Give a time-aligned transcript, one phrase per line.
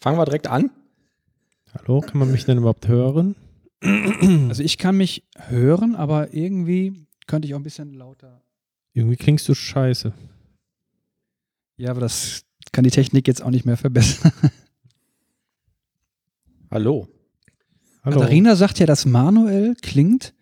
[0.00, 0.70] Fangen wir direkt an.
[1.74, 3.36] Hallo, kann man mich denn überhaupt hören?
[3.82, 8.42] Also ich kann mich hören, aber irgendwie könnte ich auch ein bisschen lauter.
[8.92, 10.12] Irgendwie klingst du scheiße.
[11.76, 12.42] Ja, aber das
[12.72, 14.32] kann die Technik jetzt auch nicht mehr verbessern.
[16.70, 17.08] Hallo.
[18.02, 18.18] Hallo.
[18.18, 20.34] Katharina sagt ja, dass Manuel klingt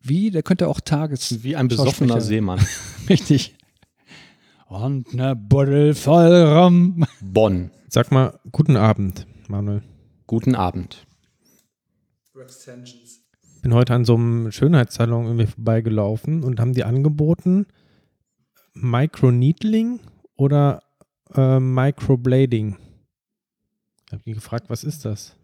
[0.00, 1.42] wie, der könnte auch Tages...
[1.42, 2.20] Wie ein besoffener.
[2.20, 2.60] Seemann.
[3.08, 3.54] Richtig.
[4.68, 7.06] Und ne Buddel voll Rum.
[7.22, 7.70] Bonn.
[7.88, 9.82] Sag mal, guten Abend, Manuel.
[10.26, 11.06] Guten Abend.
[13.62, 17.66] bin heute an so einem Schönheitssalon irgendwie vorbeigelaufen und haben die angeboten
[18.74, 20.00] Microneedling
[20.36, 20.82] oder
[21.34, 22.76] äh, Microblading.
[24.06, 25.34] Ich habe die gefragt, was ist das?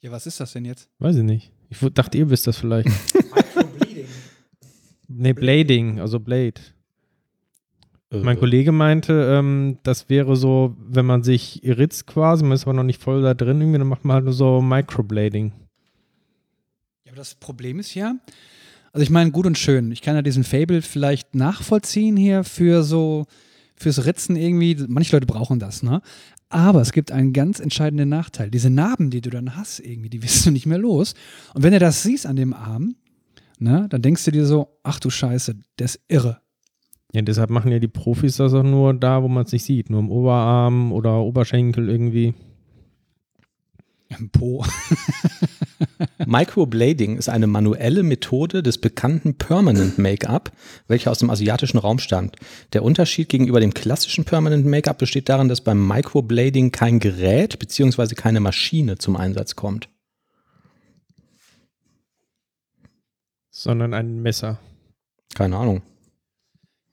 [0.00, 0.90] Ja, was ist das denn jetzt?
[0.98, 1.52] Weiß ich nicht.
[1.70, 2.90] Ich dachte, ihr wisst das vielleicht.
[5.14, 6.60] nee, Blading, also Blade.
[8.10, 12.64] Mein Äh, Kollege meinte, ähm, das wäre so, wenn man sich ritzt quasi, man ist
[12.64, 15.52] aber noch nicht voll da drin, irgendwie, dann macht man halt nur so Microblading.
[17.04, 18.16] Ja, aber das Problem ist ja,
[18.92, 19.90] also ich meine, gut und schön.
[19.92, 23.24] Ich kann ja diesen Fable vielleicht nachvollziehen hier für so,
[23.76, 24.76] fürs Ritzen irgendwie.
[24.88, 26.02] Manche Leute brauchen das, ne?
[26.50, 28.50] Aber es gibt einen ganz entscheidenden Nachteil.
[28.50, 31.14] Diese Narben, die du dann hast, irgendwie, die wirst du nicht mehr los.
[31.54, 32.96] Und wenn du das siehst an dem Arm,
[33.62, 36.40] ne, dann denkst du dir so, ach du Scheiße, der ist irre.
[37.14, 39.90] Ja, deshalb machen ja die Profis das auch nur da, wo man es nicht sieht.
[39.90, 42.34] Nur im Oberarm oder Oberschenkel irgendwie.
[44.18, 44.64] Im Po.
[46.26, 50.52] Microblading ist eine manuelle Methode des bekannten Permanent Make-up,
[50.86, 52.36] welche aus dem asiatischen Raum stammt.
[52.72, 58.14] Der Unterschied gegenüber dem klassischen Permanent Make-up besteht darin, dass beim Microblading kein Gerät bzw.
[58.14, 59.88] keine Maschine zum Einsatz kommt.
[63.52, 64.58] Sondern ein Messer.
[65.34, 65.82] Keine Ahnung.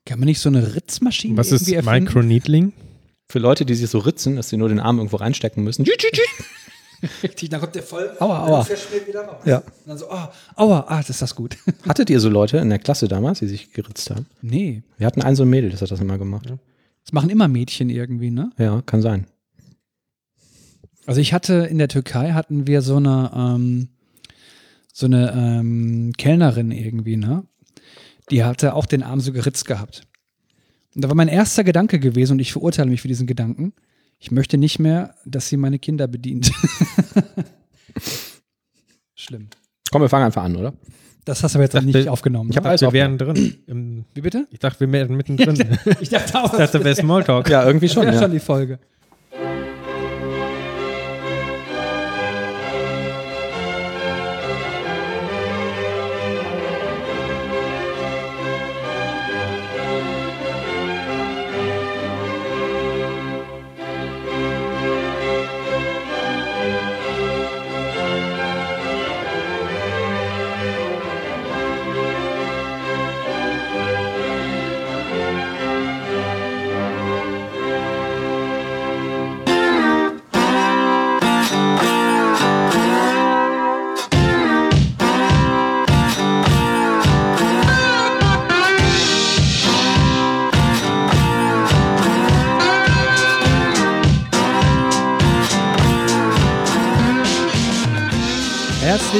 [0.04, 2.04] Kann man nicht so eine Ritzmaschine Was ist irgendwie erfinden?
[2.04, 2.72] Microneedling?
[3.28, 5.86] Für Leute, die sich so ritzen, dass sie nur den Arm irgendwo reinstecken müssen.
[7.22, 8.64] Richtig, dann kommt der voll, Aua, aua.
[8.64, 9.42] verschmiert wieder raus.
[9.46, 9.58] Ja.
[9.58, 11.56] Und dann so, oh, aua, ah, das ist das gut.
[11.88, 14.26] Hattet ihr so Leute in der Klasse damals, die sich geritzt haben?
[14.42, 16.46] nee, Wir hatten ein so ein Mädel, das hat das immer gemacht.
[16.50, 18.50] das machen immer Mädchen irgendwie, ne?
[18.58, 19.26] Ja, kann sein.
[21.06, 23.88] Also ich hatte in der Türkei hatten wir so eine ähm,
[25.00, 27.44] so eine ähm, Kellnerin irgendwie, ne?
[28.30, 30.02] Die hatte auch den Arm so geritzt gehabt.
[30.94, 33.72] Und da war mein erster Gedanke gewesen und ich verurteile mich für diesen Gedanken.
[34.18, 36.52] Ich möchte nicht mehr, dass sie meine Kinder bedient.
[39.14, 39.48] Schlimm.
[39.90, 40.74] Komm, wir fangen einfach an, oder?
[41.24, 42.50] Das hast du aber jetzt Dachte- nicht aufgenommen.
[42.50, 42.70] ich hab ne?
[42.70, 43.56] alles Wir wären drin.
[43.66, 44.46] Im, Wie bitte?
[44.50, 45.56] ich dachte, wir wären mittendrin.
[46.00, 47.48] Ich dachte auch, ich dachte, wäre Smalltalk.
[47.50, 48.04] Ja, irgendwie das schon.
[48.04, 48.22] wäre Ja.
[48.22, 48.78] schon die Folge.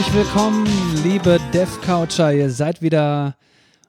[0.00, 0.66] Herzlich willkommen,
[1.04, 2.32] liebe Dev-Coucher.
[2.32, 3.36] Ihr seid wieder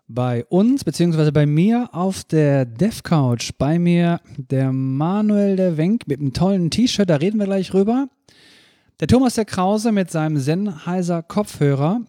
[0.09, 3.51] bei uns, beziehungsweise bei mir auf der Dev-Couch.
[3.57, 8.09] Bei mir der Manuel der Wenk mit einem tollen T-Shirt, da reden wir gleich rüber.
[8.99, 12.01] Der Thomas der Krause mit seinem Sennheiser Kopfhörer.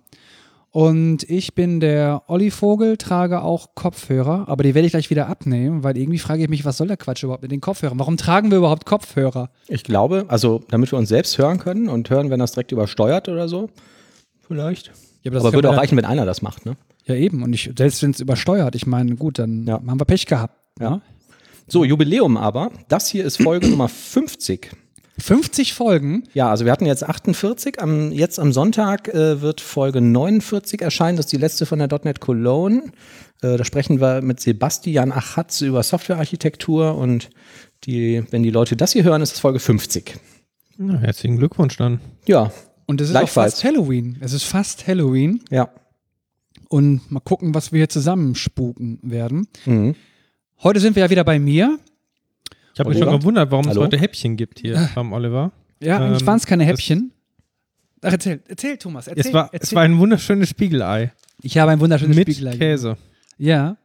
[0.72, 5.28] Und ich bin der Olli Vogel, trage auch Kopfhörer, aber die werde ich gleich wieder
[5.28, 8.00] abnehmen, weil irgendwie frage ich mich, was soll der Quatsch überhaupt mit den Kopfhörern?
[8.00, 9.50] Warum tragen wir überhaupt Kopfhörer?
[9.68, 13.28] Ich glaube, also damit wir uns selbst hören können und hören, wenn das direkt übersteuert
[13.28, 13.70] oder so.
[14.52, 14.92] Vielleicht.
[15.22, 16.76] Ja, das Aber kann würde auch reichen, wenn einer das macht, ne?
[17.06, 17.42] Ja, eben.
[17.42, 19.74] Und ich, selbst wenn es übersteuert, ich meine, gut, dann Ja.
[19.74, 20.56] haben wir Pech gehabt.
[20.78, 20.90] Ja.
[20.90, 21.02] ne?
[21.68, 22.70] So, Jubiläum aber.
[22.88, 24.70] Das hier ist Folge Nummer 50.
[25.18, 26.24] 50 Folgen.
[26.34, 27.80] Ja, also wir hatten jetzt 48.
[27.80, 31.16] Am, jetzt am Sonntag äh, wird Folge 49 erscheinen.
[31.16, 32.92] Das ist die letzte von der .NET Cologne.
[33.40, 37.30] Äh, da sprechen wir mit Sebastian Achatz über Softwarearchitektur und
[37.84, 40.14] die, wenn die Leute das hier hören, ist es Folge 50.
[40.78, 42.00] Na, herzlichen Glückwunsch dann.
[42.26, 42.50] Ja,
[42.86, 44.16] Und es ist auch fast Halloween.
[44.20, 45.40] Es ist fast Halloween.
[45.50, 45.68] ja.
[46.68, 49.46] Und mal gucken, was wir hier zusammenspuken werden.
[49.66, 49.94] Mhm.
[50.62, 51.78] Heute sind wir ja wieder bei mir.
[52.72, 53.80] Ich habe mich schon gewundert, warum Hallo?
[53.80, 55.52] es heute Häppchen gibt hier beim Oliver.
[55.80, 57.12] Ja, eigentlich Ähm, waren es keine Häppchen.
[58.00, 59.06] Ach, erzähl, erzähl, Thomas.
[59.06, 59.60] Erzähl, Es war, erzähl.
[59.62, 61.12] es war ein wunderschönes Spiegelei
[61.42, 62.56] ich habe ein wunderschönes mit Spiegelei.
[62.56, 62.96] Käse.
[63.36, 63.76] Ja.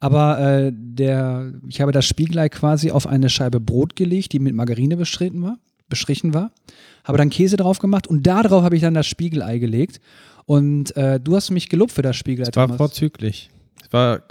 [0.00, 4.54] Aber äh, der, ich habe das Spiegelei quasi auf eine Scheibe Brot gelegt, die mit
[4.54, 5.58] Margarine bestritten war,
[5.92, 6.50] bestrichen war.
[7.04, 10.00] Habe dann Käse drauf gemacht und darauf habe ich dann das Spiegelei gelegt.
[10.46, 12.48] Und äh, du hast mich gelobt für das Spiegelei.
[12.50, 12.78] Es war Thomas.
[12.78, 13.50] vorzüglich.
[13.84, 14.22] Es war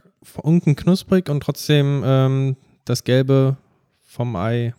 [0.42, 3.58] unten knusprig und trotzdem ähm, das Gelbe
[4.02, 4.74] vom Ei.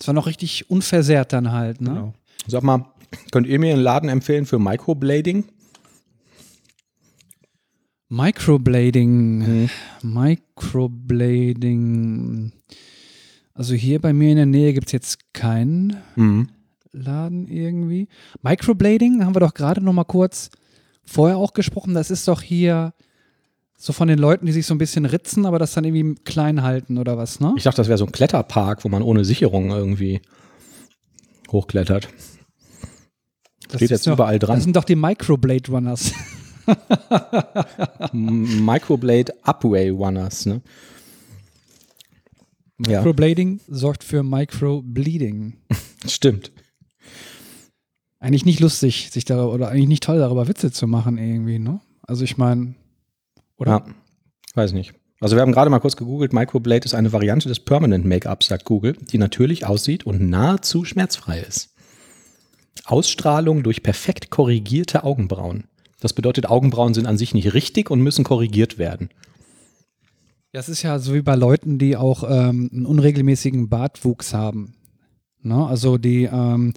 [0.00, 1.90] Es war noch richtig unversehrt dann halt, ne?
[1.90, 2.14] Genau.
[2.46, 2.86] Sag mal,
[3.30, 5.44] könnt ihr mir einen Laden empfehlen für Microblading?
[8.08, 9.68] Microblading.
[10.02, 12.52] Microblading.
[13.58, 16.48] Also hier bei mir in der Nähe gibt es jetzt keinen Mhm.
[16.92, 18.06] Laden irgendwie.
[18.42, 20.50] Microblading haben wir doch gerade noch mal kurz
[21.04, 21.92] vorher auch gesprochen.
[21.92, 22.94] Das ist doch hier
[23.76, 26.62] so von den Leuten, die sich so ein bisschen ritzen, aber das dann irgendwie klein
[26.62, 27.52] halten oder was, ne?
[27.56, 30.20] Ich dachte, das wäre so ein Kletterpark, wo man ohne Sicherung irgendwie
[31.50, 32.08] hochklettert.
[33.68, 34.56] Das steht ist jetzt doch, überall dran.
[34.56, 36.12] Das sind doch die Microblade Runners.
[38.12, 40.62] Microblade Upway Runners, ne?
[42.86, 45.56] Ja, Microblading sorgt für Microbleeding.
[46.06, 46.52] stimmt.
[48.20, 51.80] Eigentlich nicht lustig, sich darüber, oder eigentlich nicht toll, darüber Witze zu machen irgendwie, ne?
[52.02, 52.74] Also ich meine,
[53.56, 53.70] oder?
[53.70, 53.86] Ja,
[54.54, 54.94] weiß nicht.
[55.20, 58.64] Also wir haben gerade mal kurz gegoogelt, Microblade ist eine Variante des Permanent Make-ups, sagt
[58.64, 61.74] Google, die natürlich aussieht und nahezu schmerzfrei ist.
[62.84, 65.64] Ausstrahlung durch perfekt korrigierte Augenbrauen.
[66.00, 69.10] Das bedeutet, Augenbrauen sind an sich nicht richtig und müssen korrigiert werden.
[70.52, 74.74] Das ist ja so wie bei Leuten, die auch ähm, einen unregelmäßigen Bartwuchs haben.
[75.42, 75.66] Ne?
[75.66, 76.72] Also die, ähm,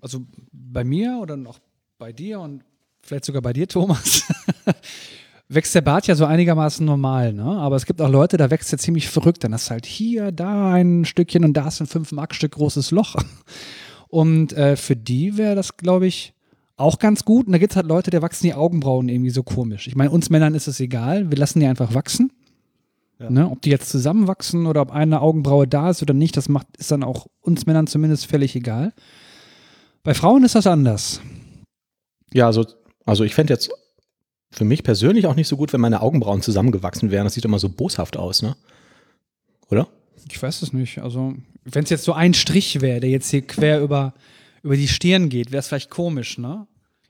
[0.00, 1.58] also bei mir oder noch
[1.98, 2.62] bei dir und
[3.02, 4.24] vielleicht sogar bei dir, Thomas,
[5.48, 7.44] wächst der Bart ja so einigermaßen normal, ne?
[7.44, 9.44] Aber es gibt auch Leute, da wächst er ziemlich verrückt.
[9.44, 12.52] Dann hast du halt hier, da ein Stückchen und da ist ein 5 Mark Stück
[12.52, 13.16] großes Loch.
[14.08, 16.34] Und äh, für die wäre das, glaube ich,
[16.76, 17.46] auch ganz gut.
[17.46, 19.86] Und da gibt es halt Leute, der wachsen die Augenbrauen irgendwie so komisch.
[19.86, 22.32] Ich meine, uns Männern ist es egal, wir lassen die einfach wachsen.
[23.18, 23.50] Ne?
[23.50, 26.92] Ob die jetzt zusammenwachsen oder ob eine Augenbraue da ist oder nicht, das macht, ist
[26.92, 28.92] dann auch uns Männern zumindest völlig egal.
[30.04, 31.20] Bei Frauen ist das anders.
[32.32, 32.64] Ja, also,
[33.04, 33.70] also ich fände jetzt
[34.50, 37.24] für mich persönlich auch nicht so gut, wenn meine Augenbrauen zusammengewachsen wären.
[37.24, 38.56] Das sieht immer so boshaft aus, ne?
[39.68, 39.88] Oder?
[40.30, 41.00] Ich weiß es nicht.
[41.00, 41.34] Also,
[41.64, 44.14] wenn es jetzt so ein Strich wäre, der jetzt hier quer über,
[44.62, 46.66] über die Stirn geht, wäre es vielleicht komisch, ne?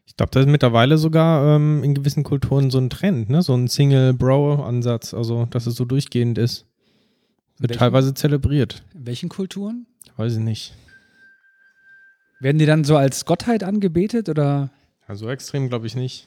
[0.08, 3.42] Ich glaube, das ist mittlerweile sogar ähm, in gewissen Kulturen so ein Trend, ne?
[3.42, 6.64] so ein Single-Bro-Ansatz, also dass es so durchgehend ist.
[7.58, 7.78] Wird Welchen?
[7.78, 8.82] teilweise zelebriert.
[8.94, 9.86] In welchen Kulturen?
[10.16, 10.74] Weiß ich nicht.
[12.40, 14.70] Werden die dann so als Gottheit angebetet oder?
[15.06, 16.26] Also extrem glaube ich nicht.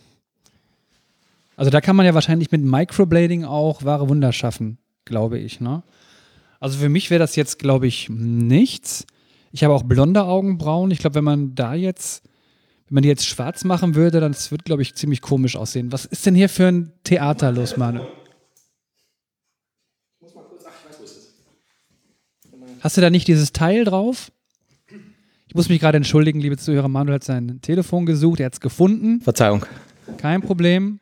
[1.56, 5.82] Also da kann man ja wahrscheinlich mit Microblading auch wahre Wunder schaffen, glaube ich, ne?
[6.60, 9.08] Also für mich wäre das jetzt, glaube ich, nichts.
[9.52, 10.92] Ich habe auch blonde Augenbrauen.
[10.92, 12.24] Ich glaube, wenn man da jetzt,
[12.92, 15.94] wenn man die jetzt schwarz machen würde, dann das wird, glaube ich, ziemlich komisch aussehen.
[15.94, 18.02] Was ist denn hier für ein Theater los, Manu?
[22.82, 24.34] Hast du da nicht dieses Teil drauf?
[25.48, 26.90] Ich muss mich gerade entschuldigen, liebe Zuhörer.
[26.90, 29.22] Manuel hat sein Telefon gesucht, er hat es gefunden.
[29.22, 29.66] Verzeihung.
[30.18, 31.00] Kein Problem.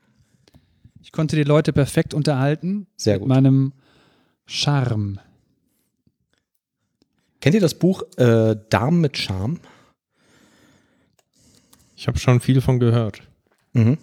[1.02, 2.86] Ich konnte die Leute perfekt unterhalten.
[2.98, 3.30] Sehr mit gut.
[3.30, 3.74] meinem
[4.46, 5.22] Charme.
[7.42, 9.60] Kennt ihr das Buch äh, Darm mit Charme?
[12.00, 13.24] Ich habe schon viel von gehört.
[13.74, 13.98] Mhm.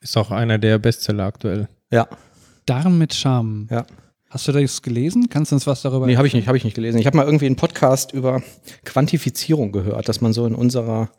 [0.00, 1.68] Ist auch einer der Bestseller aktuell.
[1.90, 2.08] Ja,
[2.64, 3.68] Darm mit Charme.
[3.70, 3.84] ja.
[4.30, 5.28] Hast du das gelesen?
[5.28, 6.96] Kannst du uns was darüber Nee, habe ich nicht, habe ich nicht gelesen.
[6.96, 8.42] Ich habe mal irgendwie einen Podcast über
[8.86, 11.10] Quantifizierung gehört, dass man so in unserer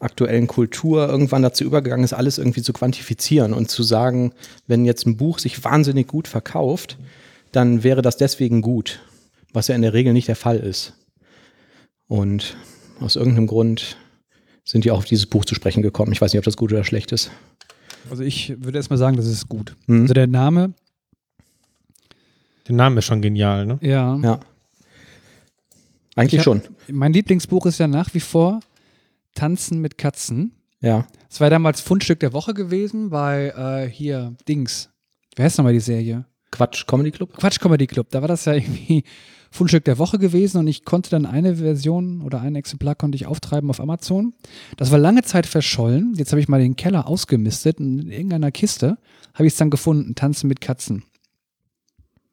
[0.00, 4.32] aktuellen Kultur irgendwann dazu übergegangen ist, alles irgendwie zu quantifizieren und zu sagen,
[4.66, 6.98] wenn jetzt ein Buch sich wahnsinnig gut verkauft,
[7.52, 8.98] dann wäre das deswegen gut,
[9.52, 10.94] was ja in der Regel nicht der Fall ist.
[12.08, 12.56] Und
[12.98, 13.96] aus irgendeinem Grund
[14.66, 16.12] sind die auch auf dieses Buch zu sprechen gekommen.
[16.12, 17.30] Ich weiß nicht, ob das gut oder schlecht ist.
[18.10, 19.76] Also ich würde erstmal sagen, das ist gut.
[19.86, 20.02] Mhm.
[20.02, 20.74] Also der Name,
[22.68, 23.78] Der Name ist schon genial, ne?
[23.80, 24.16] ja.
[24.22, 24.40] Ja.
[26.16, 26.62] Eigentlich Ich schon.
[26.88, 28.60] Mein Lieblingsbuch ist ja nach wie vor
[29.34, 30.52] Tanzen mit Katzen.
[30.80, 31.06] Ja.
[31.30, 34.88] Es war damals Fundstück der Woche gewesen bei äh, hier Dings.
[35.36, 36.24] Wer heißt nochmal die Serie?
[36.50, 37.36] Quatsch, Comedy Club?
[37.36, 38.08] Quatsch Comedy Club.
[38.10, 39.04] Da war das ja irgendwie
[39.56, 43.26] Fundstück der Woche gewesen und ich konnte dann eine Version oder ein Exemplar konnte ich
[43.26, 44.34] auftreiben auf Amazon.
[44.76, 46.14] Das war lange Zeit verschollen.
[46.16, 48.98] Jetzt habe ich mal den Keller ausgemistet und in irgendeiner Kiste
[49.34, 51.02] habe ich es dann gefunden, Tanzen mit Katzen.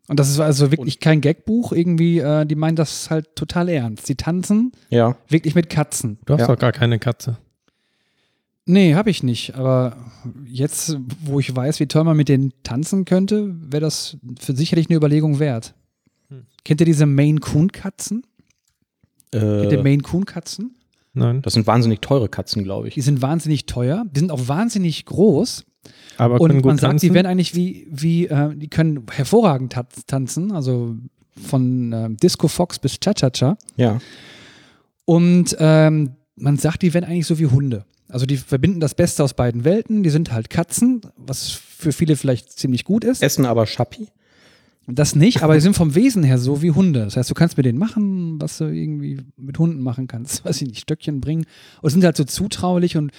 [0.10, 4.08] Und das ist also wirklich kein Gagbuch, irgendwie, äh, die meinen das halt total ernst.
[4.10, 5.16] Die tanzen Ja.
[5.30, 6.20] wirklich mit Katzen.
[6.26, 6.48] Du hast Ja.
[6.48, 7.38] doch gar keine Katze.
[8.66, 9.56] Nee, habe ich nicht.
[9.56, 9.96] Aber
[10.46, 14.88] jetzt, wo ich weiß, wie toll man mit denen tanzen könnte, wäre das für sicherlich
[14.90, 15.74] eine Überlegung wert.
[16.34, 16.46] Hm.
[16.66, 18.24] Kennt ihr diese Maine Coon Katzen?
[19.32, 20.76] Kennt ihr Äh, Maine Coon Katzen?
[21.16, 21.42] Nein.
[21.44, 22.96] das sind wahnsinnig teure Katzen, glaube ich.
[22.96, 24.04] Die sind wahnsinnig teuer.
[24.12, 25.64] Die sind auch wahnsinnig groß.
[26.18, 27.08] Aber Und gut man sagt, tanzen.
[27.10, 30.96] die werden eigentlich wie, wie äh, die können hervorragend ta- tanzen, also
[31.48, 33.58] von äh, Disco Fox bis Cha-Cha-Cha.
[33.76, 34.00] Ja.
[35.06, 37.86] Und ähm, man sagt, die werden eigentlich so wie Hunde.
[38.08, 40.04] Also die verbinden das Beste aus beiden Welten.
[40.04, 43.22] Die sind halt Katzen, was für viele vielleicht ziemlich gut ist.
[43.22, 44.08] Essen aber Schappi.
[44.88, 47.04] Das nicht, aber die sind vom Wesen her so wie Hunde.
[47.06, 50.44] Das heißt, du kannst mit denen machen, was du irgendwie mit Hunden machen kannst.
[50.46, 51.46] Weiß ich nicht, Stöckchen bringen.
[51.82, 53.12] Und sind halt so zutraulich und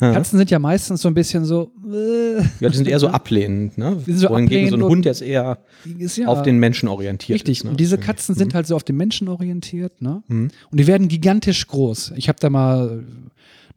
[0.00, 0.12] Ja.
[0.12, 1.72] Katzen sind ja meistens so ein bisschen so.
[1.92, 3.96] Äh, Ja, die sind eher so ablehnend, ne?
[4.06, 5.58] Die sind so Wohingegen so ein ablehnend Hund jetzt eher
[5.98, 7.58] ist ja, auf den Menschen orientiert Richtig.
[7.58, 7.64] ist.
[7.64, 7.70] Ne?
[7.70, 10.22] Und diese Katzen sind halt so auf den Menschen orientiert, ne?
[10.28, 10.50] Mhm.
[10.70, 12.12] Und die werden gigantisch groß.
[12.16, 13.04] Ich habe da mal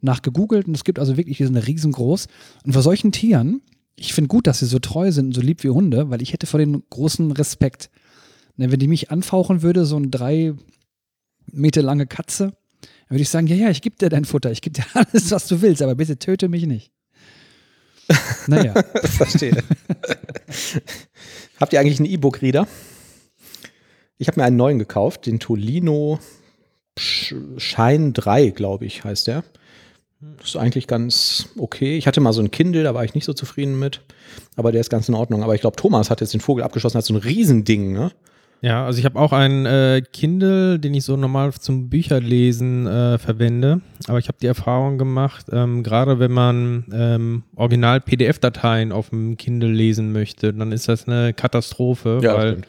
[0.00, 2.26] nachgegoogelt und es gibt also wirklich, die sind riesengroß.
[2.64, 3.60] Und vor solchen Tieren,
[3.96, 6.32] ich finde gut, dass sie so treu sind und so lieb wie Hunde, weil ich
[6.32, 7.90] hätte vor den großen Respekt.
[8.56, 10.54] Ne, Wenn die mich anfauchen würde, so eine drei
[11.50, 14.60] Meter lange Katze, dann würde ich sagen, ja, ja, ich gebe dir dein Futter, ich
[14.62, 16.92] gebe dir alles, was du willst, aber bitte töte mich nicht.
[18.48, 19.64] Naja, Verstehe.
[21.60, 22.68] Habt ihr eigentlich einen E-Book-Reader?
[24.18, 26.20] Ich habe mir einen neuen gekauft, den Tolino
[26.98, 29.44] Sch- Shine 3, glaube ich, heißt der.
[30.20, 31.98] Das ist eigentlich ganz okay.
[31.98, 34.00] Ich hatte mal so ein Kindle, da war ich nicht so zufrieden mit.
[34.56, 35.42] Aber der ist ganz in Ordnung.
[35.42, 38.12] Aber ich glaube, Thomas hat jetzt den Vogel abgeschossen, hat so ein Riesending, ne?
[38.62, 43.18] Ja, also ich habe auch einen äh, Kindle, den ich so normal zum Bücherlesen äh,
[43.18, 43.82] verwende.
[44.08, 49.70] Aber ich habe die Erfahrung gemacht, ähm, gerade wenn man ähm, Original-PDF-Dateien auf dem Kindle
[49.70, 52.66] lesen möchte, dann ist das eine Katastrophe, weil stimmt.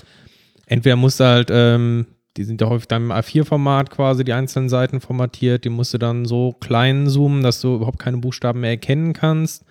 [0.65, 2.05] entweder musst du halt, ähm,
[2.37, 5.97] die sind ja häufig dann im A4-Format quasi, die einzelnen Seiten formatiert, die musst du
[5.97, 9.65] dann so klein zoomen, dass du überhaupt keine Buchstaben mehr erkennen kannst.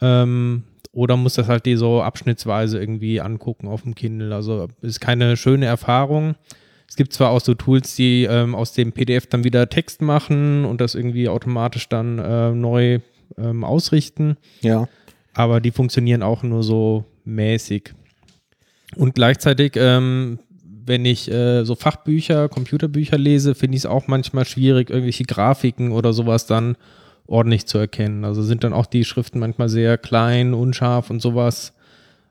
[0.00, 0.62] Ähm,
[0.92, 4.34] oder musst das halt die so abschnittsweise irgendwie angucken auf dem Kindle.
[4.34, 6.34] Also ist keine schöne Erfahrung.
[6.88, 10.64] Es gibt zwar auch so Tools, die ähm, aus dem PDF dann wieder Text machen
[10.64, 13.00] und das irgendwie automatisch dann äh, neu
[13.36, 14.88] ähm, ausrichten Ja.
[15.34, 17.92] aber die funktionieren auch nur so mäßig.
[18.96, 20.38] Und gleichzeitig, ähm,
[20.88, 25.92] wenn ich äh, so Fachbücher, Computerbücher lese, finde ich es auch manchmal schwierig, irgendwelche Grafiken
[25.92, 26.76] oder sowas dann
[27.26, 28.24] ordentlich zu erkennen.
[28.24, 31.74] Also sind dann auch die Schriften manchmal sehr klein, unscharf und sowas.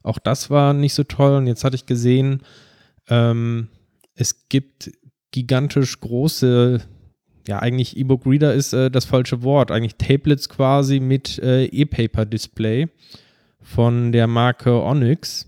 [0.03, 1.37] Auch das war nicht so toll.
[1.37, 2.41] Und jetzt hatte ich gesehen,
[3.07, 3.67] ähm,
[4.15, 4.91] es gibt
[5.31, 6.81] gigantisch große,
[7.47, 12.87] ja eigentlich E-Book-Reader ist äh, das falsche Wort, eigentlich Tablets quasi mit äh, E-Paper-Display
[13.61, 15.47] von der Marke Onyx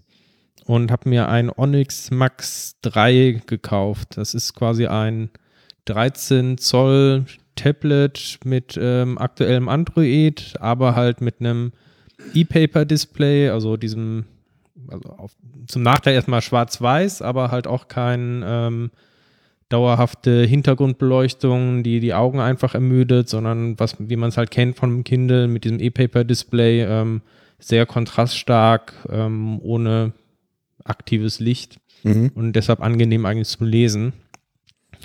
[0.69, 4.17] und habe mir ein Onyx Max 3 gekauft.
[4.17, 5.31] Das ist quasi ein
[5.85, 11.71] 13 Zoll Tablet mit ähm, aktuellem Android, aber halt mit einem
[12.35, 14.25] E-Paper-Display, also diesem,
[14.89, 15.31] also auf,
[15.65, 18.91] zum Nachteil erstmal schwarz-weiß, aber halt auch kein ähm,
[19.69, 24.91] dauerhafte Hintergrundbeleuchtung, die die Augen einfach ermüdet, sondern was, wie man es halt kennt von
[24.91, 27.21] einem Kindle mit diesem E-Paper-Display, ähm,
[27.57, 30.13] sehr kontraststark, ähm, ohne
[30.83, 32.31] aktives Licht Mhm.
[32.35, 34.13] und deshalb angenehm eigentlich zum Lesen.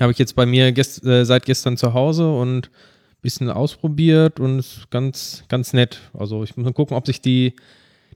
[0.00, 4.38] Habe ich jetzt bei mir gest äh, seit gestern zu Hause und ein bisschen ausprobiert
[4.38, 6.00] und ist ganz, ganz nett.
[6.16, 7.54] Also ich muss mal gucken, ob sich die,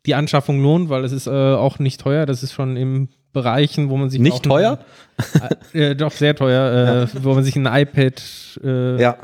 [0.06, 2.24] die Anschaffung lohnt, weil es ist äh, auch nicht teuer.
[2.26, 4.78] Das ist schon im Bereichen, wo man sich Nicht teuer?
[5.72, 8.22] äh, doch sehr teuer, äh, wo man sich ein iPad
[8.64, 9.18] äh, Ja.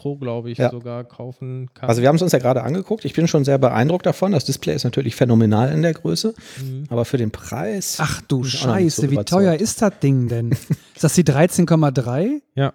[0.00, 0.70] Pro, glaube ich, Ja.
[0.70, 1.90] sogar kaufen kann.
[1.90, 3.04] Also wir haben es uns ja gerade angeguckt.
[3.04, 4.32] Ich bin schon sehr beeindruckt davon.
[4.32, 6.32] Das Display ist natürlich phänomenal in der Größe.
[6.62, 6.84] Mhm.
[6.88, 7.98] Aber für den Preis.
[8.00, 10.52] ach du nicht so Scheiße, wie teuer ist das Ding denn?
[10.94, 12.40] ist das die 13,3?
[12.54, 12.72] ja,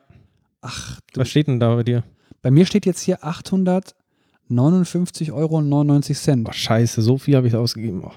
[0.62, 2.04] Ach, du, was steht denn da bei dir?
[2.44, 5.62] bei mir steht jetzt hier 859,99 Euro.
[6.44, 8.04] Boah, scheiße, so viel habe ich ausgegeben.
[8.04, 8.14] auch.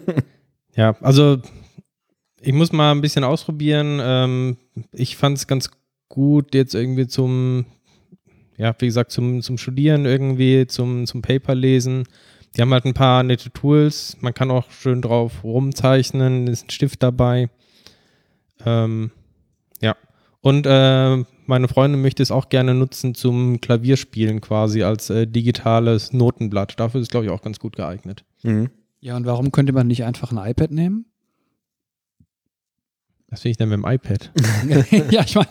[0.74, 1.36] ja, also
[2.40, 4.00] ich muss mal ein bisschen ausprobieren.
[4.02, 4.56] Ähm,
[4.92, 5.70] ich fand es ganz
[6.08, 7.66] gut jetzt irgendwie zum,
[8.60, 12.04] ja, wie gesagt, zum, zum Studieren irgendwie, zum, zum Paper lesen.
[12.54, 14.18] Die haben halt ein paar nette Tools.
[14.20, 16.46] Man kann auch schön drauf rumzeichnen.
[16.46, 17.48] Ist ein Stift dabei.
[18.66, 19.12] Ähm,
[19.80, 19.96] ja.
[20.42, 26.12] Und äh, meine Freundin möchte es auch gerne nutzen zum Klavierspielen quasi als äh, digitales
[26.12, 26.78] Notenblatt.
[26.78, 28.26] Dafür ist es, glaube ich, auch ganz gut geeignet.
[28.42, 28.68] Mhm.
[29.00, 31.06] Ja, und warum könnte man nicht einfach ein iPad nehmen?
[33.28, 34.30] Was finde ich denn mit dem iPad?
[35.10, 35.48] ja, ich meine,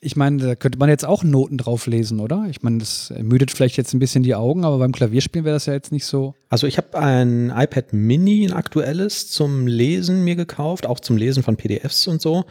[0.00, 2.46] ich meine, da könnte man jetzt auch Noten drauf lesen, oder?
[2.50, 5.66] Ich meine, das ermüdet vielleicht jetzt ein bisschen die Augen, aber beim Klavierspielen wäre das
[5.66, 6.34] ja jetzt nicht so.
[6.48, 11.42] Also ich habe ein iPad Mini, ein aktuelles, zum Lesen mir gekauft, auch zum Lesen
[11.42, 12.44] von PDFs und so.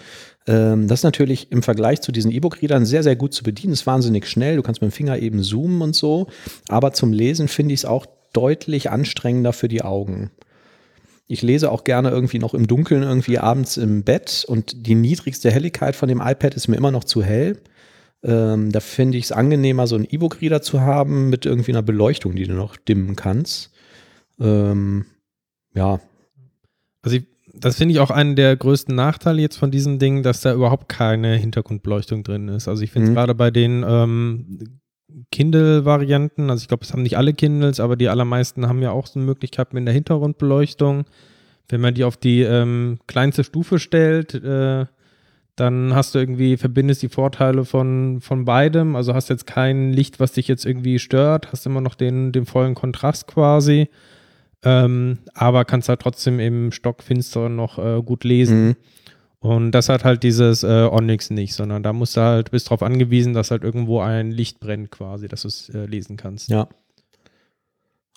[0.46, 3.74] Ähm, das ist natürlich im Vergleich zu diesen E-Book-Readern sehr, sehr gut zu bedienen.
[3.74, 4.58] ist wahnsinnig schnell.
[4.58, 6.28] Du kannst mit dem Finger eben zoomen und so.
[6.68, 10.32] Aber zum Lesen finde ich es auch deutlich anstrengender für die Augen.
[11.28, 15.52] Ich lese auch gerne irgendwie noch im Dunkeln, irgendwie abends im Bett und die niedrigste
[15.52, 17.60] Helligkeit von dem iPad ist mir immer noch zu hell.
[18.24, 22.36] Ähm, da finde ich es angenehmer, so einen E-Book-Reader zu haben mit irgendwie einer Beleuchtung,
[22.36, 23.72] die du noch dimmen kannst.
[24.40, 25.06] Ähm,
[25.76, 26.00] ja.
[27.04, 30.42] Also ich, das finde ich auch einen der größten Nachteile jetzt von diesem Ding, dass
[30.42, 32.68] da überhaupt keine Hintergrundbeleuchtung drin ist.
[32.68, 33.16] Also ich finde es Mhm.
[33.16, 34.80] gerade bei den ähm,
[35.32, 39.08] Kindle-Varianten, also ich glaube, es haben nicht alle Kindles, aber die allermeisten haben ja auch
[39.08, 41.06] so eine Möglichkeit mit der Hintergrundbeleuchtung.
[41.70, 44.86] Wenn man die auf die ähm, kleinste Stufe stellt, äh,
[45.56, 48.96] dann hast du irgendwie, verbindest die Vorteile von, von beidem.
[48.96, 52.46] Also hast jetzt kein Licht, was dich jetzt irgendwie stört, hast immer noch den, den
[52.46, 53.90] vollen Kontrast quasi.
[54.64, 58.68] Ähm, aber kannst halt trotzdem im Stockfinsteren noch äh, gut lesen.
[58.68, 58.76] Mhm.
[59.48, 62.84] Und das hat halt dieses äh, Onyx nicht, sondern da musst du halt, bist darauf
[62.84, 66.50] angewiesen, dass halt irgendwo ein Licht brennt quasi, dass du es äh, lesen kannst.
[66.50, 66.68] Ja.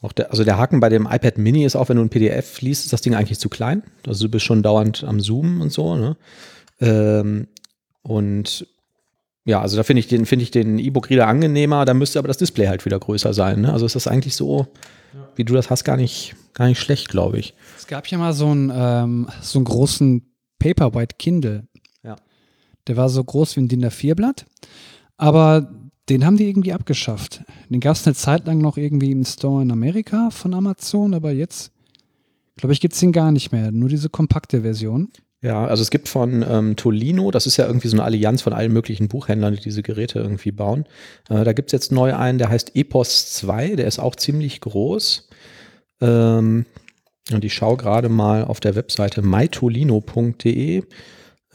[0.03, 2.61] Auch der, also der Haken bei dem iPad Mini ist auch, wenn du ein PDF
[2.63, 3.85] liest, ist das Ding eigentlich zu klein.
[4.09, 5.95] Also du bist schon dauernd am Zoomen und so.
[5.95, 6.17] Ne?
[6.81, 7.47] Ähm,
[8.03, 8.67] und
[9.45, 11.85] ja, also da finde ich den, finde ich den E-Book-Reader angenehmer.
[11.85, 13.61] Da müsste aber das Display halt wieder größer sein.
[13.61, 13.73] Ne?
[13.73, 14.67] Also ist das eigentlich so,
[15.37, 17.55] wie du das hast, gar nicht, gar nicht schlecht, glaube ich.
[17.79, 20.30] Es gab ja mal so einen, ähm, so einen großen
[20.61, 21.65] Paperwhite Kindle.
[22.05, 22.15] Ja.
[22.87, 24.47] Der war so groß wie ein DIN A4-Blatt.
[25.17, 25.69] Aber
[26.09, 27.43] den haben die irgendwie abgeschafft.
[27.69, 31.33] Den gab es eine Zeit lang noch irgendwie im Store in Amerika von Amazon, aber
[31.33, 31.73] jetzt,
[32.57, 33.73] glaube ich, gibt es den gar nicht mehr.
[33.73, 35.11] Nur diese kompakte Version.
[35.43, 38.53] Ja, also es gibt von ähm, Tolino, das ist ja irgendwie so eine Allianz von
[38.53, 40.85] allen möglichen Buchhändlern, die diese Geräte irgendwie bauen.
[41.31, 44.61] Äh, da gibt es jetzt neu einen, der heißt Epos 2, der ist auch ziemlich
[44.61, 45.29] groß.
[46.03, 46.67] Ähm,
[47.35, 50.83] und ich schaue gerade mal auf der Webseite mytolino.de.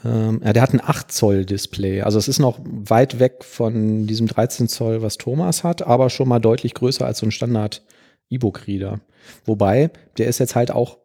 [0.04, 2.02] Ähm, ja, der hat ein 8 Zoll Display.
[2.02, 6.28] Also es ist noch weit weg von diesem 13 Zoll, was Thomas hat, aber schon
[6.28, 7.82] mal deutlich größer als so ein Standard
[8.30, 9.00] E-Book-Reader.
[9.44, 10.98] Wobei, der ist jetzt halt auch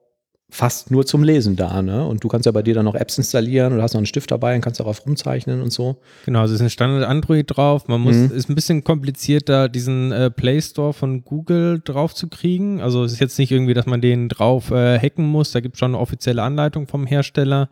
[0.53, 2.05] fast nur zum Lesen da, ne?
[2.05, 4.29] Und du kannst ja bei dir dann noch Apps installieren oder hast noch einen Stift
[4.31, 5.95] dabei und kannst darauf rumzeichnen und so.
[6.25, 7.87] Genau, es ist ein Standard Android drauf.
[7.87, 8.31] Man muss, Mhm.
[8.35, 12.81] ist ein bisschen kompliziert, da diesen äh, Play Store von Google drauf zu kriegen.
[12.81, 15.51] Also es ist jetzt nicht irgendwie, dass man den drauf äh, hacken muss.
[15.53, 17.69] Da gibt es schon eine offizielle Anleitung vom Hersteller.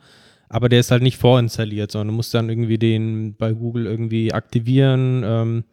[0.47, 4.33] Aber der ist halt nicht vorinstalliert, sondern du musst dann irgendwie den bei Google irgendwie
[4.33, 5.21] aktivieren.
[5.25, 5.63] Ähm,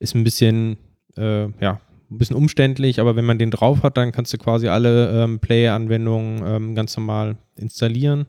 [0.00, 0.76] ist ein bisschen,
[1.16, 4.68] äh, ja, ein bisschen umständlich, aber wenn man den drauf hat, dann kannst du quasi
[4.68, 8.26] alle ähm, Player-Anwendungen ähm, ganz normal installieren.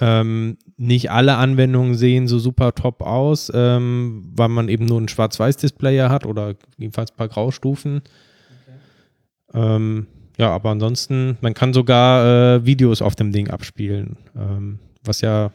[0.00, 5.08] Ähm, nicht alle Anwendungen sehen so super top aus, ähm, weil man eben nur ein
[5.08, 8.02] Schwarz-Weiß-Displayer hat oder jedenfalls ein paar Graustufen.
[9.52, 10.06] Ähm,
[10.38, 15.52] ja, aber ansonsten, man kann sogar äh, Videos auf dem Ding abspielen, ähm, was ja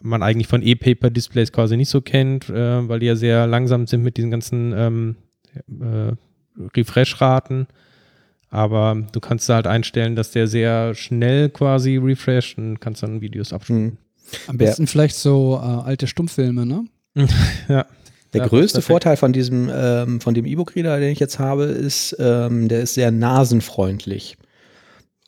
[0.00, 4.02] man eigentlich von E-Paper-Displays quasi nicht so kennt, äh, weil die ja sehr langsam sind
[4.02, 5.16] mit diesen ganzen ähm,
[5.58, 6.12] äh,
[6.76, 7.66] Refresh-Raten.
[8.50, 13.20] Aber du kannst da halt einstellen, dass der sehr schnell quasi refresht und kannst dann
[13.20, 13.82] Videos abspielen.
[13.82, 13.98] Mhm.
[14.46, 16.84] Am besten vielleicht so äh, alte Stummfilme, ne?
[17.68, 17.86] Ja.
[18.34, 18.82] Der Ja, größte.
[18.82, 22.92] Vorteil von diesem, ähm, von dem E-Book-Reader, den ich jetzt habe, ist, ähm, der ist
[22.92, 24.36] sehr nasenfreundlich.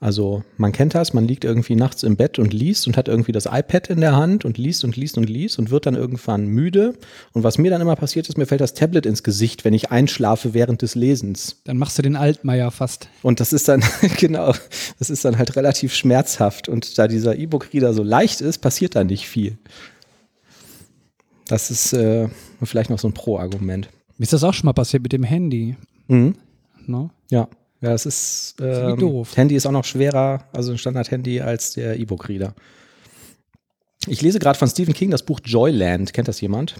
[0.02, 3.32] Also man kennt das, man liegt irgendwie nachts im Bett und liest und hat irgendwie
[3.32, 6.46] das iPad in der Hand und liest und liest und liest und wird dann irgendwann
[6.46, 6.94] müde.
[7.32, 9.90] Und was mir dann immer passiert ist, mir fällt das Tablet ins Gesicht, wenn ich
[9.90, 11.60] einschlafe während des Lesens.
[11.64, 13.08] Dann machst du den Altmaier fast.
[13.22, 13.84] Und das ist dann,
[14.16, 14.54] genau,
[14.98, 16.70] das ist dann halt relativ schmerzhaft.
[16.70, 19.58] Und da dieser E-Book-Reader so leicht ist, passiert da nicht viel.
[21.46, 22.28] Das ist äh,
[22.62, 23.90] vielleicht noch so ein Pro-Argument.
[24.16, 25.76] Mir ist das auch schon mal passiert mit dem Handy.
[26.08, 26.36] Mhm.
[26.86, 27.10] Ne?
[27.30, 27.48] Ja.
[27.80, 29.28] Ja, es ist ähm, doof.
[29.28, 32.54] das Handy ist auch noch schwerer, also ein Standard-Handy als der E-Book-Reader.
[34.06, 36.12] Ich lese gerade von Stephen King das Buch Joyland.
[36.12, 36.76] Kennt das jemand?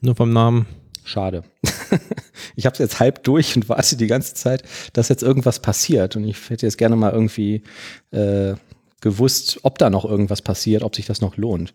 [0.00, 0.66] Nur vom Namen.
[1.04, 1.42] Schade.
[2.56, 6.16] ich habe es jetzt halb durch und warte die ganze Zeit, dass jetzt irgendwas passiert.
[6.16, 7.62] Und ich hätte jetzt gerne mal irgendwie
[8.10, 8.54] äh,
[9.00, 11.74] gewusst, ob da noch irgendwas passiert, ob sich das noch lohnt.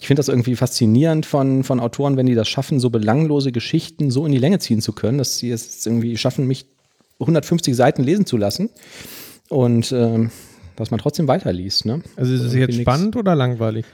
[0.00, 4.10] Ich finde das irgendwie faszinierend von, von Autoren, wenn die das schaffen, so belanglose Geschichten
[4.10, 6.66] so in die Länge ziehen zu können, dass sie es irgendwie schaffen, mich
[7.20, 8.70] 150 Seiten lesen zu lassen
[9.48, 10.30] und ähm,
[10.76, 11.86] dass man trotzdem weiterliest.
[11.86, 12.02] Ne?
[12.16, 13.86] Also ist es jetzt spannend oder langweilig?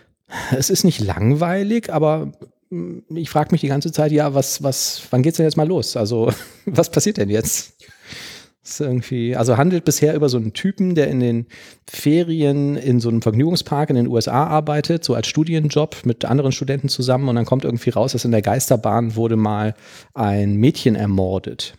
[0.57, 2.33] Es ist nicht langweilig, aber
[2.71, 5.69] mm, ich frage mich die ganze Zeit, ja, was, was, wann geht's denn jetzt mal
[5.69, 5.97] los?
[5.97, 6.33] Also,
[6.67, 7.75] was passiert denn jetzt?
[8.63, 11.47] Ist irgendwie, also handelt bisher über so einen Typen, der in den
[11.89, 16.91] Ferien in so einem Vergnügungspark in den USA arbeitet, so als Studienjob mit anderen Studenten
[16.91, 19.75] zusammen und dann kommt irgendwie raus, dass in der Geisterbahn wurde mal
[20.13, 21.75] ein Mädchen ermordet.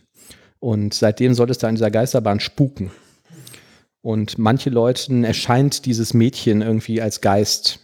[0.60, 2.92] Und seitdem soll es da in dieser Geisterbahn spuken.
[4.02, 7.80] Und manche Leuten erscheint dieses Mädchen irgendwie als Geist.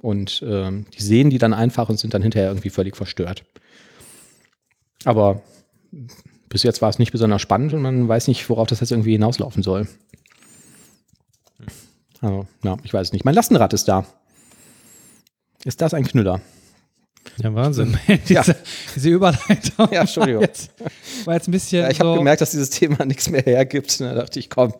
[0.00, 3.44] Und ähm, die sehen die dann einfach und sind dann hinterher irgendwie völlig verstört.
[5.04, 5.42] Aber
[6.48, 9.12] bis jetzt war es nicht besonders spannend und man weiß nicht, worauf das jetzt irgendwie
[9.12, 9.88] hinauslaufen soll.
[12.20, 13.24] Also, ja, ich weiß es nicht.
[13.24, 14.06] Mein Lastenrad ist da.
[15.64, 16.40] Ist das ein Knüller?
[17.42, 17.98] Ja, Wahnsinn.
[18.28, 18.44] diese, Ja.
[18.94, 19.88] diese Überleitung.
[19.90, 20.42] Ja, Entschuldigung.
[20.42, 20.72] War jetzt,
[21.24, 21.82] war jetzt ein bisschen.
[21.82, 24.00] Ja, ich habe so, gemerkt, dass dieses Thema nichts mehr hergibt.
[24.00, 24.74] Und da dachte ich, komm,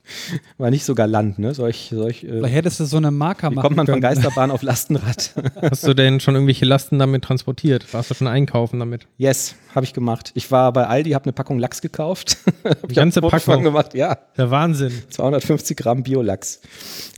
[0.58, 1.54] war nicht so galant, ne?
[1.54, 4.02] Solch, solch, äh, Vielleicht hättest du so eine Marker machen kommt man von können.
[4.02, 5.34] Geisterbahn auf Lastenrad?
[5.62, 7.92] Hast du denn schon irgendwelche Lasten damit transportiert?
[7.92, 9.06] Warst du schon einkaufen damit?
[9.18, 10.32] yes, habe ich gemacht.
[10.34, 12.36] Ich war bei Aldi, habe eine Packung Lachs gekauft.
[12.88, 13.40] Ich ganze Packung?
[13.40, 14.18] von gemacht, ja.
[14.36, 14.92] Der Wahnsinn.
[15.10, 16.60] 250 Gramm Biolachs.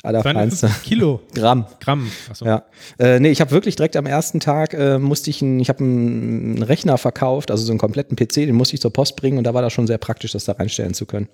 [0.02, 0.68] Allerfeinster.
[0.68, 1.20] 250 Kilo.
[1.34, 1.66] Gramm.
[1.80, 2.10] Gramm.
[2.30, 2.44] Achso.
[2.44, 2.64] Ja,
[2.98, 5.82] äh, nee, ich habe wirklich direkt am ersten Tag äh, musste ich, ein, ich habe
[5.82, 9.44] einen Rechner verkauft, also so einen kompletten PC, den musste ich zur Post bringen und
[9.44, 11.28] da war das schon sehr praktisch, das da reinstellen zu können.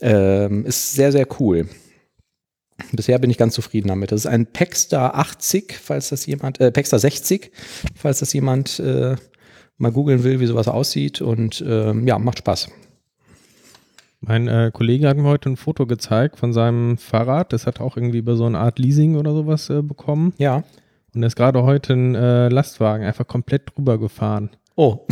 [0.00, 1.68] Ähm, ist sehr, sehr cool.
[2.92, 4.12] Bisher bin ich ganz zufrieden damit.
[4.12, 7.50] Das ist ein Paxter 80, falls das jemand, äh, Paxter 60,
[7.94, 9.16] falls das jemand äh,
[9.76, 12.68] mal googeln will, wie sowas aussieht und ähm, ja, macht Spaß.
[14.20, 17.52] Mein äh, Kollege hat mir heute ein Foto gezeigt von seinem Fahrrad.
[17.52, 20.32] Das hat auch irgendwie über so eine Art Leasing oder sowas äh, bekommen.
[20.38, 20.64] Ja.
[21.14, 24.50] Und er ist gerade heute ein äh, Lastwagen einfach komplett drüber gefahren.
[24.74, 25.06] Oh,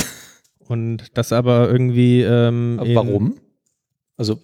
[0.68, 2.22] Und das aber irgendwie.
[2.22, 3.36] Ähm, aber warum?
[4.16, 4.40] Also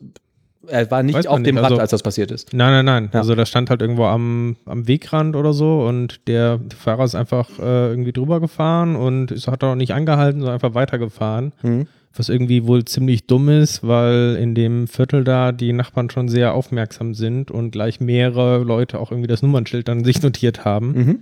[0.68, 2.52] er war nicht Weiß auf dem nicht, Rad, also- als das passiert ist.
[2.52, 3.10] Nein, nein, nein.
[3.12, 3.20] Ja.
[3.20, 7.58] Also da stand halt irgendwo am, am Wegrand oder so und der Fahrer ist einfach
[7.58, 11.52] äh, irgendwie drüber gefahren und ist, hat auch nicht angehalten, sondern einfach weitergefahren.
[11.62, 11.86] Hm.
[12.14, 16.52] Was irgendwie wohl ziemlich dumm ist, weil in dem Viertel da die Nachbarn schon sehr
[16.52, 20.92] aufmerksam sind und gleich mehrere Leute auch irgendwie das Nummernschild dann sich notiert haben.
[20.92, 21.18] Mhm.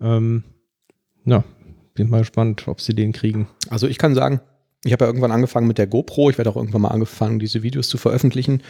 [0.00, 0.44] Ähm,
[1.26, 1.44] ja,
[1.94, 3.48] bin mal gespannt, ob sie den kriegen.
[3.68, 4.40] Also ich kann sagen,
[4.84, 6.30] ich habe ja irgendwann angefangen mit der GoPro.
[6.30, 8.62] Ich werde auch irgendwann mal angefangen, diese Videos zu veröffentlichen.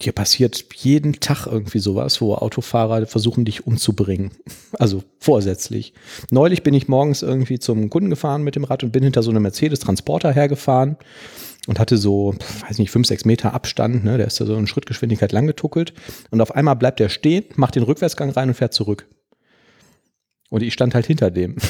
[0.00, 4.30] Hier passiert jeden Tag irgendwie sowas, wo Autofahrer versuchen, dich umzubringen.
[4.78, 5.94] Also vorsätzlich.
[6.30, 9.30] Neulich bin ich morgens irgendwie zum Kunden gefahren mit dem Rad und bin hinter so
[9.30, 10.98] einem Mercedes-Transporter hergefahren
[11.66, 12.34] und hatte so,
[12.68, 14.04] weiß nicht, fünf, sechs Meter Abstand.
[14.04, 14.18] Ne?
[14.18, 15.94] Der ist da so in Schrittgeschwindigkeit langgetuckelt.
[16.30, 19.08] Und auf einmal bleibt der stehen, macht den Rückwärtsgang rein und fährt zurück.
[20.50, 21.56] Und ich stand halt hinter dem.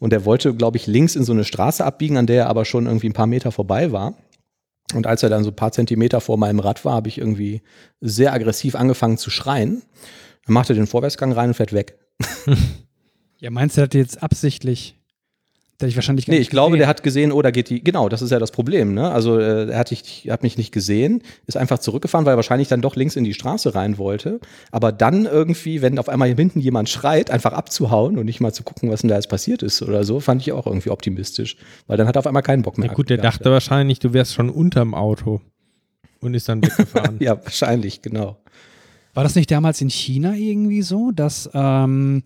[0.00, 2.64] Und er wollte, glaube ich, links in so eine Straße abbiegen, an der er aber
[2.64, 4.14] schon irgendwie ein paar Meter vorbei war.
[4.94, 7.62] Und als er dann so ein paar Zentimeter vor meinem Rad war, habe ich irgendwie
[8.00, 9.82] sehr aggressiv angefangen zu schreien.
[10.44, 11.98] Dann macht er den Vorwärtsgang rein und fährt weg.
[13.42, 15.01] Ja, meinst du, das jetzt absichtlich?
[15.82, 16.78] Der ich wahrscheinlich gar Nee, nicht ich glaube, gesehen.
[16.78, 19.10] der hat gesehen, oh, da geht die, genau, das ist ja das Problem, ne?
[19.10, 22.68] Also äh, er hat, dich, hat mich nicht gesehen, ist einfach zurückgefahren, weil er wahrscheinlich
[22.68, 24.40] dann doch links in die Straße rein wollte.
[24.70, 28.52] Aber dann irgendwie, wenn auf einmal hier hinten jemand schreit, einfach abzuhauen und nicht mal
[28.52, 31.56] zu gucken, was denn da jetzt passiert ist oder so, fand ich auch irgendwie optimistisch.
[31.86, 32.88] Weil dann hat er auf einmal keinen Bock mehr.
[32.88, 35.40] Ja, gut, der dachte wahrscheinlich, du wärst schon unterm Auto
[36.20, 37.16] und ist dann weggefahren.
[37.20, 38.38] Ja, wahrscheinlich, genau.
[39.14, 42.22] War das nicht damals in China irgendwie so, dass, ähm,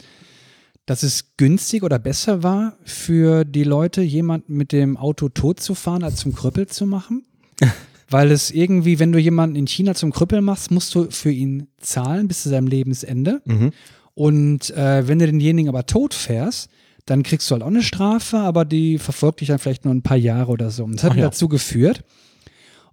[0.87, 5.75] dass es günstig oder besser war für die Leute, jemanden mit dem Auto tot zu
[5.75, 7.25] fahren, als zum Krüppel zu machen?
[8.09, 11.67] Weil es irgendwie, wenn du jemanden in China zum Krüppel machst, musst du für ihn
[11.79, 13.43] zahlen bis zu seinem Lebensende.
[13.45, 13.73] Mhm.
[14.15, 16.71] Und äh, wenn du denjenigen aber tot fährst,
[17.05, 20.03] dann kriegst du halt auch eine Strafe, aber die verfolgt dich dann vielleicht nur ein
[20.03, 20.85] paar Jahre oder so.
[20.85, 21.23] Und das hat ja.
[21.23, 22.05] dazu geführt,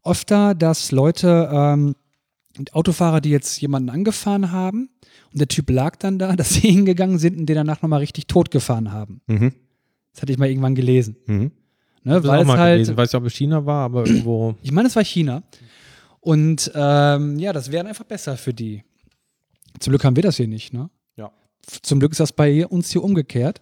[0.04, 1.96] öfter, dass Leute, ähm,
[2.72, 4.90] Autofahrer, die jetzt jemanden angefahren haben
[5.32, 8.28] und der Typ lag dann da, dass sie hingegangen sind und den danach nochmal richtig
[8.28, 9.22] tot gefahren haben.
[9.28, 9.54] Mhm.
[10.14, 11.18] Das hatte ich mal irgendwann gelesen.
[11.26, 11.52] Mhm.
[12.04, 12.22] Ne?
[12.22, 12.98] Das Weil es halt, gelesen.
[12.98, 14.56] Weiß nicht, ob es China war, aber irgendwo.
[14.62, 15.44] ich meine, es war China.
[16.20, 18.84] Und ähm, ja, das wäre einfach besser für die.
[19.80, 20.90] Zum Glück haben wir das hier nicht, ne?
[21.18, 21.32] Ja.
[21.82, 23.62] Zum Glück ist das bei uns hier umgekehrt.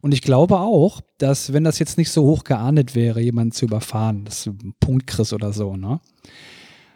[0.00, 3.66] Und ich glaube auch, dass wenn das jetzt nicht so hoch geahndet wäre, jemanden zu
[3.66, 6.00] überfahren, dass du einen Punkt kriegst oder so, ne?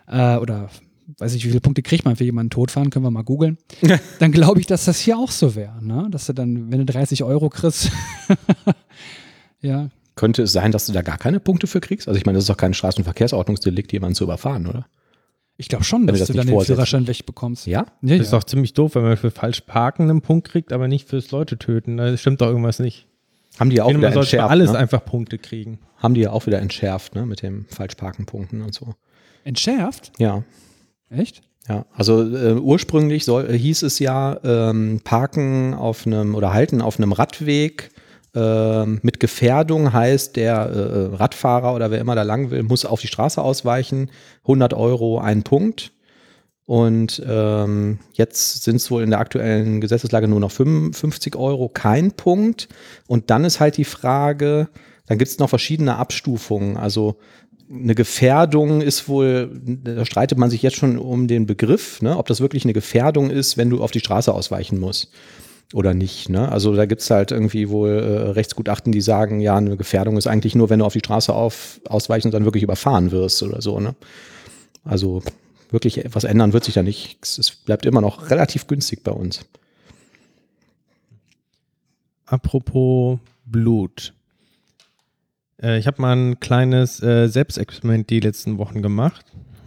[0.08, 0.68] Äh, oder
[1.18, 3.58] weiß nicht, wie viele Punkte kriegt man für jemanden totfahren, können wir mal googeln.
[4.18, 6.08] dann glaube ich, dass das hier auch so wäre, ne?
[6.10, 7.90] Dass du dann, wenn du 30 Euro kriegst,
[9.60, 12.08] ja, Könnte es sein, dass du da gar keine Punkte für kriegst?
[12.08, 14.86] Also ich meine, das ist doch kein Straßenverkehrsordnungsdelikt, jemanden zu überfahren, oder?
[15.58, 16.74] ich glaube schon, Wenn dass du das du nicht dann den vorsetzt.
[16.74, 17.66] Führerschein wegbekommst.
[17.66, 17.86] Ja?
[18.02, 20.88] Ja, Das ist doch ziemlich doof, wenn man für falsch Parken einen Punkt kriegt, aber
[20.88, 21.96] nicht fürs Leute töten.
[21.96, 23.06] Da stimmt doch irgendwas nicht.
[23.58, 24.50] Haben die ja auch wieder man sollte für entschärft.
[24.50, 24.78] alles ne?
[24.78, 25.78] einfach Punkte kriegen.
[25.96, 27.24] Haben die ja auch wieder entschärft, ne?
[27.24, 28.94] Mit dem Falschparkenpunkten und so.
[29.44, 30.12] Entschärft?
[30.18, 30.44] Ja.
[31.10, 31.42] Echt?
[31.68, 36.80] Ja, also äh, ursprünglich soll, äh, hieß es ja, ähm, Parken auf einem oder Halten
[36.80, 37.90] auf einem Radweg
[38.36, 43.00] ähm, mit Gefährdung heißt, der äh, Radfahrer oder wer immer da lang will, muss auf
[43.00, 44.10] die Straße ausweichen.
[44.42, 45.92] 100 Euro ein Punkt.
[46.66, 52.12] Und ähm, jetzt sind es wohl in der aktuellen Gesetzeslage nur noch 55 Euro, kein
[52.12, 52.68] Punkt.
[53.06, 54.68] Und dann ist halt die Frage,
[55.06, 56.76] dann gibt es noch verschiedene Abstufungen.
[56.76, 57.16] Also
[57.68, 59.50] eine Gefährdung ist wohl,
[59.84, 63.30] da streitet man sich jetzt schon um den Begriff, ne, ob das wirklich eine Gefährdung
[63.30, 65.10] ist, wenn du auf die Straße ausweichen musst
[65.72, 66.28] oder nicht.
[66.28, 66.50] Ne?
[66.50, 70.26] Also da gibt es halt irgendwie wohl äh, Rechtsgutachten, die sagen, ja, eine Gefährdung ist
[70.26, 73.60] eigentlich nur, wenn du auf die Straße auf, ausweichen und dann wirklich überfahren wirst oder
[73.60, 73.80] so.
[73.80, 73.96] Ne?
[74.84, 75.22] Also
[75.70, 77.18] wirklich etwas ändern wird sich da nicht.
[77.22, 79.40] Es es bleibt immer noch relativ günstig bei uns.
[82.26, 84.12] apropos Blut.
[85.62, 89.24] Äh, ich habe mal ein kleines äh, Selbstexperiment die letzten Wochen gemacht.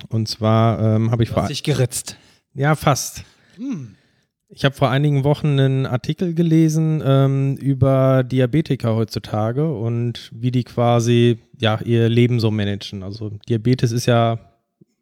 [0.10, 1.43] Und zwar ähm, habe ich vor.
[1.43, 2.17] Hast dich geritzt.
[2.54, 3.23] Ja, fast.
[4.52, 10.63] Ich habe vor einigen Wochen einen Artikel gelesen ähm, über Diabetiker heutzutage und wie die
[10.63, 13.04] quasi ja ihr Leben so managen.
[13.04, 14.39] Also Diabetes ist ja,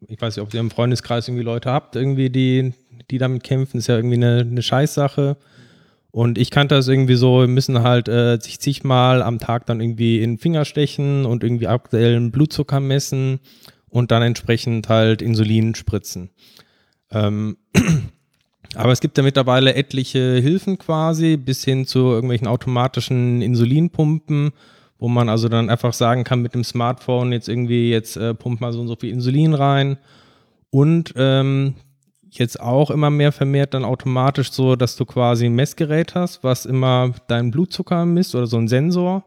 [0.08, 2.73] ich weiß nicht, ob ihr im Freundeskreis irgendwie Leute habt, irgendwie die,
[3.10, 5.38] die damit kämpfen, ist ja irgendwie eine, eine Scheißsache.
[6.17, 9.80] Und ich kannte das irgendwie so, wir müssen halt äh, sich zigmal am Tag dann
[9.80, 13.39] irgendwie in den Finger stechen und irgendwie aktuellen Blutzucker messen
[13.88, 16.32] und dann entsprechend halt Insulin spritzen.
[17.12, 17.58] Ähm,
[18.73, 24.53] aber es gibt ja mittlerweile etliche Hilfen quasi, bis hin zu irgendwelchen automatischen Insulinpumpen,
[24.97, 28.60] wo man also dann einfach sagen kann mit dem Smartphone jetzt irgendwie, jetzt äh, pumpt
[28.60, 29.99] mal so und so viel Insulin rein.
[30.71, 31.75] Und ähm,
[32.31, 36.65] jetzt auch immer mehr vermehrt dann automatisch so, dass du quasi ein Messgerät hast, was
[36.65, 39.25] immer deinen Blutzucker misst oder so ein Sensor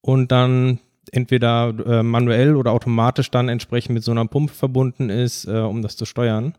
[0.00, 0.78] und dann
[1.12, 5.82] entweder äh, manuell oder automatisch dann entsprechend mit so einer Pumpe verbunden ist, äh, um
[5.82, 6.54] das zu steuern.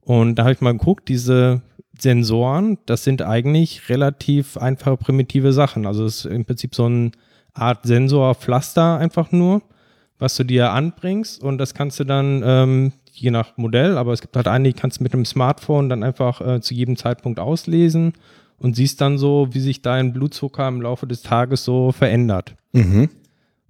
[0.00, 1.62] Und da habe ich mal geguckt, diese
[1.98, 5.86] Sensoren, das sind eigentlich relativ einfache primitive Sachen.
[5.86, 7.12] Also es ist im Prinzip so eine
[7.54, 9.62] Art Sensorpflaster einfach nur,
[10.18, 14.20] was du dir anbringst und das kannst du dann ähm, je nach Modell, aber es
[14.20, 17.38] gibt halt einige, die kannst du mit einem Smartphone dann einfach äh, zu jedem Zeitpunkt
[17.38, 18.14] auslesen
[18.58, 22.54] und siehst dann so, wie sich dein Blutzucker im Laufe des Tages so verändert.
[22.72, 23.10] Mhm.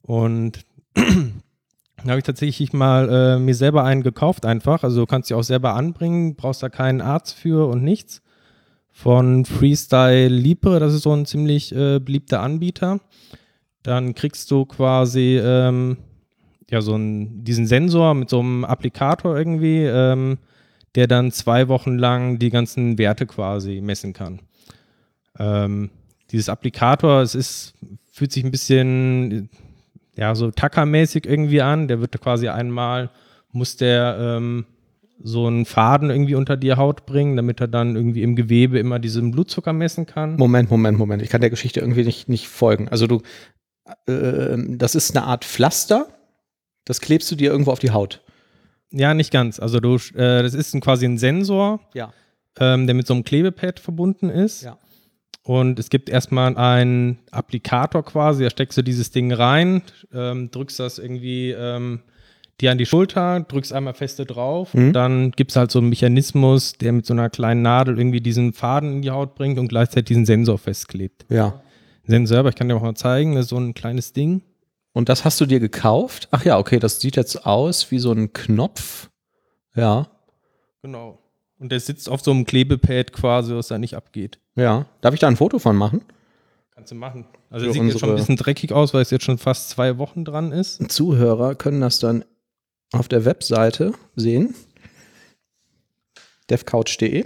[0.03, 0.61] Und
[0.95, 4.85] da habe ich tatsächlich mal äh, mir selber einen gekauft einfach.
[4.85, 8.23] Also du kannst sie auch selber anbringen, brauchst da keinen Arzt für und nichts.
[8.95, 13.01] Von Freestyle Libre, das ist so ein ziemlich äh, beliebter Anbieter.
[13.83, 15.97] Dann kriegst du quasi ähm,
[16.73, 20.39] ja so einen, diesen Sensor mit so einem Applikator irgendwie, ähm,
[20.95, 24.41] der dann zwei Wochen lang die ganzen Werte quasi messen kann.
[25.39, 25.91] Ähm,
[26.31, 27.75] dieses Applikator, es ist,
[28.11, 29.49] fühlt sich ein bisschen
[30.17, 31.89] ja, so Tacker-mäßig irgendwie an.
[31.89, 33.11] Der wird quasi einmal,
[33.53, 34.67] muss der ähm,
[35.23, 38.99] so einen Faden irgendwie unter die Haut bringen, damit er dann irgendwie im Gewebe immer
[38.99, 40.37] diesen Blutzucker messen kann.
[40.37, 41.23] Moment, Moment, Moment.
[41.23, 42.89] Ich kann der Geschichte irgendwie nicht, nicht folgen.
[42.89, 43.23] Also du,
[44.07, 46.09] äh, das ist eine Art Pflaster,
[46.85, 48.23] das klebst du dir irgendwo auf die Haut.
[48.91, 49.59] Ja, nicht ganz.
[49.59, 52.13] Also du, äh, das ist ein, quasi ein Sensor, Ja.
[52.61, 54.63] ähm, der mit so einem Klebepad verbunden ist.
[54.63, 54.77] Ja.
[55.45, 60.79] Und es gibt erstmal einen Applikator quasi, da steckst du dieses Ding rein, ähm, drückst
[60.79, 62.01] das irgendwie ähm,
[62.61, 64.93] dir an die Schulter, drückst einmal feste drauf, Mhm.
[64.93, 68.53] dann gibt es halt so einen Mechanismus, der mit so einer kleinen Nadel irgendwie diesen
[68.53, 71.25] Faden in die Haut bringt und gleichzeitig diesen Sensor festklebt.
[71.29, 71.61] Ja.
[72.07, 74.43] Sensor, aber ich kann dir auch mal zeigen, das ist so ein kleines Ding.
[74.93, 76.29] Und das hast du dir gekauft?
[76.33, 79.09] Ach ja, okay, das sieht jetzt aus wie so ein Knopf.
[79.75, 80.09] Ja.
[80.83, 81.19] Genau.
[81.59, 84.39] Und der sitzt auf so einem Klebepad quasi, was da nicht abgeht.
[84.57, 84.87] Ja.
[85.01, 86.03] Darf ich da ein Foto von machen?
[86.75, 87.25] Kannst du machen.
[87.51, 90.25] Also sieht jetzt schon ein bisschen dreckig aus, weil es jetzt schon fast zwei Wochen
[90.25, 90.91] dran ist.
[90.91, 92.25] Zuhörer können das dann
[92.93, 94.55] auf der Webseite sehen.
[96.51, 97.25] devcouch.de.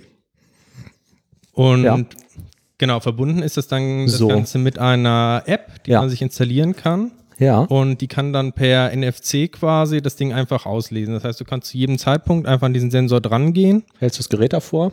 [1.53, 1.99] Und Ja.
[2.79, 4.29] genau, verbunden ist das dann das So.
[4.29, 6.01] Ganze mit einer App, die Ja.
[6.01, 7.13] man sich installieren kann.
[7.39, 7.61] Ja.
[7.61, 11.13] Und die kann dann per NFC quasi das Ding einfach auslesen.
[11.15, 14.21] Das heißt, du kannst zu jedem Zeitpunkt einfach an diesen Sensor dran gehen, Hältst du
[14.21, 14.93] das Gerät davor?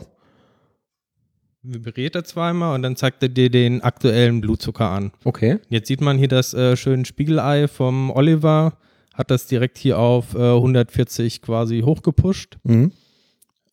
[1.66, 5.12] vibriert er zweimal und dann zeigt er dir den aktuellen Blutzucker an.
[5.24, 5.58] Okay.
[5.70, 8.74] Jetzt sieht man hier das äh, schöne Spiegelei vom Oliver,
[9.14, 12.58] hat das direkt hier auf äh, 140 quasi hochgepusht.
[12.64, 12.92] Mhm.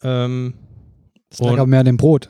[0.03, 0.53] Ähm,
[1.29, 2.29] Das lag aber mehr an dem Brot.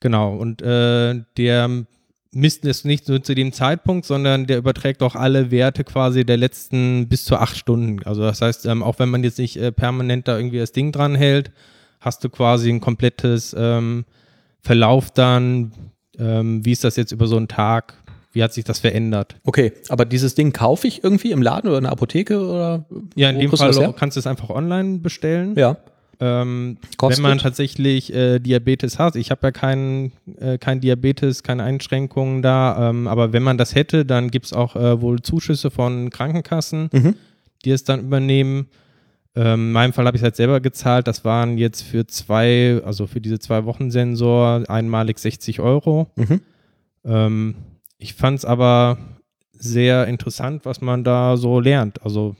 [0.00, 1.84] Genau, und äh, der
[2.32, 6.36] misst es nicht nur zu dem Zeitpunkt, sondern der überträgt auch alle Werte quasi der
[6.36, 8.02] letzten bis zu acht Stunden.
[8.04, 10.92] Also das heißt, ähm, auch wenn man jetzt nicht äh, permanent da irgendwie das Ding
[10.92, 11.50] dran hält,
[12.00, 14.04] hast du quasi ein komplettes ähm,
[14.60, 15.72] Verlauf dann,
[16.18, 17.94] ähm, wie ist das jetzt über so einen Tag,
[18.32, 19.36] wie hat sich das verändert.
[19.44, 22.84] Okay, aber dieses Ding kaufe ich irgendwie im Laden oder in der Apotheke oder?
[23.16, 25.56] Ja, in dem Fall kannst du es einfach online bestellen.
[25.56, 25.78] Ja.
[26.22, 31.62] Ähm, wenn man tatsächlich äh, Diabetes hat, ich habe ja keinen äh, kein Diabetes, keine
[31.64, 35.70] Einschränkungen da, ähm, aber wenn man das hätte, dann gibt es auch äh, wohl Zuschüsse
[35.70, 37.14] von Krankenkassen, Mhm.
[37.64, 38.68] die es dann übernehmen.
[39.34, 41.06] Ähm, in meinem Fall habe ich es halt selber gezahlt.
[41.06, 46.10] Das waren jetzt für zwei, also für diese zwei Wochen Sensor einmalig 60 Euro.
[46.16, 46.40] Mhm.
[47.04, 47.54] Ähm,
[47.96, 48.98] ich fand es aber
[49.52, 52.02] sehr interessant, was man da so lernt.
[52.02, 52.34] Also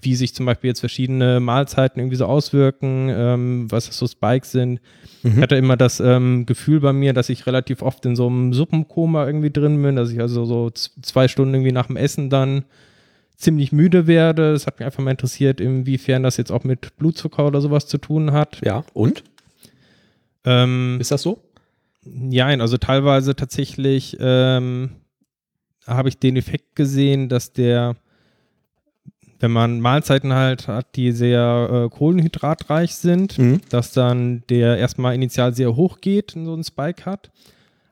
[0.00, 4.52] wie sich zum Beispiel jetzt verschiedene Mahlzeiten irgendwie so auswirken, ähm, was das so Spikes
[4.52, 4.80] sind.
[5.24, 5.40] Ich Mhm.
[5.40, 9.26] hatte immer das ähm, Gefühl bei mir, dass ich relativ oft in so einem Suppenkoma
[9.26, 12.64] irgendwie drin bin, dass ich also so zwei Stunden irgendwie nach dem Essen dann
[13.36, 14.52] ziemlich müde werde.
[14.52, 17.98] Das hat mich einfach mal interessiert, inwiefern das jetzt auch mit Blutzucker oder sowas zu
[17.98, 18.60] tun hat.
[18.64, 18.84] Ja.
[18.94, 19.24] Und?
[20.44, 21.42] Ähm, Ist das so?
[22.04, 24.90] Ja, also teilweise tatsächlich ähm,
[25.86, 27.96] habe ich den Effekt gesehen, dass der,
[29.40, 33.60] wenn man Mahlzeiten halt hat, die sehr äh, kohlenhydratreich sind, Mhm.
[33.70, 37.30] dass dann der erstmal initial sehr hoch geht und so einen Spike hat,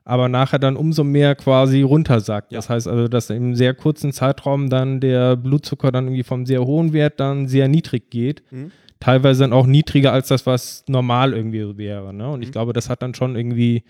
[0.03, 2.53] aber nachher dann umso mehr quasi runtersackt.
[2.53, 6.65] Das heißt also, dass im sehr kurzen Zeitraum dann der Blutzucker dann irgendwie vom sehr
[6.65, 8.43] hohen Wert dann sehr niedrig geht.
[8.51, 8.71] Mhm.
[8.99, 12.13] Teilweise dann auch niedriger als das, was normal irgendwie wäre.
[12.13, 12.27] Ne?
[12.29, 13.83] Und ich glaube, das hat dann schon irgendwie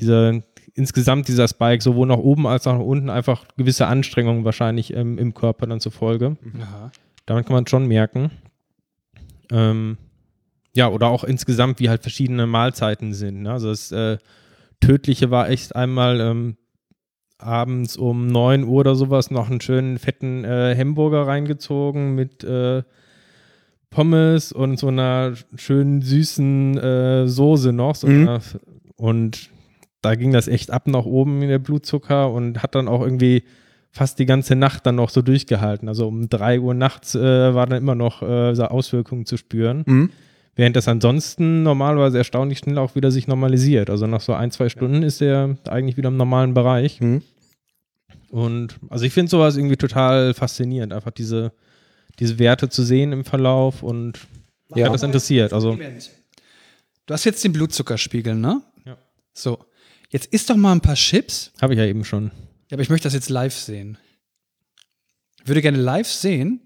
[0.00, 0.42] diese,
[0.78, 5.18] insgesamt dieser Spike sowohl nach oben als auch nach unten einfach gewisse Anstrengungen wahrscheinlich ähm,
[5.18, 6.36] im Körper dann zufolge.
[6.60, 6.90] Aha.
[7.26, 8.30] Damit kann man schon merken.
[9.50, 9.98] Ähm,
[10.74, 13.42] ja, oder auch insgesamt, wie halt verschiedene Mahlzeiten sind.
[13.42, 13.52] Ne?
[13.52, 14.18] Also das äh,
[14.80, 16.56] Tödliche war echt einmal ähm,
[17.38, 22.82] abends um 9 Uhr oder sowas noch einen schönen fetten äh, Hamburger reingezogen mit äh,
[23.90, 27.94] Pommes und so einer schönen süßen äh, Soße noch.
[27.94, 28.22] So Mhm.
[28.28, 28.40] einer,
[28.96, 29.50] und
[30.00, 33.42] da ging das echt ab nach oben in der Blutzucker und hat dann auch irgendwie
[33.90, 35.88] fast die ganze Nacht dann noch so durchgehalten.
[35.88, 39.82] Also um 3 Uhr nachts äh, war dann immer noch äh, so Auswirkungen zu spüren.
[39.86, 40.10] Mhm.
[40.54, 43.90] Während das ansonsten normalerweise erstaunlich schnell auch wieder sich normalisiert.
[43.90, 47.00] Also nach so ein, zwei Stunden ist er eigentlich wieder im normalen Bereich.
[47.00, 47.22] Mhm.
[48.30, 51.52] Und also ich finde sowas irgendwie total faszinierend, einfach diese,
[52.18, 54.18] diese Werte zu sehen im Verlauf und
[54.70, 54.86] Ja.
[54.86, 54.92] ja.
[54.92, 55.52] das interessiert.
[55.52, 55.78] Also
[57.06, 58.60] Du hast jetzt den Blutzuckerspiegel, ne?
[58.84, 58.98] Ja.
[59.32, 59.58] So.
[60.10, 61.52] Jetzt isst doch mal ein paar Chips.
[61.60, 62.30] habe ich ja eben schon.
[62.70, 63.98] Ja, aber ich möchte das jetzt live sehen.
[65.42, 66.60] Ich würde gerne live sehen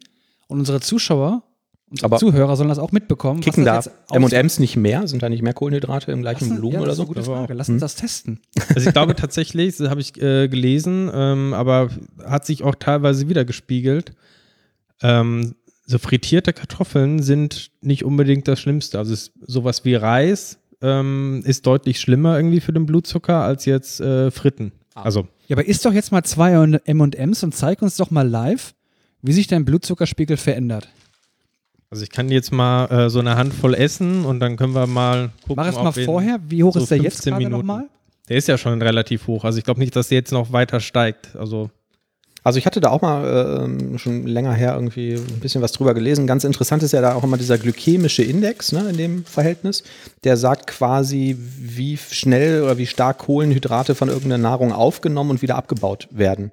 [0.48, 1.42] und unsere Zuschauer,
[1.88, 3.40] unsere Aber Zuhörer sollen das auch mitbekommen.
[3.40, 5.06] Kicken da M&M's nicht mehr?
[5.06, 7.06] Sind da nicht mehr Kohlenhydrate im gleichen Volumen ja, oder so?
[7.06, 7.22] gute.
[7.22, 7.54] Frage.
[7.54, 8.40] Lass uns das testen.
[8.74, 11.90] Also ich glaube tatsächlich, das habe ich äh, gelesen, ähm, aber
[12.24, 14.12] hat sich auch teilweise wieder gespiegelt.
[15.02, 18.98] Ähm, so frittierte Kartoffeln sind nicht unbedingt das Schlimmste.
[18.98, 24.00] Also es, sowas wie Reis ähm, ist deutlich schlimmer irgendwie für den Blutzucker als jetzt
[24.00, 24.72] äh, Fritten.
[24.94, 28.74] Also Ja, aber isst doch jetzt mal zwei M&M's und zeig uns doch mal live,
[29.22, 30.88] wie sich dein Blutzuckerspiegel verändert.
[31.90, 35.30] Also ich kann jetzt mal äh, so eine Handvoll essen und dann können wir mal
[35.42, 35.56] gucken.
[35.56, 36.40] Mach es mal vorher.
[36.48, 37.88] Wie hoch so ist der jetzt 15 gerade nochmal?
[38.28, 39.44] Der ist ja schon relativ hoch.
[39.44, 41.36] Also ich glaube nicht, dass der jetzt noch weiter steigt.
[41.36, 41.70] Also
[42.44, 45.94] Also ich hatte da auch mal ähm, schon länger her irgendwie ein bisschen was drüber
[45.94, 46.26] gelesen.
[46.26, 49.84] Ganz interessant ist ja da auch immer dieser glykämische Index ne, in dem Verhältnis.
[50.24, 55.56] Der sagt quasi, wie schnell oder wie stark Kohlenhydrate von irgendeiner Nahrung aufgenommen und wieder
[55.56, 56.50] abgebaut werden.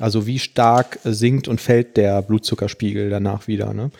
[0.00, 3.72] Also wie stark äh, sinkt und fällt der Blutzuckerspiegel danach wieder.
[3.72, 3.90] Ne?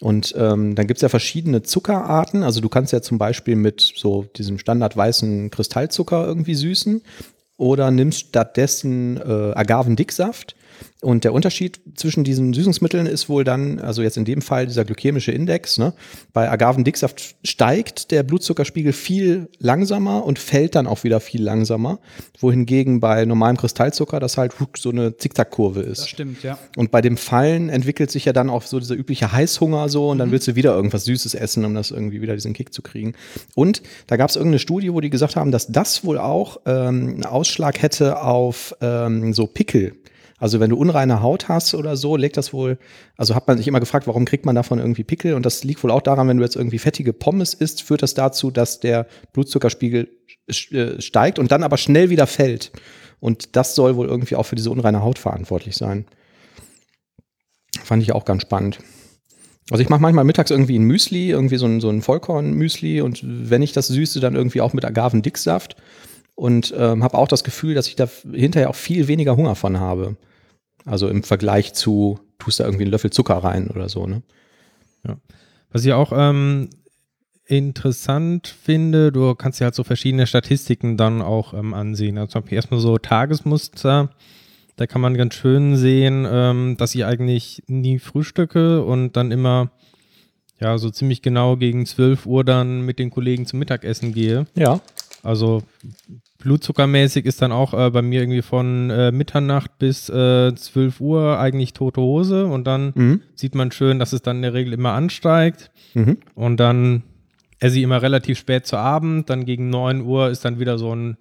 [0.00, 2.42] Und ähm, dann gibt es ja verschiedene Zuckerarten.
[2.42, 7.02] Also du kannst ja zum Beispiel mit so diesem standard weißen Kristallzucker irgendwie süßen
[7.56, 10.54] oder nimmst stattdessen äh, Agavendicksaft.
[11.00, 14.84] Und der Unterschied zwischen diesen Süßungsmitteln ist wohl dann, also jetzt in dem Fall dieser
[14.84, 15.94] glykämische Index, ne?
[16.32, 21.98] bei Agavendicksaft steigt der Blutzuckerspiegel viel langsamer und fällt dann auch wieder viel langsamer,
[22.38, 26.08] wohingegen bei normalem Kristallzucker das halt so eine Zickzackkurve ist.
[26.08, 26.58] stimmt, ja.
[26.76, 30.18] Und bei dem Fallen entwickelt sich ja dann auch so dieser übliche Heißhunger so und
[30.18, 33.14] dann willst du wieder irgendwas Süßes essen, um das irgendwie wieder diesen Kick zu kriegen.
[33.54, 37.08] Und da gab es irgendeine Studie, wo die gesagt haben, dass das wohl auch ähm,
[37.08, 39.94] einen Ausschlag hätte auf ähm, so Pickel.
[40.42, 42.76] Also wenn du unreine Haut hast oder so, legt das wohl,
[43.16, 45.34] also hat man sich immer gefragt, warum kriegt man davon irgendwie Pickel?
[45.34, 48.14] Und das liegt wohl auch daran, wenn du jetzt irgendwie fettige Pommes isst, führt das
[48.14, 50.08] dazu, dass der Blutzuckerspiegel
[50.48, 52.72] äh, steigt und dann aber schnell wieder fällt.
[53.20, 56.06] Und das soll wohl irgendwie auch für diese unreine Haut verantwortlich sein.
[57.84, 58.80] Fand ich auch ganz spannend.
[59.70, 63.20] Also ich mache manchmal mittags irgendwie ein Müsli, irgendwie so ein, so ein Vollkorn-Müsli und
[63.22, 65.76] wenn ich das süße, dann irgendwie auch mit Agavendicksaft
[66.34, 69.78] und ähm, habe auch das Gefühl, dass ich da hinterher auch viel weniger Hunger von
[69.78, 70.16] habe.
[70.84, 74.22] Also im Vergleich zu, tust da irgendwie einen Löffel Zucker rein oder so, ne?
[75.72, 76.68] Was ich auch ähm,
[77.46, 82.18] interessant finde, du kannst ja halt so verschiedene Statistiken dann auch ähm, ansehen.
[82.18, 84.10] Also zum Beispiel erstmal so Tagesmuster.
[84.76, 89.70] Da kann man ganz schön sehen, ähm, dass ich eigentlich nie frühstücke und dann immer
[90.60, 94.46] ja so ziemlich genau gegen 12 Uhr dann mit den Kollegen zum Mittagessen gehe.
[94.54, 94.80] Ja.
[95.22, 95.62] Also
[96.42, 101.38] blutzuckermäßig ist dann auch äh, bei mir irgendwie von äh, Mitternacht bis äh, 12 Uhr
[101.38, 103.22] eigentlich tote Hose und dann Mhm.
[103.34, 106.18] sieht man schön, dass es dann in der Regel immer ansteigt Mhm.
[106.34, 107.02] und dann
[107.60, 110.94] esse ich immer relativ spät zu Abend, dann gegen 9 Uhr ist dann wieder so
[110.94, 111.16] ein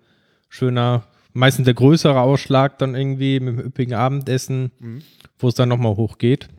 [0.49, 1.03] schöner,
[1.33, 5.01] meistens der größere Ausschlag dann irgendwie mit dem üppigen Abendessen, Mhm.
[5.39, 6.49] wo es dann nochmal hochgeht.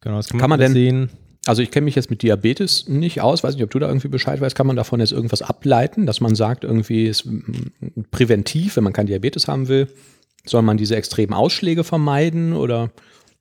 [0.00, 1.10] Genau, das kann man, Kann man alles denn- sehen.
[1.50, 4.06] Also ich kenne mich jetzt mit Diabetes nicht aus, weiß nicht, ob du da irgendwie
[4.06, 8.76] Bescheid weißt, kann man davon jetzt irgendwas ableiten, dass man sagt, irgendwie ist mm, präventiv,
[8.76, 9.88] wenn man kein Diabetes haben will,
[10.44, 12.90] soll man diese extremen Ausschläge vermeiden oder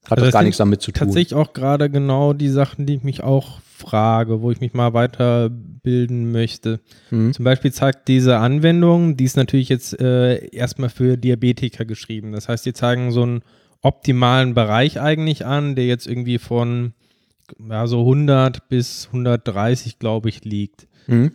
[0.06, 1.08] hat Also das gar nichts damit zu tun?
[1.08, 4.94] Tatsächlich auch gerade genau die Sachen, die ich mich auch frage, wo ich mich mal
[4.94, 6.80] weiter abbilden möchte.
[7.12, 7.34] Mhm.
[7.34, 12.32] Zum Beispiel zeigt diese Anwendung, die ist natürlich jetzt äh, erstmal für Diabetiker geschrieben.
[12.32, 13.42] Das heißt, die zeigen so einen
[13.82, 16.94] optimalen Bereich eigentlich an, der jetzt irgendwie von
[17.70, 20.88] ja, so 100 bis 130, glaube ich, liegt.
[21.08, 21.32] Mhm.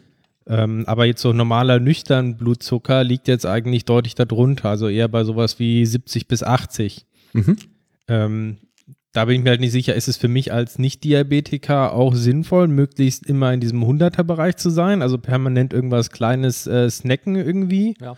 [0.47, 5.25] Ähm, aber jetzt so normaler nüchtern Blutzucker liegt jetzt eigentlich deutlich darunter, also eher bei
[5.25, 7.07] sowas wie 70 bis 80.
[7.33, 7.57] Mhm.
[8.09, 8.59] Ähm,
[9.13, 12.69] da bin ich mir halt nicht sicher, ist es für mich als Nicht-Diabetiker auch sinnvoll,
[12.69, 17.97] möglichst immer in diesem 100er-Bereich zu sein, also permanent irgendwas Kleines äh, snacken irgendwie?
[18.01, 18.17] Ja.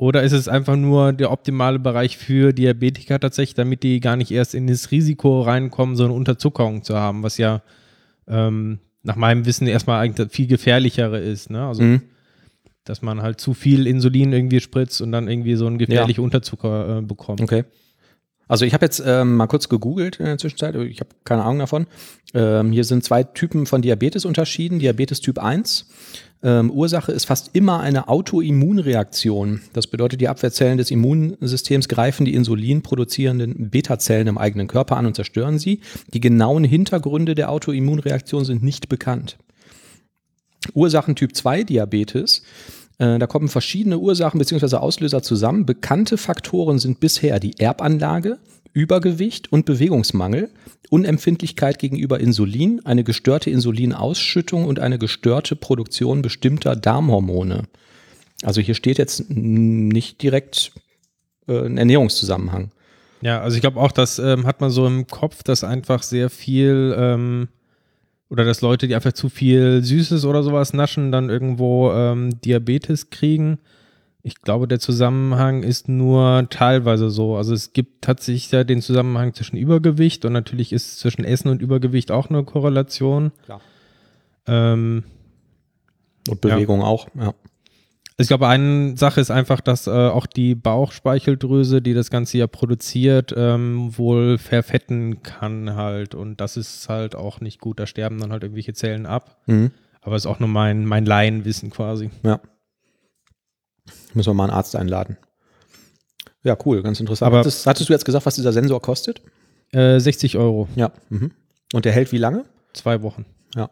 [0.00, 4.30] Oder ist es einfach nur der optimale Bereich für Diabetiker tatsächlich, damit die gar nicht
[4.30, 7.60] erst in das Risiko reinkommen, so eine Unterzuckerung zu haben, was ja
[8.26, 11.50] ähm, nach meinem Wissen erstmal eigentlich viel gefährlichere ist.
[11.50, 11.66] Ne?
[11.66, 12.00] Also, Mhm.
[12.84, 16.98] dass man halt zu viel Insulin irgendwie spritzt und dann irgendwie so einen gefährlichen Unterzucker
[16.98, 17.42] äh, bekommt.
[17.42, 17.64] Okay.
[18.48, 21.58] Also ich habe jetzt ähm, mal kurz gegoogelt in der Zwischenzeit, ich habe keine Ahnung
[21.58, 21.86] davon.
[22.32, 24.78] Ähm, hier sind zwei Typen von Diabetes unterschieden.
[24.78, 25.86] Diabetes Typ 1.
[26.42, 29.60] Ähm, Ursache ist fast immer eine Autoimmunreaktion.
[29.74, 35.06] Das bedeutet, die Abwehrzellen des Immunsystems greifen die Insulin produzierenden Beta-Zellen im eigenen Körper an
[35.06, 35.80] und zerstören sie.
[36.14, 39.36] Die genauen Hintergründe der Autoimmunreaktion sind nicht bekannt.
[40.72, 42.42] Ursachen Typ 2 Diabetes.
[42.98, 44.76] Äh, Da kommen verschiedene Ursachen bzw.
[44.76, 45.66] Auslöser zusammen.
[45.66, 48.38] Bekannte Faktoren sind bisher die Erbanlage,
[48.72, 50.50] Übergewicht und Bewegungsmangel,
[50.90, 57.64] Unempfindlichkeit gegenüber Insulin, eine gestörte Insulinausschüttung und eine gestörte Produktion bestimmter Darmhormone.
[58.42, 60.72] Also hier steht jetzt nicht direkt
[61.46, 62.70] äh, ein Ernährungszusammenhang.
[63.22, 66.30] Ja, also ich glaube auch, das ähm, hat man so im Kopf, dass einfach sehr
[66.30, 67.48] viel ähm,
[68.30, 73.10] oder dass Leute, die einfach zu viel Süßes oder sowas naschen, dann irgendwo ähm, Diabetes
[73.10, 73.58] kriegen.
[74.22, 77.36] Ich glaube, der Zusammenhang ist nur teilweise so.
[77.36, 81.62] Also es gibt tatsächlich ja den Zusammenhang zwischen Übergewicht und natürlich ist zwischen Essen und
[81.62, 83.32] Übergewicht auch eine Korrelation.
[83.44, 83.60] Klar.
[84.46, 85.04] Ähm,
[86.28, 87.08] Und Bewegung auch.
[87.14, 87.32] Ja.
[88.18, 92.46] ich glaube, eine Sache ist einfach, dass äh, auch die Bauchspeicheldrüse, die das Ganze ja
[92.46, 96.14] produziert, ähm, wohl verfetten kann halt.
[96.14, 97.80] Und das ist halt auch nicht gut.
[97.80, 99.38] Da sterben dann halt irgendwelche Zellen ab.
[99.46, 99.70] Mhm.
[100.02, 102.10] Aber ist auch nur mein, mein Laienwissen quasi.
[102.22, 102.40] ja.
[104.14, 105.16] Müssen wir mal einen Arzt einladen.
[106.42, 107.26] Ja, cool, ganz interessant.
[107.26, 109.22] Aber- hattest, hattest du jetzt gesagt, was dieser Sensor kostet?
[109.72, 110.92] Äh, 60 Euro, Ja.
[111.10, 111.32] Mhm.
[111.72, 112.44] Und der hält wie lange?
[112.72, 113.24] zwei Wochen.
[113.54, 113.70] Ja.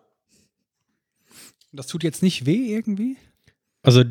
[1.73, 3.17] Das tut jetzt nicht weh irgendwie?
[3.83, 4.03] Also,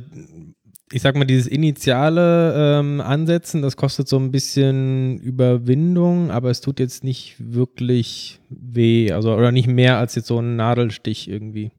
[0.92, 6.62] ich sag mal, dieses initiale ähm, Ansetzen, das kostet so ein bisschen Überwindung, aber es
[6.62, 9.12] tut jetzt nicht wirklich weh.
[9.12, 11.72] Also, oder nicht mehr als jetzt so ein Nadelstich irgendwie.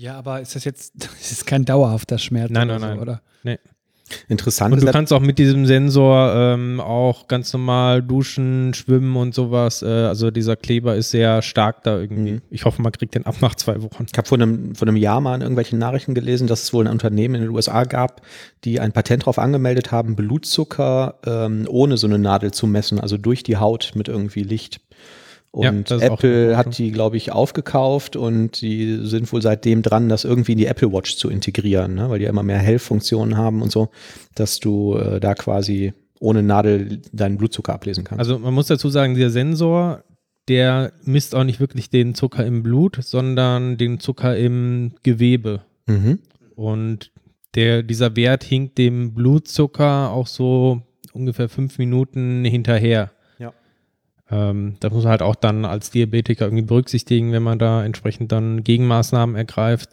[0.00, 3.02] Ja, aber ist das jetzt, das ist kein dauerhafter Schmerz Nein, oder nein, so, nein.
[3.02, 3.20] oder?
[4.28, 9.14] Interessant Und du ja- kannst auch mit diesem Sensor ähm, auch ganz normal duschen, schwimmen
[9.14, 9.82] und sowas.
[9.82, 12.32] Äh, also dieser Kleber ist sehr stark da irgendwie.
[12.32, 12.42] Mhm.
[12.50, 14.06] Ich hoffe, man kriegt den ab nach zwei Wochen.
[14.10, 16.86] Ich habe vor einem, vor einem Jahr mal in irgendwelchen Nachrichten gelesen, dass es wohl
[16.88, 18.22] ein Unternehmen in den USA gab,
[18.64, 23.16] die ein Patent darauf angemeldet haben, Blutzucker ähm, ohne so eine Nadel zu messen, also
[23.16, 24.80] durch die Haut mit irgendwie Licht.
[25.56, 30.08] Ja, Und auch Apple hat die, glaube ich, aufgekauft und die sind wohl seitdem dran,
[30.08, 32.08] das irgendwie in die Apple Watch zu integrieren, ne?
[32.08, 33.90] weil die ja immer mehr Hellfunktionen haben und so,
[34.36, 38.20] dass du äh, da quasi ohne Nadel deinen Blutzucker ablesen kannst.
[38.20, 40.04] Also man muss dazu sagen, dieser Sensor,
[40.46, 45.62] der misst auch nicht wirklich den Zucker im Blut, sondern den Zucker im Gewebe.
[45.86, 46.20] mhm.
[46.54, 47.10] Und
[47.54, 50.82] der, dieser Wert hinkt dem Blutzucker auch so
[51.12, 53.10] ungefähr fünf Minuten hinterher.
[54.30, 58.32] Ähm, das muss man halt auch dann als Diabetiker irgendwie berücksichtigen, wenn man da entsprechend
[58.32, 59.90] dann Gegenmaßnahmen ergreift.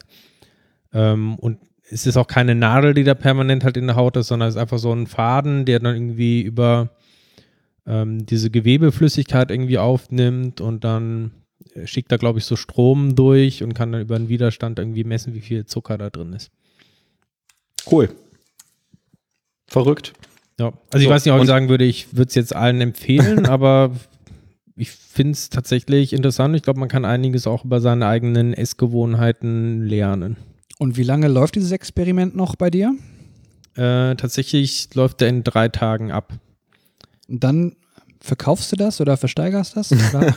[0.92, 1.58] Ähm, und
[1.90, 4.54] es ist auch keine Nadel, die da permanent halt in der Haut ist, sondern es
[4.54, 6.90] ist einfach so ein Faden, der dann irgendwie über
[7.86, 11.32] ähm, diese Gewebeflüssigkeit irgendwie aufnimmt und dann
[11.74, 15.04] äh, schickt da, glaube ich, so Strom durch und kann dann über den Widerstand irgendwie
[15.04, 16.50] messen, wie viel Zucker da drin ist.
[17.90, 18.10] Cool.
[19.66, 20.12] Verrückt.
[20.58, 22.80] Ja, also ich So, weiß nicht, ob ich sagen würde, ich würde es jetzt allen
[22.80, 23.92] empfehlen, aber
[24.78, 26.54] ich finde es tatsächlich interessant.
[26.56, 30.36] Ich glaube, man kann einiges auch über seine eigenen Essgewohnheiten lernen.
[30.78, 32.94] Und wie lange läuft dieses Experiment noch bei dir?
[33.74, 36.32] Äh, tatsächlich läuft er in drei Tagen ab.
[37.28, 37.76] Und dann
[38.20, 39.92] verkaufst du das oder versteigerst das?
[40.14, 40.34] Oder?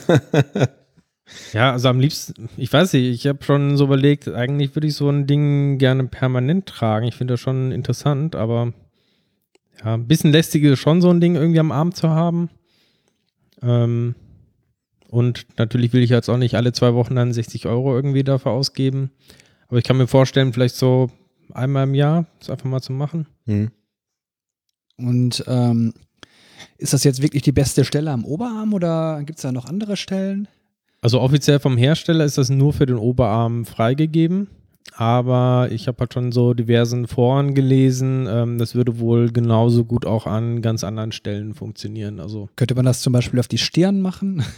[1.54, 4.96] Ja, also am liebsten, ich weiß nicht, ich habe schon so überlegt, eigentlich würde ich
[4.96, 7.08] so ein Ding gerne permanent tragen.
[7.08, 8.74] Ich finde das schon interessant, aber
[9.84, 12.50] ja, ein bisschen lästig ist schon so ein Ding irgendwie am Arm zu haben.
[13.62, 14.16] Ähm,
[15.12, 18.54] und natürlich will ich jetzt auch nicht alle zwei Wochen dann 60 Euro irgendwie dafür
[18.54, 19.12] ausgeben.
[19.68, 21.12] Aber ich kann mir vorstellen, vielleicht so
[21.54, 23.28] einmal im Jahr das einfach mal zu machen.
[23.46, 23.72] Mhm.
[24.98, 25.94] Und ähm,
[26.78, 29.98] ist das jetzt wirklich die beste Stelle am Oberarm oder gibt es da noch andere
[29.98, 30.48] Stellen?
[31.02, 34.48] Also offiziell vom Hersteller ist das nur für den Oberarm freigegeben.
[34.96, 38.28] aber ich habe halt schon so diversen Foren gelesen.
[38.30, 42.22] Ähm, das würde wohl genauso gut auch an ganz anderen Stellen funktionieren.
[42.22, 44.44] Also Könnte man das zum Beispiel auf die Stirn machen?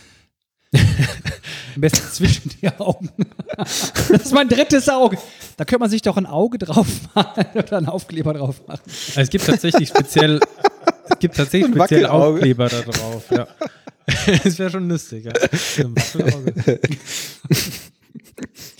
[0.73, 3.09] Am besten zwischen die Augen.
[3.57, 5.17] das ist mein drittes Auge.
[5.57, 8.81] Da könnte man sich doch ein Auge drauf machen oder einen Aufkleber drauf machen.
[8.85, 10.39] Also es gibt tatsächlich speziell,
[11.09, 12.05] es gibt tatsächlich Ein speziell.
[12.07, 13.23] Aufkleber da drauf.
[13.31, 13.47] Ja.
[14.43, 15.25] das wäre schon lustig.
[15.25, 15.31] Ja.
[15.83, 16.79] Ein Wackelauge.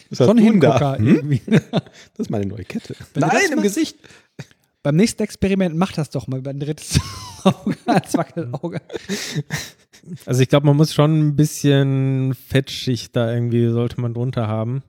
[0.10, 0.38] Was So ein?
[0.38, 1.08] Hingucker Hm?
[1.16, 1.42] irgendwie.
[1.48, 1.82] Das
[2.18, 2.96] ist meine neue Kette.
[3.14, 3.98] Wenn Nein, im machst- Gesicht.
[4.84, 7.00] Beim nächsten Experiment mach das doch mal über ein drittes
[7.46, 8.82] Auge als Wackelauge.
[10.26, 14.84] Also ich glaube, man muss schon ein bisschen Fettschicht da irgendwie, sollte man drunter haben.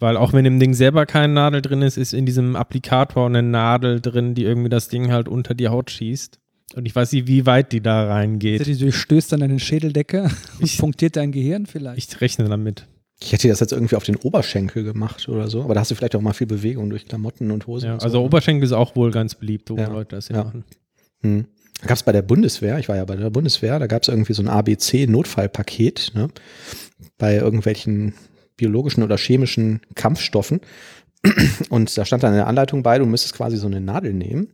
[0.00, 3.42] Weil auch wenn im Ding selber keine Nadel drin ist, ist in diesem Applikator eine
[3.42, 6.38] Nadel drin, die irgendwie das Ding halt unter die Haut schießt.
[6.76, 8.64] Und ich weiß nicht, wie weit die da reingeht.
[8.66, 11.98] Die durchstößt dann deine Schädeldecke und Ich- punktiert dein Gehirn vielleicht.
[12.14, 12.86] Ich rechne damit.
[13.20, 15.96] Ich hätte das jetzt irgendwie auf den Oberschenkel gemacht oder so, aber da hast du
[15.96, 17.86] vielleicht auch mal viel Bewegung durch Klamotten und Hosen.
[17.86, 18.24] Ja, und so, also ne?
[18.24, 19.88] Oberschenkel ist auch wohl ganz beliebt, wo Ja.
[19.88, 20.36] Leute das Ja.
[20.36, 20.44] ja.
[20.44, 20.64] machen.
[21.22, 21.46] Hm.
[21.80, 24.08] Da gab es bei der Bundeswehr, ich war ja bei der Bundeswehr, da gab es
[24.08, 26.28] irgendwie so ein ABC-Notfallpaket ne?
[27.18, 28.14] bei irgendwelchen
[28.56, 30.60] biologischen oder chemischen Kampfstoffen.
[31.68, 34.48] Und da stand dann eine Anleitung bei, du müsstest quasi so eine Nadel nehmen,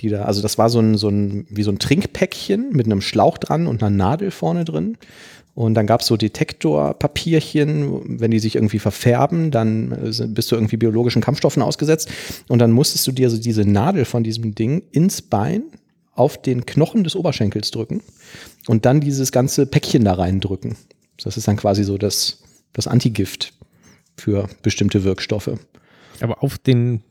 [0.00, 3.00] die da, also das war so ein, so ein, wie so ein Trinkpäckchen mit einem
[3.00, 4.96] Schlauch dran und einer Nadel vorne drin.
[5.54, 10.56] Und dann gab es so Detektorpapierchen, wenn die sich irgendwie verfärben, dann äh, bist du
[10.56, 12.10] irgendwie biologischen Kampfstoffen ausgesetzt.
[12.48, 15.62] Und dann musstest du dir so diese Nadel von diesem Ding ins Bein
[16.14, 18.02] auf den Knochen des Oberschenkels drücken
[18.66, 20.76] und dann dieses ganze Päckchen da reindrücken.
[21.22, 22.42] Das ist dann quasi so das,
[22.72, 23.52] das Antigift
[24.16, 25.50] für bestimmte Wirkstoffe.
[26.20, 27.02] Aber auf den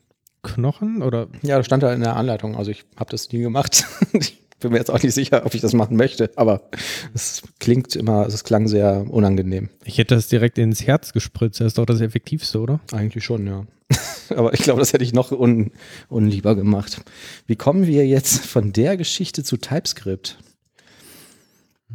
[0.41, 2.55] Knochen oder Ja, das stand da in der Anleitung.
[2.55, 3.85] Also ich habe das nie gemacht.
[4.13, 6.69] Ich bin mir jetzt auch nicht sicher, ob ich das machen möchte, aber
[7.13, 9.69] es klingt immer, es klang sehr unangenehm.
[9.85, 11.59] ich hätte das direkt ins Herz gespritzt.
[11.59, 12.79] Das ist doch das Effektivste, oder?
[12.91, 13.65] Eigentlich schon, ja.
[14.35, 15.71] aber ich glaube, das hätte ich noch un,
[16.09, 17.03] unlieber gemacht.
[17.45, 20.39] Wie kommen wir jetzt von der Geschichte zu TypeScript?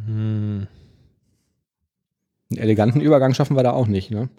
[0.05, 0.67] Hm.
[2.51, 4.29] Einen eleganten Übergang schaffen wir da auch nicht, ne?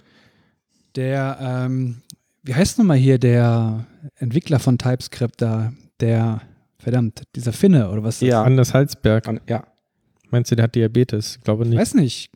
[0.97, 2.03] Der, ähm,
[2.43, 5.73] wie heißt nochmal hier der Entwickler von TypeScript da?
[6.01, 6.41] Der,
[6.81, 8.17] verdammt, dieser Finne oder was?
[8.17, 8.29] ist das?
[8.31, 8.43] Ja.
[8.43, 9.29] Anders Halsberg.
[9.29, 9.65] An- Ja.
[10.31, 11.37] Meinst du, der hat Diabetes?
[11.37, 11.79] Ich glaube nicht.
[11.79, 12.31] Weiß nicht.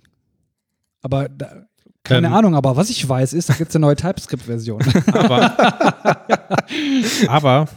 [1.03, 1.67] Aber da,
[2.03, 2.33] keine Ähm.
[2.33, 4.83] Ahnung, aber was ich weiß, ist, da gibt es eine neue TypeScript-Version.
[5.13, 5.57] Aber,
[7.29, 7.69] aber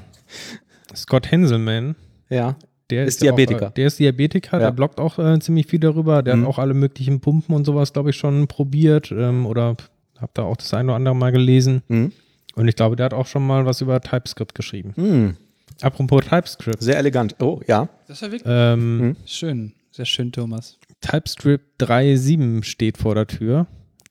[0.95, 1.95] Scott Henselman,
[2.29, 2.55] Ja.
[2.89, 3.67] der Ist ist, Diabetiker.
[3.67, 4.65] Auch, äh, der ist Diabetiker, Ja.
[4.65, 6.23] der bloggt auch äh, ziemlich viel darüber.
[6.23, 6.41] Der Mhm.
[6.43, 9.75] hat auch alle möglichen Pumpen und sowas, glaube ich, schon probiert ähm, oder
[10.19, 11.83] habe da auch das eine oder andere mal gelesen.
[11.87, 12.11] Mhm.
[12.55, 14.93] Und ich glaube, der hat auch schon mal was über TypeScript geschrieben.
[14.95, 15.37] Hm.
[15.81, 16.81] Apropos TypeScript.
[16.81, 17.35] Sehr elegant.
[17.41, 17.89] Oh, ja.
[18.07, 19.15] Das war wirklich Ähm, Mhm.
[19.25, 19.73] schön.
[19.91, 20.77] Sehr schön, Thomas.
[21.01, 23.67] TypeScript 3.7 steht vor der Tür.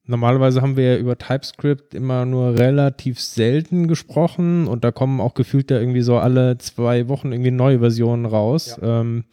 [0.08, 5.34] Normalerweise haben wir ja über TypeScript immer nur relativ selten gesprochen und da kommen auch
[5.34, 8.78] gefühlt da irgendwie so alle zwei Wochen irgendwie neue Versionen raus.
[8.82, 9.24] Ähm,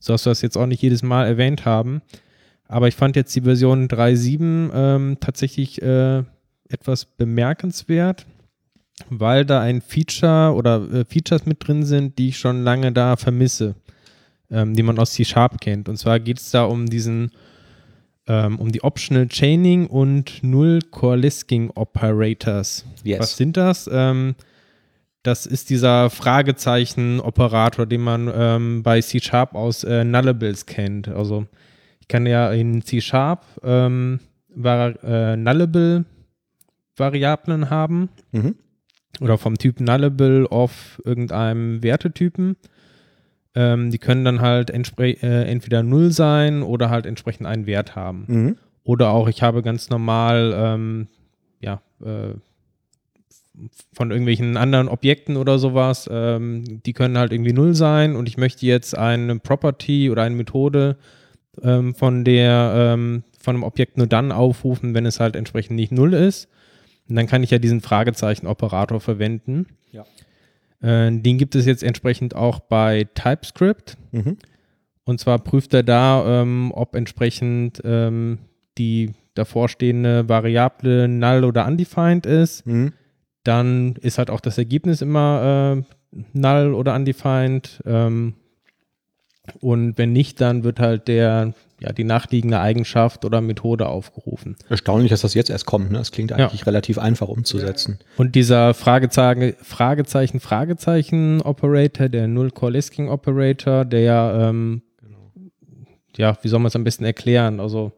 [0.00, 2.02] so dass wir das jetzt auch nicht jedes Mal erwähnt haben.
[2.68, 6.24] Aber ich fand jetzt die Version 3.7 ähm, tatsächlich äh,
[6.68, 8.26] etwas bemerkenswert,
[9.10, 13.16] weil da ein Feature oder äh, Features mit drin sind, die ich schon lange da
[13.16, 13.74] vermisse
[14.50, 15.88] ähm, die man aus C-Sharp kennt.
[15.88, 17.30] Und zwar geht es da um diesen,
[18.26, 22.84] ähm, um die Optional Chaining und Null Coalescing Operators.
[23.04, 23.20] Yes.
[23.20, 23.88] Was sind das?
[23.92, 24.34] Ähm,
[25.22, 31.08] das ist dieser Fragezeichen-Operator, den man ähm, bei C-Sharp aus äh, Nullables kennt.
[31.08, 31.46] Also
[32.00, 34.20] ich kann ja in C-Sharp ähm,
[34.54, 38.54] äh, Nullable-Variablen haben Mhm.
[39.20, 42.56] Oder vom Typ Nullable auf irgendeinem Wertetypen.
[43.54, 48.24] Ähm, die können dann halt äh, entweder 0 sein oder halt entsprechend einen Wert haben.
[48.26, 48.56] Mhm.
[48.84, 51.08] Oder auch, ich habe ganz normal, ähm,
[51.60, 52.34] ja, äh,
[53.92, 58.36] von irgendwelchen anderen Objekten oder sowas, ähm, die können halt irgendwie 0 sein und ich
[58.36, 60.96] möchte jetzt eine Property oder eine Methode
[61.62, 65.90] ähm, von der, ähm, von einem Objekt nur dann aufrufen, wenn es halt entsprechend nicht
[65.92, 66.48] 0 ist.
[67.08, 69.66] Und dann kann ich ja diesen Fragezeichen-Operator verwenden.
[69.92, 70.04] Ja.
[70.80, 73.96] Äh, den gibt es jetzt entsprechend auch bei TypeScript.
[74.12, 74.38] Mhm.
[75.04, 78.38] Und zwar prüft er da, ähm, ob entsprechend ähm,
[78.76, 82.66] die davorstehende Variable null oder undefined ist.
[82.66, 82.92] Mhm.
[83.44, 87.80] Dann ist halt auch das Ergebnis immer äh, null oder undefined.
[87.86, 88.34] Ähm,
[89.60, 94.56] und wenn nicht, dann wird halt der, ja, die nachliegende Eigenschaft oder Methode aufgerufen.
[94.68, 95.90] Erstaunlich, dass das jetzt erst kommt.
[95.90, 95.98] Ne?
[95.98, 96.36] Das klingt Ja.
[96.38, 97.98] eigentlich relativ einfach umzusetzen.
[98.16, 104.82] Und dieser Fragezeichen, Fragezeichen, Fragezeichen Operator, der Null Coalescing Operator, der, ähm,
[106.16, 107.60] ja, wie soll man es am besten erklären?
[107.60, 107.92] Also,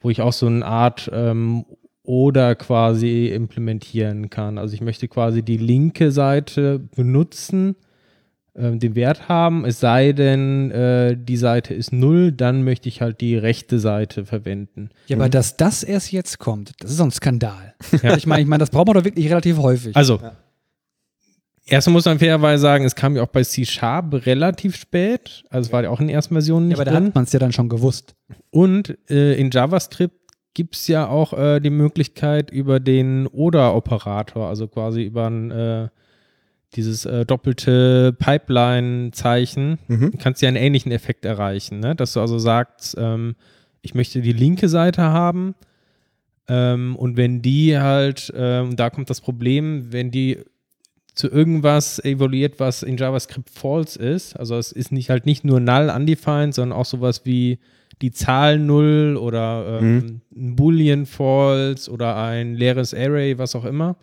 [0.00, 1.64] wo ich auch so eine Art ähm,
[2.02, 4.58] oder quasi implementieren kann.
[4.58, 7.76] Also ich möchte quasi die linke Seite benutzen,
[8.56, 13.00] äh, den Wert haben, es sei denn, äh, die Seite ist null, dann möchte ich
[13.02, 14.90] halt die rechte Seite verwenden.
[15.06, 17.74] Ja, aber dass das erst jetzt kommt, das ist so ein Skandal.
[18.02, 18.16] Ja.
[18.16, 19.96] Ich meine, ich meine, das braucht man doch wirklich relativ häufig.
[19.96, 20.36] Also, ja.
[21.68, 25.42] Erstmal muss man fairerweise sagen, es kam ja auch bei C-Sharp relativ spät.
[25.50, 27.02] Also es war ja auch in den ersten Versionen nicht ja, aber drin.
[27.02, 28.14] da hat man es ja dann schon gewusst.
[28.50, 30.14] Und äh, in JavaScript
[30.54, 35.88] gibt es ja auch äh, die Möglichkeit über den Oder-Operator, also quasi über ein, äh,
[36.76, 40.12] dieses äh, doppelte Pipeline-Zeichen, mhm.
[40.18, 41.94] kannst du ja einen ähnlichen Effekt erreichen, ne?
[41.94, 43.34] dass du also sagst, ähm,
[43.82, 45.54] ich möchte die linke Seite haben
[46.48, 50.38] ähm, und wenn die halt, ähm, da kommt das Problem, wenn die
[51.14, 54.38] zu irgendwas evaluiert, was in JavaScript false ist.
[54.38, 57.58] Also es ist nicht halt nicht nur null undefined, sondern auch sowas wie
[58.02, 60.20] die Zahl null oder ähm, mhm.
[60.36, 63.96] ein Boolean false oder ein leeres Array, was auch immer.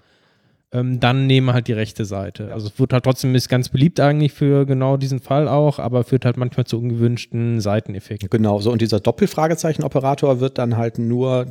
[0.74, 2.52] Ähm, dann nehmen halt die rechte Seite.
[2.52, 6.04] Also es wird halt trotzdem ist ganz beliebt eigentlich für genau diesen Fall auch, aber
[6.04, 8.28] führt halt manchmal zu ungewünschten Seiteneffekten.
[8.30, 11.46] Genau, so und dieser Doppelfragezeichen-Operator wird dann halt nur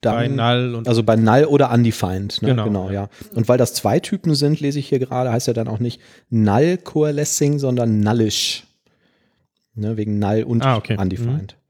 [0.00, 2.40] dann, bei Null und also bei Null oder undefined.
[2.40, 2.48] Ne?
[2.48, 3.08] Genau, genau, ja.
[3.34, 6.00] Und weil das zwei Typen sind, lese ich hier gerade, heißt ja dann auch nicht
[6.30, 8.64] Null Coalescing, sondern Nullish.
[9.74, 10.98] Ne, wegen Null und ah, okay.
[10.98, 11.56] undefined.
[11.56, 11.61] Mhm.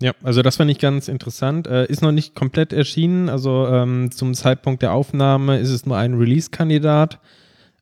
[0.00, 1.66] Ja, also das fand ich ganz interessant.
[1.66, 3.28] Äh, ist noch nicht komplett erschienen.
[3.28, 7.18] Also ähm, zum Zeitpunkt der Aufnahme ist es nur ein Release-Kandidat.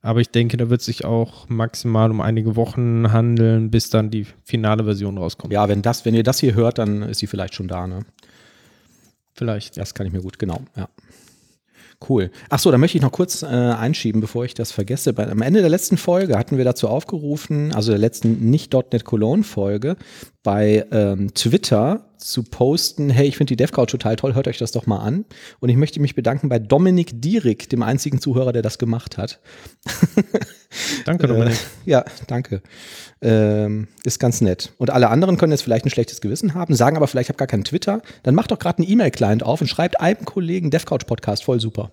[0.00, 4.26] Aber ich denke, da wird sich auch maximal um einige Wochen handeln, bis dann die
[4.44, 5.52] finale Version rauskommt.
[5.52, 8.00] Ja, wenn das, wenn ihr das hier hört, dann ist sie vielleicht schon da, ne?
[9.32, 9.78] Vielleicht.
[9.78, 10.88] Das kann ich mir gut, genau, ja.
[12.06, 12.30] Cool.
[12.50, 15.14] Ach so, da möchte ich noch kurz äh, einschieben, bevor ich das vergesse.
[15.14, 19.42] Bei, am Ende der letzten Folge hatten wir dazu aufgerufen, also der letzten nicht.NET Cologne
[19.42, 19.96] Folge,
[20.44, 24.72] bei ähm, Twitter zu posten, hey, ich finde die DevCouch total toll, hört euch das
[24.72, 25.24] doch mal an.
[25.58, 29.40] Und ich möchte mich bedanken bei Dominik Dierig, dem einzigen Zuhörer, der das gemacht hat.
[31.06, 31.54] Danke, Dominik.
[31.54, 32.60] Äh, ja, danke.
[33.22, 34.72] Ähm, ist ganz nett.
[34.76, 37.38] Und alle anderen können jetzt vielleicht ein schlechtes Gewissen haben, sagen aber vielleicht, ich habe
[37.38, 38.02] gar keinen Twitter.
[38.22, 41.92] Dann macht doch gerade einen E-Mail-Client auf und schreibt einem Kollegen DevCouch Podcast, voll super.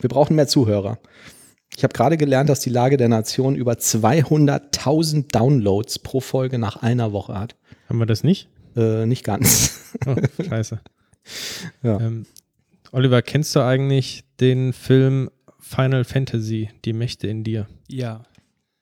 [0.00, 0.98] Wir brauchen mehr Zuhörer.
[1.74, 6.76] Ich habe gerade gelernt, dass die Lage der Nation über 200.000 Downloads pro Folge nach
[6.76, 7.56] einer Woche hat.
[7.88, 8.48] Haben wir das nicht?
[8.76, 9.92] Äh, nicht ganz.
[10.06, 10.80] Oh, scheiße.
[11.82, 12.00] ja.
[12.00, 12.26] ähm,
[12.92, 17.66] Oliver, kennst du eigentlich den Film Final Fantasy, die Mächte in dir?
[17.88, 18.22] Ja.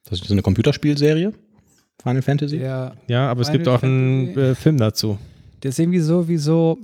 [0.04, 1.32] Das ist eine Computerspielserie?
[2.02, 2.58] Final Fantasy?
[2.58, 5.18] Ja, ja aber Final es gibt auch einen äh, Film dazu.
[5.62, 6.78] Der ist irgendwie so wie so,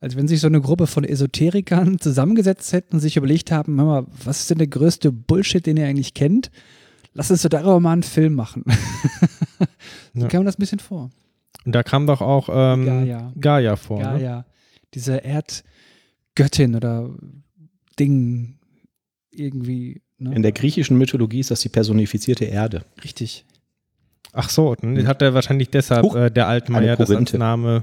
[0.00, 3.86] als wenn sich so eine Gruppe von Esoterikern zusammengesetzt hätten und sich überlegt haben, hör
[3.86, 6.50] mal, was ist denn der größte Bullshit, den ihr eigentlich kennt?
[7.14, 8.64] Lass uns doch darüber mal einen Film machen.
[10.14, 10.28] so ja.
[10.28, 11.10] kam das ein bisschen vor.
[11.64, 13.32] Und da kam doch auch ähm, Gaia.
[13.40, 13.98] Gaia vor.
[13.98, 14.04] Ne?
[14.04, 14.36] Gaia.
[14.36, 14.44] Ne?
[14.94, 17.10] Diese Erdgöttin oder
[17.98, 18.58] Ding
[19.30, 20.02] irgendwie.
[20.18, 20.34] Ne?
[20.34, 22.84] In der griechischen Mythologie ist das die personifizierte Erde.
[23.02, 23.46] Richtig.
[24.32, 27.82] Ach so, dann hat er wahrscheinlich deshalb äh, der Altmaier das als Name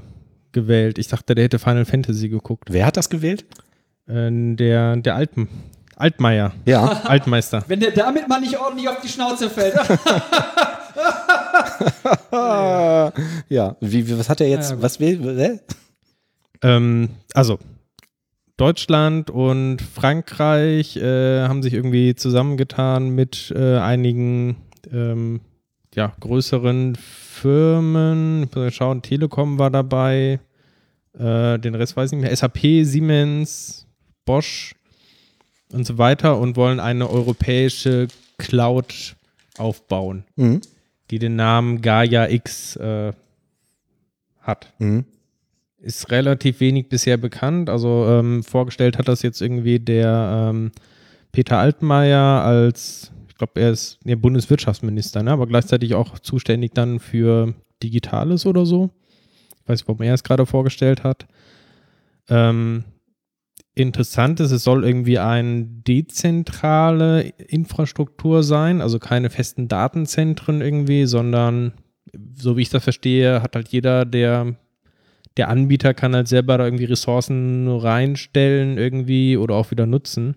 [0.54, 0.98] gewählt.
[0.98, 2.72] Ich dachte, der hätte Final Fantasy geguckt.
[2.72, 3.44] Wer hat das gewählt?
[4.06, 5.48] Äh, der, der Alten.
[5.96, 6.52] Altmaier.
[6.64, 6.84] Ja.
[7.04, 7.64] Altmeister.
[7.68, 9.74] Wenn der damit mal nicht ordentlich auf die Schnauze fällt.
[13.48, 14.72] ja, wie, wie, was hat er jetzt?
[14.72, 15.60] Ja, was will?
[16.62, 17.58] Ähm, also,
[18.56, 24.56] Deutschland und Frankreich äh, haben sich irgendwie zusammengetan mit äh, einigen
[24.92, 25.40] ähm,
[25.94, 26.96] ja, größeren
[27.44, 28.48] Firmen.
[28.70, 30.40] Schauen, Telekom war dabei,
[31.12, 32.34] äh, den Rest weiß ich nicht mehr.
[32.34, 33.86] SAP, Siemens,
[34.24, 34.74] Bosch
[35.70, 39.14] und so weiter und wollen eine europäische Cloud
[39.58, 40.62] aufbauen, mhm.
[41.10, 43.12] die den Namen Gaia X äh,
[44.40, 44.72] hat.
[44.78, 45.04] Mhm
[45.80, 47.68] ist relativ wenig bisher bekannt.
[47.68, 50.72] Also ähm, vorgestellt hat das jetzt irgendwie der ähm,
[51.30, 55.32] Peter Altmaier als, ich glaube, er ist der Bundeswirtschaftsminister, ne?
[55.32, 58.90] aber gleichzeitig auch zuständig dann für Digitales oder so.
[59.62, 61.26] Ich weiß nicht, warum er es gerade vorgestellt hat.
[62.28, 62.84] Ähm,
[63.74, 71.72] interessant ist, es soll irgendwie eine dezentrale Infrastruktur sein, also keine festen Datenzentren irgendwie, sondern
[72.34, 74.56] so wie ich das verstehe, hat halt jeder, der
[75.36, 80.36] der Anbieter kann halt selber da irgendwie Ressourcen reinstellen irgendwie oder auch wieder nutzen.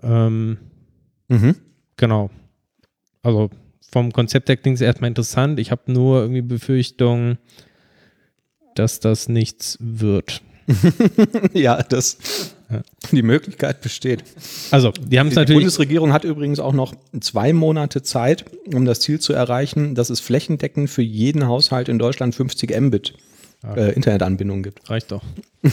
[0.00, 0.58] Ähm,
[1.26, 1.56] mhm.
[1.96, 2.30] Genau.
[3.22, 3.50] Also
[3.90, 5.58] vom Konzept her klingt es erstmal interessant.
[5.60, 7.38] Ich habe nur irgendwie Befürchtung,
[8.74, 10.42] dass das nichts wird.
[11.52, 12.80] ja, das ja.
[13.12, 14.24] die Möglichkeit besteht.
[14.70, 15.48] Also, die haben es natürlich.
[15.58, 20.10] Die Bundesregierung hat übrigens auch noch zwei Monate Zeit, um das Ziel zu erreichen, dass
[20.10, 23.14] es flächendeckend für jeden Haushalt in Deutschland 50 Mbit
[23.76, 24.88] äh, Internetanbindung gibt.
[24.90, 25.22] Reicht doch.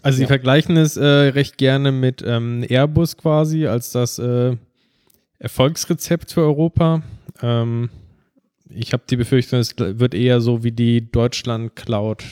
[0.00, 0.28] Also sie Ja.
[0.28, 4.56] vergleichen es äh, recht gerne mit ähm, Airbus quasi als das äh,
[5.38, 7.02] Erfolgsrezept für Europa.
[7.42, 7.90] Ähm,
[8.70, 12.24] ich habe die Befürchtung, es wird eher so wie die Deutschland Cloud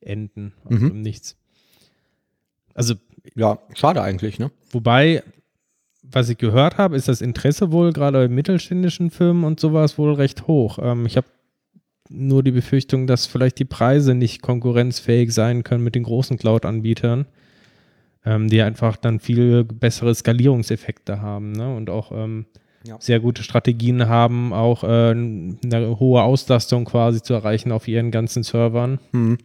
[0.00, 0.52] enden.
[0.64, 1.02] Aus Mhm.
[1.02, 1.36] Nichts.
[2.74, 2.94] Also,
[3.34, 4.50] Ja, schade eigentlich, ne?
[4.70, 5.22] wobei,
[6.02, 10.14] was ich gehört habe, ist das Interesse wohl gerade bei mittelständischen Firmen und sowas wohl
[10.14, 10.78] recht hoch.
[10.80, 11.26] Ähm, ich habe
[12.08, 17.26] nur die Befürchtung, dass vielleicht die Preise nicht konkurrenzfähig sein können mit den großen Cloud-Anbietern,
[18.24, 21.74] ähm, die einfach dann viel bessere Skalierungseffekte haben ne?
[21.74, 22.46] und auch ähm,
[22.86, 22.96] Ja.
[23.00, 28.42] sehr gute Strategien haben, auch äh, eine hohe Auslastung quasi zu erreichen auf ihren ganzen
[28.42, 28.98] Servern.
[29.12, 29.38] Hm.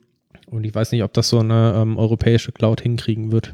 [0.49, 3.53] Und ich weiß nicht, ob das so eine ähm, europäische Cloud hinkriegen wird.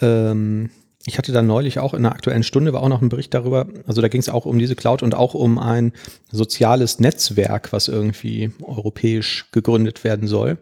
[0.00, 0.70] Ähm,
[1.06, 3.66] ich hatte da neulich auch in der aktuellen Stunde war auch noch ein Bericht darüber,
[3.86, 5.92] also da ging es auch um diese Cloud und auch um ein
[6.32, 10.58] soziales Netzwerk, was irgendwie europäisch gegründet werden soll.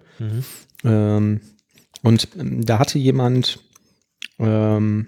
[0.85, 1.41] Ähm,
[2.03, 3.59] und ähm, da hatte jemand,
[4.39, 5.07] ähm,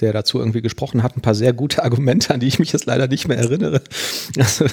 [0.00, 2.86] der dazu irgendwie gesprochen hat, ein paar sehr gute Argumente, an die ich mich jetzt
[2.86, 3.82] leider nicht mehr erinnere.
[4.38, 4.66] Also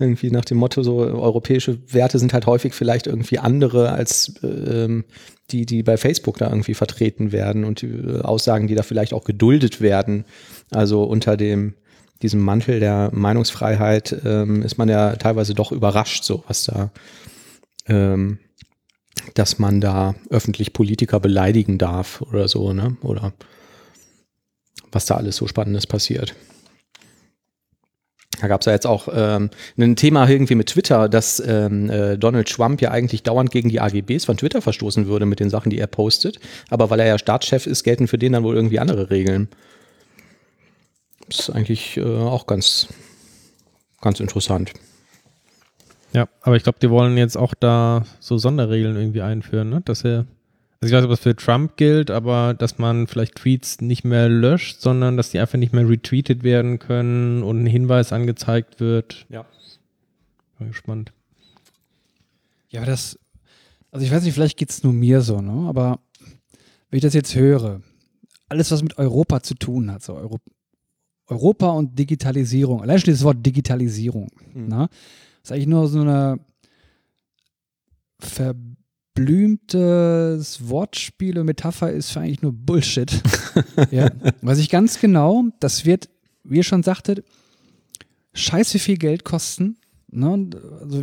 [0.00, 5.04] irgendwie nach dem Motto, so europäische Werte sind halt häufig vielleicht irgendwie andere als ähm,
[5.50, 9.12] die, die bei Facebook da irgendwie vertreten werden und die äh, Aussagen, die da vielleicht
[9.14, 10.24] auch geduldet werden.
[10.70, 11.74] Also unter dem
[12.22, 16.90] diesem Mantel der Meinungsfreiheit ähm, ist man ja teilweise doch überrascht, so was da,
[17.86, 18.38] ähm,
[19.34, 22.96] dass man da öffentlich Politiker beleidigen darf oder so, ne?
[23.02, 23.32] Oder
[24.92, 26.34] was da alles so Spannendes passiert.
[28.40, 32.18] Da gab es ja jetzt auch ähm, ein Thema irgendwie mit Twitter, dass ähm, äh,
[32.18, 35.70] Donald Trump ja eigentlich dauernd gegen die AGBs von Twitter verstoßen würde mit den Sachen,
[35.70, 36.40] die er postet.
[36.68, 39.48] Aber weil er ja Staatschef ist, gelten für den dann wohl irgendwie andere Regeln.
[41.28, 42.88] Das ist eigentlich äh, auch ganz,
[44.00, 44.72] ganz interessant.
[46.14, 49.80] Ja, aber ich glaube, die wollen jetzt auch da so Sonderregeln irgendwie einführen, ne?
[49.84, 50.26] Dass er,
[50.80, 54.04] also ich weiß nicht, ob das für Trump gilt, aber dass man vielleicht Tweets nicht
[54.04, 58.78] mehr löscht, sondern dass die einfach nicht mehr retweetet werden können und ein Hinweis angezeigt
[58.78, 59.26] wird.
[59.28, 59.44] Ja.
[60.58, 61.12] Bin gespannt.
[62.70, 63.18] Ja, aber das,
[63.90, 65.68] also ich weiß nicht, vielleicht geht es nur mir so, ne?
[65.68, 65.98] Aber
[66.90, 67.80] wenn ich das jetzt höre,
[68.48, 70.38] alles, was mit Europa zu tun hat, so Euro,
[71.26, 74.68] Europa und Digitalisierung, allein schon das Wort Digitalisierung, Mhm.
[74.68, 74.88] ne?
[75.44, 76.40] Ist eigentlich nur so eine
[79.14, 83.22] verblümtes Wortspiel und Metapher ist für eigentlich nur Bullshit.
[83.90, 84.10] ja.
[84.42, 86.08] Weiß ich ganz genau, das wird,
[86.42, 87.24] wie ihr schon sagtet,
[88.32, 89.76] scheiße viel Geld kosten.
[90.10, 90.48] Ne?
[90.80, 91.02] Also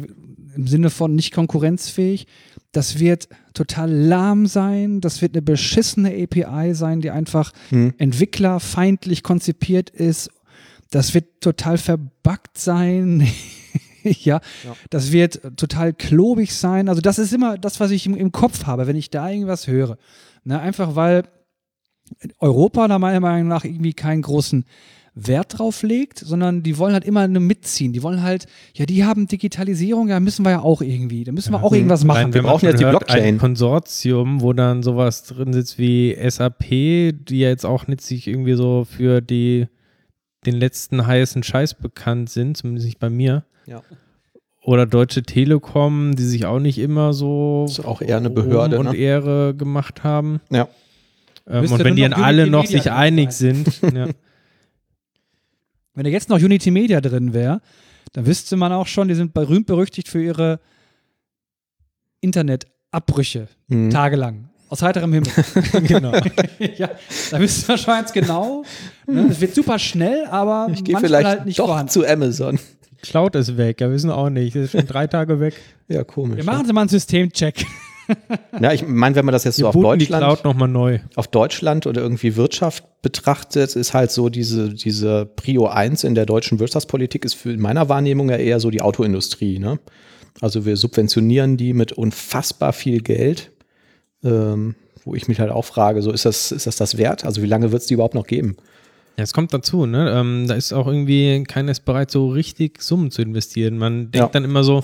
[0.55, 2.27] im Sinne von nicht konkurrenzfähig.
[2.71, 5.01] Das wird total lahm sein.
[5.01, 7.93] Das wird eine beschissene API sein, die einfach Hm.
[7.97, 10.29] entwicklerfeindlich konzipiert ist.
[10.89, 13.27] Das wird total verbuggt sein.
[14.23, 14.75] ja, Ja.
[14.89, 16.89] das wird total klobig sein.
[16.89, 19.67] Also das ist immer das, was ich im, im Kopf habe, wenn ich da irgendwas
[19.67, 19.97] höre.
[20.43, 21.23] Ne, einfach weil
[22.39, 24.65] Europa da meiner Meinung nach irgendwie keinen großen
[25.13, 27.91] Wert drauf legt, sondern die wollen halt immer nur mitziehen.
[27.91, 31.25] Die wollen halt, ja, die haben Digitalisierung, ja, müssen wir ja auch irgendwie.
[31.25, 32.21] Da müssen wir auch irgendwas machen.
[32.23, 33.23] Nein, wenn man brauchen jetzt die Blockchain.
[33.23, 38.27] Ein Konsortium, wo dann sowas drin sitzt wie SAP, die ja jetzt auch nicht sich
[38.27, 39.67] irgendwie so für die,
[40.45, 43.43] den letzten heißen Scheiß bekannt sind, zumindest nicht bei mir.
[43.65, 43.81] Ja.
[44.63, 48.87] Oder Deutsche Telekom, die sich auch nicht immer so Ist auch eher eine Behörde, Ruhm
[48.87, 48.97] und ne?
[48.99, 50.39] Ehre gemacht haben.
[50.49, 50.67] Ja.
[51.47, 53.65] Ähm, und wenn die dann alle noch Media sich einig sein.
[53.65, 54.07] sind, ja.
[55.93, 57.61] Wenn da jetzt noch Unity Media drin wäre,
[58.13, 60.59] dann wüsste man auch schon, die sind berühmt berüchtigt für ihre
[62.21, 63.89] Internetabbrüche, Mhm.
[63.89, 64.49] tagelang.
[64.71, 65.29] Aus heiterem Himmel.
[65.83, 66.13] genau.
[66.77, 66.89] ja,
[67.29, 68.63] da wüsste man schon ganz genau.
[69.05, 69.27] Ne?
[69.29, 71.91] Es wird super schnell, aber Ich gehe manchmal vielleicht halt nicht doch vorhanden.
[71.91, 72.57] zu Amazon.
[73.01, 74.55] Cloud ist weg, ja, wissen auch nicht.
[74.55, 75.55] Das ist schon drei Tage weg.
[75.89, 76.37] Ja, komisch.
[76.37, 77.65] Wir machen Sie mal einen Systemcheck.
[78.61, 80.67] Ja, ich meine, wenn man das jetzt so Wir auf booten die Deutschland, Cloud nochmal
[80.67, 80.99] neu.
[81.15, 86.25] auf Deutschland oder irgendwie Wirtschaft betrachtet, ist halt so diese, diese Prio 1 in der
[86.25, 89.59] deutschen Wirtschaftspolitik ist für in meiner Wahrnehmung ja eher so die Autoindustrie.
[89.59, 89.79] Ne?
[90.41, 93.50] Also wir subventionieren die mit unfassbar viel Geld,
[94.23, 97.25] ähm, wo ich mich halt auch frage, so ist das, ist das das wert?
[97.25, 98.57] Also wie lange wird es die überhaupt noch geben?
[99.17, 100.11] Ja, es kommt dazu, ne?
[100.11, 103.77] Ähm, da ist auch irgendwie keiner ist bereit, so richtig Summen zu investieren.
[103.77, 104.27] Man denkt Ja.
[104.27, 104.83] dann immer so,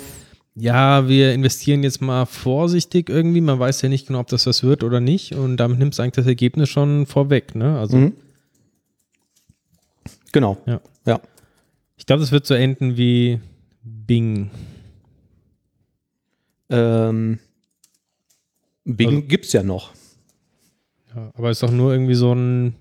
[0.55, 3.41] ja, wir investieren jetzt mal vorsichtig irgendwie.
[3.41, 5.33] Man weiß ja nicht genau, ob das was wird oder nicht.
[5.35, 7.77] Und damit nimmt es eigentlich das Ergebnis schon vorweg, ne?
[7.79, 8.13] Also Mhm.
[10.33, 10.57] Genau.
[10.65, 10.81] Ja.
[11.05, 11.21] ja.
[11.95, 13.39] ich glaube, es wird so enden wie
[13.83, 14.49] Bing.
[16.69, 17.39] Ähm,
[18.95, 19.91] Bing Also- gibt's ja noch.
[21.15, 22.75] Ja, aber ist doch nur irgendwie so ein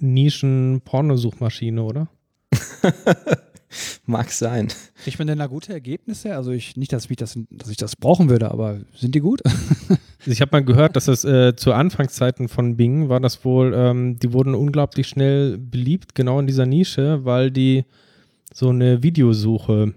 [0.00, 2.08] Nischen-Pornosuchmaschine, oder?
[4.06, 4.68] Mag sein.
[5.02, 6.34] Kriegt man denn da gute Ergebnisse?
[6.36, 9.40] Also ich, nicht, dass ich das, dass ich das brauchen würde, aber sind die gut?
[10.24, 14.20] Ich habe mal gehört, dass es äh, zu Anfangszeiten von Bing war das wohl, ähm,
[14.20, 17.84] die wurden unglaublich schnell beliebt, genau in dieser Nische, weil die
[18.54, 19.94] so eine Videosuche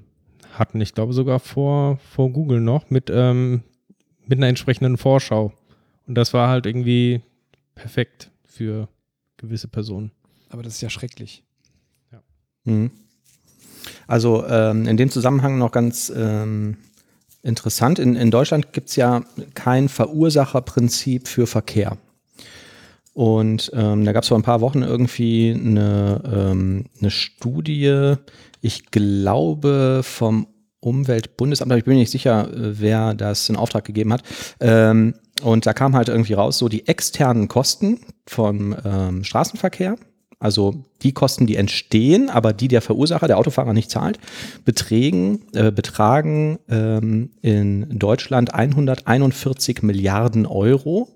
[0.53, 0.81] hatten.
[0.81, 3.61] Ich glaube sogar vor, vor Google noch mit, ähm,
[4.27, 5.53] mit einer entsprechenden Vorschau.
[6.07, 7.21] Und das war halt irgendwie
[7.73, 8.87] perfekt für
[9.37, 10.11] gewisse Personen.
[10.49, 11.43] aber das ist ja schrecklich.
[12.65, 12.91] Mhm.
[14.07, 16.77] Also ähm, in dem Zusammenhang noch ganz ähm,
[17.43, 19.23] interessant, in, in Deutschland gibt es ja
[19.53, 21.97] kein Verursacherprinzip für Verkehr.
[23.13, 28.15] Und ähm, da gab es vor ein paar Wochen irgendwie eine, ähm, eine Studie,
[28.61, 30.47] ich glaube vom
[30.85, 34.23] Umweltbundesamt, aber ich bin mir nicht sicher, äh, wer das in Auftrag gegeben hat.
[34.59, 39.97] Ähm, und da kam halt irgendwie raus, so die externen Kosten vom ähm, Straßenverkehr,
[40.39, 44.19] also die Kosten, die entstehen, aber die der Verursacher, der Autofahrer nicht zahlt,
[44.63, 51.09] beträgen, äh, betragen ähm, in Deutschland 141 Milliarden Euro.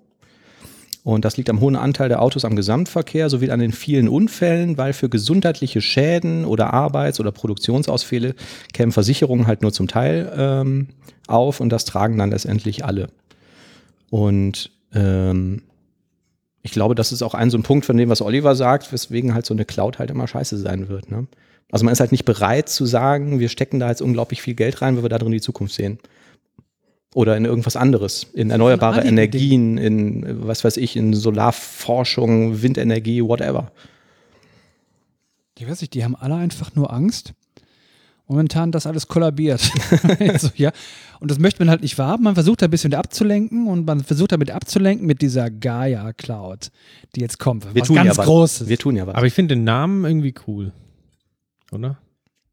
[1.03, 4.77] Und das liegt am hohen Anteil der Autos am Gesamtverkehr sowie an den vielen Unfällen,
[4.77, 8.35] weil für gesundheitliche Schäden oder Arbeits- oder Produktionsausfälle
[8.73, 10.89] kämen Versicherungen halt nur zum Teil ähm,
[11.27, 13.07] auf und das tragen dann letztendlich alle.
[14.09, 15.61] Und ähm,
[16.61, 19.33] ich glaube, das ist auch ein so ein Punkt von dem, was Oliver sagt, weswegen
[19.33, 21.09] halt so eine Cloud halt immer scheiße sein wird.
[21.09, 21.27] Ne?
[21.71, 24.81] Also man ist halt nicht bereit zu sagen, wir stecken da jetzt unglaublich viel Geld
[24.81, 25.99] rein, weil wir da drin die Zukunft sehen.
[27.15, 33.71] Oder in irgendwas anderes, in erneuerbare Energien, in was weiß ich, in Solarforschung, Windenergie, whatever.
[35.57, 37.33] Ich weiß nicht, die haben alle einfach nur Angst.
[38.27, 39.71] Momentan, dass alles kollabiert.
[40.19, 40.71] also, ja.
[41.19, 42.23] Und das möchte man halt nicht wahrhaben.
[42.23, 46.69] Man versucht da ein bisschen abzulenken und man versucht damit abzulenken mit dieser Gaia Cloud,
[47.15, 47.65] die jetzt kommt.
[47.73, 48.25] Wir was tun ganz ja was.
[48.27, 48.67] Großes.
[48.69, 49.15] Wir tun ja was.
[49.15, 50.71] Aber ich finde den Namen irgendwie cool.
[51.71, 51.97] Oder?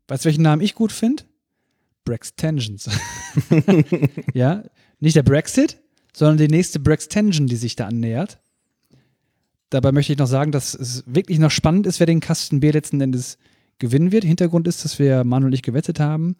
[0.08, 1.24] Weißt du, welchen Namen ich gut finde?
[2.06, 2.88] Brextensions.
[4.32, 4.62] ja,
[5.00, 5.78] nicht der Brexit,
[6.14, 8.38] sondern die nächste Brextension, die sich da annähert.
[9.68, 12.72] Dabei möchte ich noch sagen, dass es wirklich noch spannend ist, wer den Kasten Bier
[12.72, 13.36] letzten Endes
[13.78, 14.24] gewinnen wird.
[14.24, 16.36] Hintergrund ist, dass wir Manuel und ich gewettet haben,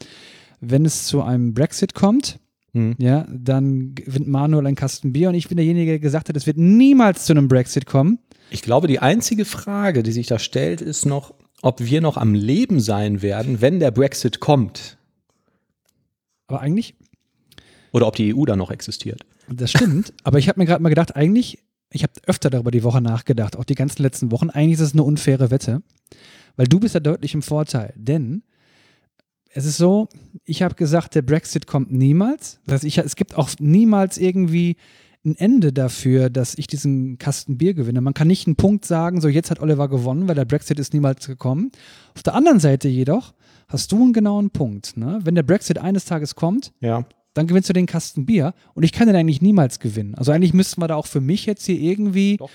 [0.60, 2.40] wenn es zu einem Brexit kommt,
[2.76, 2.94] Hm.
[2.98, 6.46] ja, dann gewinnt Manuel einen Kasten Bier und ich bin derjenige, der gesagt hat, es
[6.46, 8.18] wird niemals zu einem Brexit kommen.
[8.50, 12.34] Ich glaube, die einzige Frage, die sich da stellt, ist noch, ob wir noch am
[12.34, 14.95] Leben sein werden, wenn der Brexit kommt.
[16.46, 16.94] Aber eigentlich,
[17.92, 19.26] Oder ob die EU da noch existiert.
[19.48, 21.58] das stimmt, aber ich habe mir gerade mal gedacht, eigentlich,
[21.90, 24.92] ich habe öfter darüber die Woche nachgedacht, auch die ganzen letzten Wochen, eigentlich ist es
[24.92, 25.82] eine unfaire Wette,
[26.56, 28.42] weil du bist ja deutlich im Vorteil, denn
[29.56, 30.08] es ist so,
[30.44, 32.60] ich habe gesagt, der Brexit kommt niemals.
[32.66, 34.76] Das heißt, ich, es gibt auch niemals irgendwie
[35.24, 38.02] ein Ende dafür, dass ich diesen Kasten Bier gewinne.
[38.02, 40.92] Man kann nicht einen Punkt sagen, so jetzt hat Oliver gewonnen, weil der Brexit ist
[40.92, 41.72] niemals gekommen.
[42.14, 43.32] Auf der anderen Seite jedoch
[43.68, 44.96] hast du einen genauen Punkt.
[44.96, 45.20] Ne?
[45.24, 47.04] Wenn der Brexit eines Tages kommt, Ja.
[47.34, 50.14] dann gewinnst du den Kasten Bier und ich kann den eigentlich niemals gewinnen.
[50.14, 52.48] Also eigentlich müssten wir da auch für mich jetzt hier irgendwie Doch.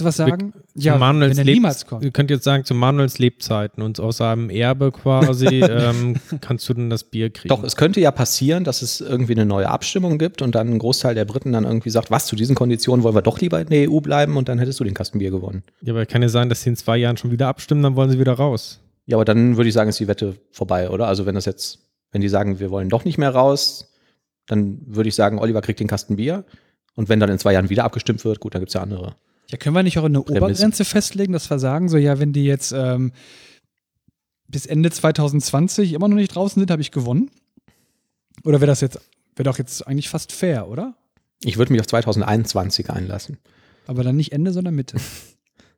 [0.00, 0.52] was sagen.
[0.76, 2.04] Zu Manuels wenn er niemals kommt.
[2.04, 6.74] Ihr könnt jetzt sagen, zu Manuels Lebzeiten und aus seinem Erbe quasi ähm, kannst du
[6.74, 7.48] dann das Bier kriegen.
[7.48, 10.78] Doch, es könnte ja passieren, dass es irgendwie eine neue Abstimmung gibt und dann ein
[10.78, 13.68] Großteil der Briten dann irgendwie sagt, was, zu diesen Konditionen wollen wir doch lieber in
[13.68, 15.62] der EU bleiben und dann hättest du den Kasten Bier gewonnen.
[15.82, 18.10] Ja, aber kann ja sein, dass sie in zwei Jahren schon wieder abstimmen, dann wollen
[18.10, 18.80] sie wieder raus.
[19.08, 21.08] Ja, aber dann würde ich sagen, ist die Wette vorbei, oder?
[21.08, 21.78] Also wenn das jetzt,
[22.12, 23.90] wenn die sagen, wir wollen doch nicht mehr raus,
[24.46, 26.44] dann würde ich sagen, Oliver kriegt den Kasten Bier.
[26.94, 29.16] Und wenn dann in zwei Jahren wieder abgestimmt wird, gut, dann gibt es ja andere.
[29.48, 30.44] Ja, können wir nicht auch eine Prämisse.
[30.44, 33.12] Obergrenze festlegen, dass wir sagen, so ja, wenn die jetzt ähm,
[34.46, 37.30] bis Ende 2020 immer noch nicht draußen sind, habe ich gewonnen?
[38.44, 39.00] Oder wäre das jetzt,
[39.36, 40.96] wäre doch jetzt eigentlich fast fair, oder?
[41.42, 43.38] Ich würde mich auf 2021 einlassen.
[43.86, 44.98] Aber dann nicht Ende, sondern Mitte.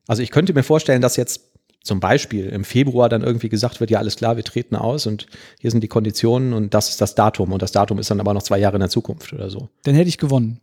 [0.07, 1.50] Also ich könnte mir vorstellen, dass jetzt
[1.83, 5.25] zum Beispiel im Februar dann irgendwie gesagt wird, ja alles klar, wir treten aus und
[5.59, 8.33] hier sind die Konditionen und das ist das Datum und das Datum ist dann aber
[8.33, 9.69] noch zwei Jahre in der Zukunft oder so.
[9.83, 10.59] Dann hätte ich gewonnen.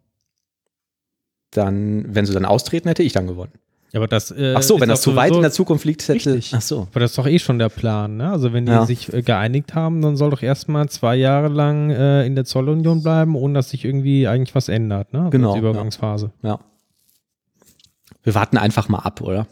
[1.50, 3.52] Dann, wenn sie dann austreten, hätte ich dann gewonnen.
[3.92, 4.30] Ja, aber das.
[4.30, 6.34] Äh, Ach so, wenn das zu weit in der Zukunft liegt, hätte.
[6.34, 6.52] Richtig.
[6.54, 6.86] Ach so.
[6.90, 8.30] Aber das ist doch eh schon der Plan, ne?
[8.30, 8.84] Also wenn die Ja.
[8.84, 13.02] sich äh, geeinigt haben, dann soll doch erstmal zwei Jahre lang äh, in der Zollunion
[13.02, 15.20] bleiben, ohne dass sich irgendwie eigentlich was ändert, ne?
[15.20, 16.32] Also Genau, Übergangsphase.
[16.42, 16.60] Ja.
[18.22, 19.46] Wir warten einfach mal ab, oder?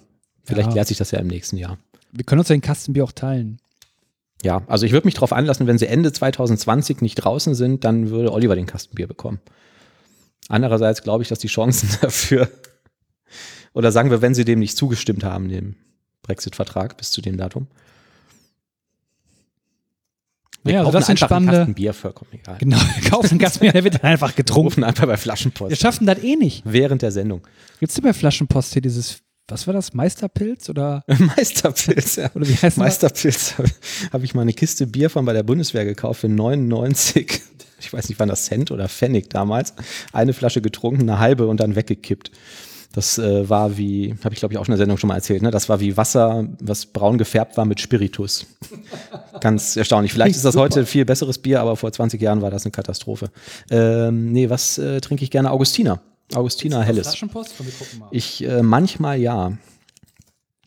[0.46, 0.72] Vielleicht Ja.
[0.72, 1.78] klärt sich das ja im nächsten Jahr.
[2.12, 3.58] Wir können uns den Kastenbier auch teilen.
[4.42, 8.10] Ja, also ich würde mich darauf einlassen, wenn sie Ende 2020 nicht draußen sind, dann
[8.10, 9.40] würde Oliver den Kastenbier bekommen.
[10.48, 12.48] Andererseits glaube ich, dass die Chancen dafür,
[13.72, 15.74] oder sagen wir, wenn sie dem nicht zugestimmt haben, dem
[16.22, 17.66] Brexit-Vertrag bis zu dem Datum.
[20.62, 22.56] Wir Ja, also das sind spannende- Kasten Bier, vollkommen egal.
[22.58, 24.64] Genau, wir kaufen einen Kastenbier, der wird dann einfach Wir getrunken.
[24.68, 25.76] rufen einfach bei Wir Flaschenpost.
[25.80, 26.62] schaffen das eh nicht.
[26.64, 27.42] Während der Sendung.
[27.78, 29.94] Gibt es bei Flaschenpost hier dieses was war das?
[29.94, 31.04] Meisterpilz oder,
[31.36, 32.30] Meisterpilz, ja.
[32.34, 32.76] oder wie heißt das?
[32.76, 33.70] Meisterpilz habe
[34.12, 37.42] hab ich mal eine Kiste Bier von bei der Bundeswehr gekauft für 99.
[37.78, 39.74] Ich weiß nicht, wann das Cent oder Pfennig damals.
[40.12, 42.30] Eine Flasche getrunken, eine halbe und dann weggekippt.
[42.92, 45.42] Das äh, war wie, habe ich glaube ich auch in der Sendung schon mal erzählt,
[45.42, 45.50] ne?
[45.50, 48.46] das war wie Wasser, was braun gefärbt war mit Spiritus.
[49.40, 50.14] Ganz erstaunlich.
[50.14, 52.72] Vielleicht ist das heute ein viel besseres Bier, aber vor 20 Jahren war das eine
[52.72, 53.28] Katastrophe.
[53.70, 55.50] Ähm, nee, was äh, trinke ich gerne?
[55.50, 56.00] Augustiner.
[56.34, 57.08] Augustiner Helles.
[57.08, 57.54] Flaschenpost?
[57.98, 58.08] Mal.
[58.10, 59.52] Ich äh, manchmal ja.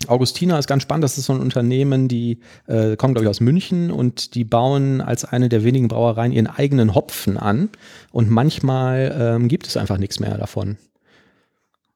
[0.07, 1.03] Augustina ist ganz spannend.
[1.03, 5.01] Das ist so ein Unternehmen, die äh, kommen, glaube ich, aus München und die bauen
[5.01, 7.70] als eine der wenigen Brauereien ihren eigenen Hopfen an.
[8.12, 10.78] Und manchmal ähm, gibt es einfach nichts mehr davon.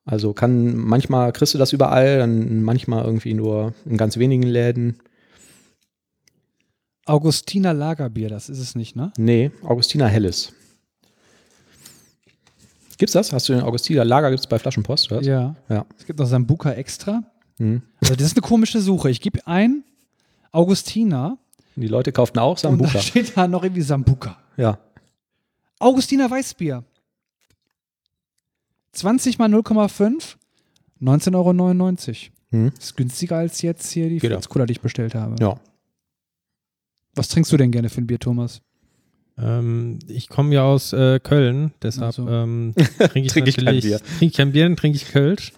[0.06, 5.00] Also kann, manchmal kriegst du das überall, dann manchmal irgendwie nur in ganz wenigen Läden.
[7.06, 9.12] Augustiner Lagerbier, das ist es nicht, ne?
[9.18, 10.54] Nee, Augustiner Helles.
[12.98, 13.34] Gibt's das?
[13.34, 14.30] Hast du den Augustiner Lager?
[14.30, 15.12] Gibt's bei Flaschenpost?
[15.12, 15.22] Oder?
[15.22, 15.56] Ja.
[15.70, 15.86] Ja.
[15.98, 17.24] Es gibt noch Sambuka extra.
[17.58, 17.82] Mhm.
[18.02, 19.10] Also das ist eine komische Suche.
[19.10, 19.84] Ich gebe ein
[20.52, 21.38] Augustiner
[21.76, 22.94] Die Leute kauften auch und Sambuka.
[22.94, 24.38] da steht da noch irgendwie Sambuka.
[24.58, 24.78] Ja.
[25.80, 26.84] Augustiner Weißbier.
[28.94, 30.36] 20 mal 0,5,
[31.02, 32.14] 19,99 Euro.
[32.52, 32.72] Mhm.
[32.78, 35.36] Ist günstiger als jetzt hier die Fritz Cola, die ich bestellt habe.
[35.40, 35.60] Ja.
[37.16, 38.62] Was trinkst du denn gerne für ein Bier, Thomas?
[39.38, 42.28] Ähm, ich komme ja aus äh, Köln, deshalb Ach so.
[42.28, 43.80] ähm, trinke ich Trink ich kein.
[43.80, 44.00] Bier.
[44.00, 45.54] Trinke ich kein Bier, dann trinke ich Kölsch.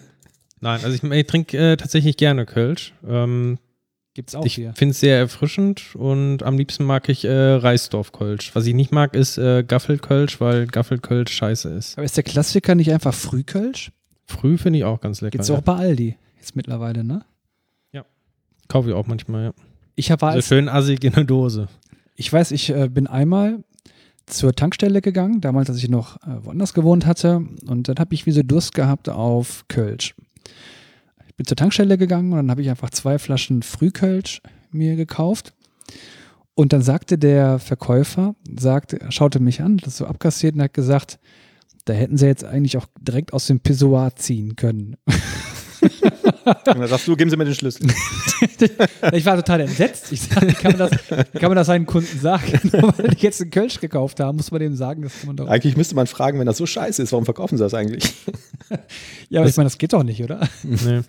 [0.60, 2.94] Nein, also ich, ich trinke äh, tatsächlich gerne Kölsch.
[3.06, 3.58] Ähm,
[4.14, 4.72] Gibt's auch ich hier.
[4.74, 8.54] finde es sehr erfrischend und am liebsten mag ich äh, Reisdorf-Kölsch.
[8.54, 11.96] Was ich nicht mag, ist äh, Gaffelkölsch, weil Gaffelkölsch scheiße ist.
[11.96, 13.92] Aber ist der Klassiker nicht einfach Frühkölsch?
[14.26, 15.32] Früh finde ich auch ganz lecker.
[15.32, 15.56] Gibt's ja.
[15.56, 17.24] auch bei Aldi jetzt mittlerweile, ne?
[18.70, 19.52] Kaufe ich auch manchmal, ja.
[19.96, 21.68] Ich war Also als, schön assig in der Dose.
[22.20, 23.64] Ich weiß, ich äh, bin einmal
[24.26, 28.26] zur Tankstelle gegangen, damals, als ich noch äh, woanders gewohnt hatte, und dann habe ich
[28.26, 30.14] wie so Durst gehabt auf Kölsch.
[31.26, 35.54] Ich bin zur Tankstelle gegangen und dann habe ich einfach zwei Flaschen Frühkölsch mir gekauft.
[36.54, 41.18] Und dann sagte der Verkäufer, sagte, schaute mich an, das so abkassiert und hat gesagt,
[41.86, 44.96] da hätten sie jetzt eigentlich auch direkt aus dem Pissoir ziehen können.
[46.44, 47.86] Und dann sagst du, geben Sie mir den Schlüssel.
[49.12, 50.12] Ich war total entsetzt.
[50.12, 52.60] Ich sag, wie kann man das, kann man das seinen Kunden sagen?
[52.72, 55.48] Nur weil die jetzt einen Kölsch gekauft haben, muss man dem sagen, dass man doch.
[55.48, 58.04] Eigentlich müsste man fragen, wenn das so scheiße ist, warum verkaufen Sie das eigentlich?
[59.30, 60.46] Ja, aber ich meine, das geht doch nicht, oder?
[60.62, 61.00] Nee.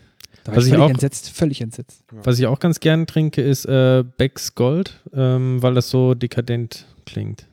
[0.43, 2.03] Da war Was ich völlig auch- entsetzt, völlig entsetzt.
[2.11, 6.86] Was ich auch ganz gerne trinke, ist äh, Becks Gold, ähm, weil das so dekadent
[7.05, 7.45] klingt.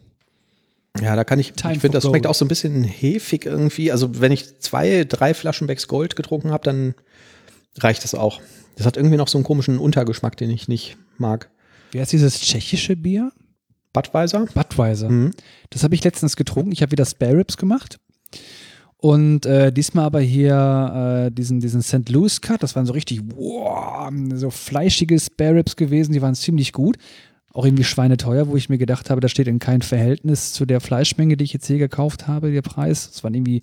[1.02, 3.92] Ja, da kann ich, Time ich finde, das schmeckt auch so ein bisschen hefig irgendwie.
[3.92, 6.94] Also wenn ich zwei, drei Flaschen Becks Gold getrunken habe, dann
[7.82, 8.40] reicht das auch.
[8.76, 11.50] Das hat irgendwie noch so einen komischen Untergeschmack, den ich nicht mag.
[11.90, 13.32] Wie heißt dieses tschechische Bier?
[13.92, 14.46] Budweiser?
[14.54, 15.08] Budweiser.
[15.08, 15.32] Mhm.
[15.70, 16.72] Das habe ich letztens getrunken.
[16.72, 17.98] Ich habe wieder Spare Ribs gemacht.
[19.00, 22.08] Und äh, diesmal aber hier äh, diesen, diesen St.
[22.08, 22.62] Louis Cut.
[22.62, 26.12] Das waren so richtig, wow, so fleischige Spare Ribs gewesen.
[26.12, 26.96] Die waren ziemlich gut.
[27.52, 30.80] Auch irgendwie schweineteuer, wo ich mir gedacht habe, das steht in kein Verhältnis zu der
[30.80, 33.10] Fleischmenge, die ich jetzt hier gekauft habe, der Preis.
[33.10, 33.62] Das waren irgendwie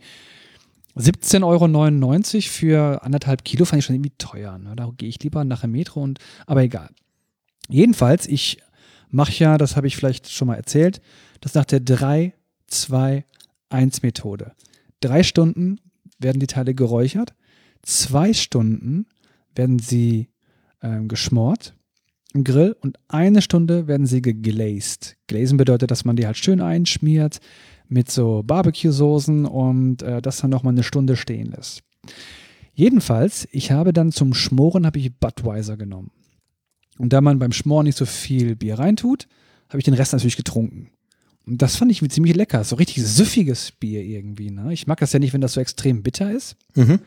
[0.97, 4.57] 17,99 Euro für anderthalb Kilo, fand ich schon irgendwie teuer.
[4.57, 4.75] Ne?
[4.75, 6.89] Da gehe ich lieber nach dem Metro und, aber egal.
[7.67, 8.59] Jedenfalls, ich
[9.09, 11.01] mache ja, das habe ich vielleicht schon mal erzählt,
[11.41, 12.33] das nach der 3,
[12.67, 13.25] 2,
[13.69, 14.53] 1 Methode.
[15.01, 15.79] Drei Stunden
[16.19, 17.33] werden die Teile geräuchert,
[17.81, 19.07] zwei Stunden
[19.53, 20.29] werden sie
[20.81, 21.75] ähm, geschmort
[22.33, 25.17] im Grill und eine Stunde werden sie geglazed.
[25.27, 27.39] Glazen bedeutet, dass man die halt schön einschmiert
[27.87, 31.81] mit so Barbecue-Soßen und äh, das dann nochmal eine Stunde stehen lässt.
[32.73, 36.11] Jedenfalls, ich habe dann zum Schmoren habe ich Budweiser genommen.
[36.97, 39.27] Und da man beim Schmoren nicht so viel Bier reintut,
[39.69, 40.89] habe ich den Rest natürlich getrunken.
[41.45, 42.63] Und das fand ich ziemlich lecker.
[42.63, 44.49] So richtig süffiges Bier irgendwie.
[44.49, 44.73] Ne?
[44.73, 46.55] Ich mag das ja nicht, wenn das so extrem bitter ist.
[46.73, 46.99] Mhm.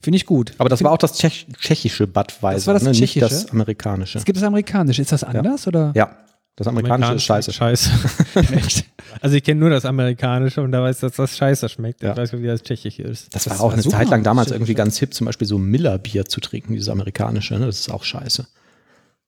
[0.00, 0.52] Finde ich gut.
[0.58, 2.90] Aber das war auch das Tschech tschechische Budweiser, Das war das ne?
[2.90, 3.20] nicht tschechische?
[3.20, 4.18] das amerikanische.
[4.18, 5.00] Es gibt das amerikanische.
[5.02, 5.92] Ist das anders oder?
[5.96, 6.16] Ja,
[6.56, 7.52] das amerikanische ist scheiße.
[7.52, 7.90] Scheiße.
[9.20, 12.02] Also ich kenne nur das amerikanische und da weiß, dass das scheiße schmeckt.
[12.02, 12.10] Ja.
[12.10, 13.34] Ich weiß nicht, wie das tschechisch ist.
[13.34, 15.56] Das, Das war auch war eine Zeit lang damals irgendwie ganz hip, zum Beispiel so
[15.56, 17.54] Miller-Bier zu trinken, dieses amerikanische.
[17.54, 17.66] Ne?
[17.66, 18.46] Das ist auch scheiße.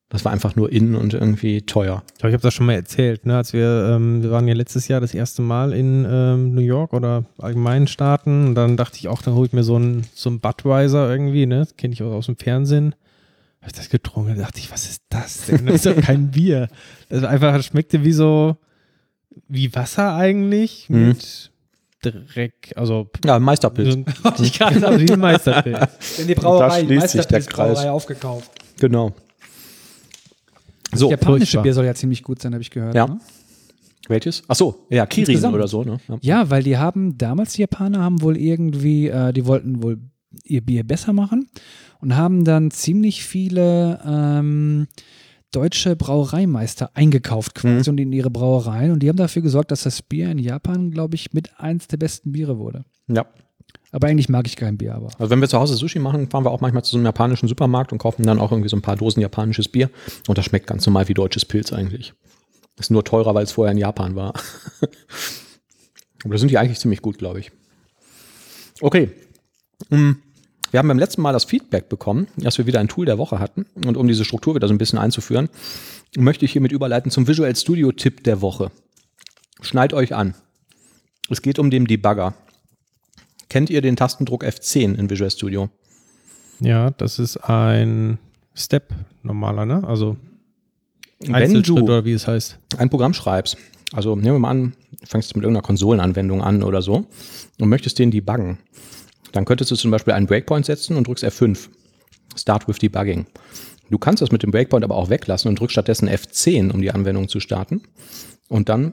[0.08, 2.02] Das war einfach nur innen und irgendwie teuer.
[2.12, 3.36] Ich glaube, ich habe das schon mal erzählt, ne?
[3.36, 6.92] als wir, ähm, wir waren ja letztes Jahr das erste Mal in ähm, New York
[6.92, 10.30] oder allgemeinen Staaten und dann dachte ich auch, dann hole ich mir so ein, so
[10.30, 11.60] ein Budweiser irgendwie, ne?
[11.60, 12.94] Das kenne ich auch aus dem Fernsehen.
[13.66, 15.66] Habe ich das getrunken, da dachte ich, was ist das denn?
[15.66, 16.68] Das ist doch kein Bier.
[17.08, 18.56] Das ist einfach, das schmeckte wie so,
[19.48, 21.08] wie Wasser eigentlich Mhm.
[21.08, 21.50] mit
[22.00, 23.92] Dreck, also Ja, Meisterpilz.
[23.92, 24.04] so
[24.44, 26.18] ich kann wie ein Meisterpilz.
[26.20, 28.52] In die Brauerei, die schließt sich der aufgekauft.
[28.78, 29.12] Genau.
[30.92, 31.62] Das So, japanische furchtbar.
[31.64, 32.94] Bier soll ja ziemlich gut sein, habe ich gehört.
[32.94, 33.08] Ja.
[33.08, 33.18] Ne?
[34.08, 34.44] welches?
[34.46, 35.56] Ach so, ja, Kirin Insgesamt.
[35.56, 35.82] oder so.
[35.82, 35.98] Ne?
[36.06, 36.18] Ja.
[36.20, 39.98] Ja, weil die haben, damals die Japaner haben wohl irgendwie, äh, die wollten wohl
[40.44, 41.48] ihr Bier besser machen
[42.06, 44.86] und haben dann ziemlich viele ähm,
[45.50, 50.02] deutsche Brauereimeister eingekauft quasi und in ihre Brauereien und die haben dafür gesorgt, dass das
[50.02, 52.84] Bier in Japan, glaube ich, mit eins der besten Biere wurde.
[53.08, 53.26] Ja.
[53.90, 55.08] Aber eigentlich mag ich kein Bier, aber.
[55.18, 57.48] Also wenn wir zu Hause Sushi machen, fahren wir auch manchmal zu so einem japanischen
[57.48, 59.90] Supermarkt und kaufen dann auch irgendwie so ein paar Dosen japanisches Bier.
[60.28, 62.14] Und das schmeckt ganz normal wie deutsches Pilz eigentlich.
[62.78, 64.32] Ist nur teurer, weil es vorher in Japan war.
[66.24, 67.50] Aber da sind die eigentlich ziemlich gut, glaube ich.
[68.80, 69.10] Okay.
[69.90, 70.12] Mm,
[70.76, 73.38] Wir haben beim letzten Mal das Feedback bekommen, dass wir wieder ein Tool der Woche
[73.38, 73.64] hatten.
[73.86, 75.48] Und um diese Struktur wieder so ein bisschen einzuführen,
[76.18, 78.70] möchte ich hiermit überleiten zum Visual Studio Tipp der Woche.
[79.62, 80.34] Schneid euch an.
[81.30, 82.34] Es geht um den Debugger.
[83.48, 85.70] Kennt ihr den Tastendruck F10 in Visual Studio?
[86.60, 88.18] Ja, das ist ein
[88.54, 89.82] Step normaler, ne?
[89.82, 90.18] Also
[91.20, 92.58] Wenn Einzelschritt oder wie es heißt.
[92.76, 93.56] ein Programm schreibst,
[93.94, 97.06] also nehmen wir mal an, du fängst mit irgendeiner Konsolenanwendung an oder so
[97.58, 98.58] und möchtest den debuggen,
[99.32, 101.68] dann könntest du zum Beispiel einen Breakpoint setzen und drückst F5.
[102.36, 103.26] Start with Debugging.
[103.90, 106.90] Du kannst das mit dem Breakpoint aber auch weglassen und drückst stattdessen F10, um die
[106.90, 107.82] Anwendung zu starten.
[108.48, 108.92] Und dann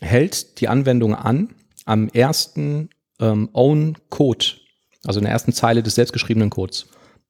[0.00, 1.50] hält die Anwendung an
[1.84, 4.46] am ersten ähm, Own Code,
[5.04, 6.86] also in der ersten Zeile des selbstgeschriebenen Codes,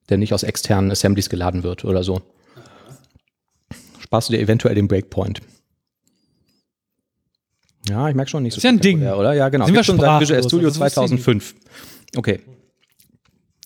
[0.09, 2.23] der nicht aus externen Assemblies geladen wird oder so.
[3.99, 5.41] Sparst du dir eventuell den Breakpoint.
[7.89, 9.03] Ja, ich merke schon nicht so Ist ja ein Ding.
[9.07, 9.33] oder?
[9.33, 9.67] Ja, genau.
[9.67, 11.55] Sind wir schon seit Visual Studio also das wusste ich 2005.
[12.17, 12.41] Okay.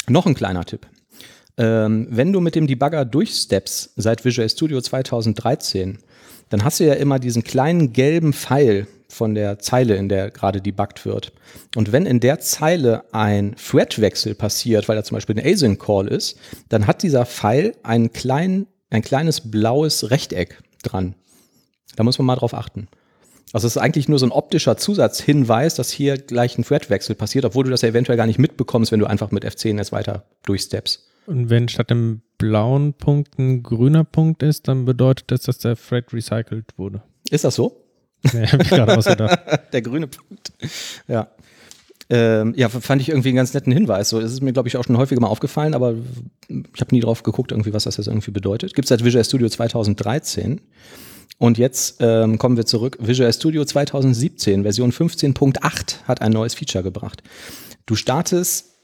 [0.09, 0.86] Noch ein kleiner Tipp.
[1.57, 5.99] Ähm, wenn du mit dem Debugger durchsteppst seit Visual Studio 2013,
[6.49, 10.61] dann hast du ja immer diesen kleinen gelben Pfeil von der Zeile, in der gerade
[10.61, 11.32] debuggt wird.
[11.76, 16.36] Und wenn in der Zeile ein Threadwechsel passiert, weil da zum Beispiel ein Async-Call ist,
[16.68, 21.14] dann hat dieser Pfeil einen kleinen, ein kleines blaues Rechteck dran.
[21.97, 22.88] Da muss man mal drauf achten.
[23.55, 27.45] Also es ist eigentlich nur so ein optischer Zusatzhinweis, dass hier gleich ein Threadwechsel passiert,
[27.45, 30.25] obwohl du das ja eventuell gar nicht mitbekommst, wenn du einfach mit F10 jetzt weiter
[30.43, 31.09] durchsteppst.
[31.27, 35.77] Und wenn statt dem blauen Punkt ein grüner Punkt ist, dann bedeutet das, dass der
[35.77, 37.03] Thread recycelt wurde.
[37.31, 37.81] Ist das so?
[38.33, 39.39] Nee, hab ich gerade ausgedacht.
[39.73, 40.53] Der grüne Punkt.
[41.07, 41.29] Ja.
[42.09, 44.09] Ähm, ja, fand ich irgendwie einen ganz netten Hinweis.
[44.09, 45.95] So, das ist mir, glaube ich, auch schon häufiger mal aufgefallen, aber
[46.49, 48.75] ich habe nie drauf geguckt, irgendwie, was das jetzt irgendwie bedeutet.
[48.75, 50.61] Gibt es seit Visual Studio 2013.
[51.39, 52.99] Und jetzt ähm, kommen wir zurück.
[53.01, 57.22] Visual Studio 2017, Version 15.8 hat ein neues Feature gebracht.
[57.87, 58.75] Du startest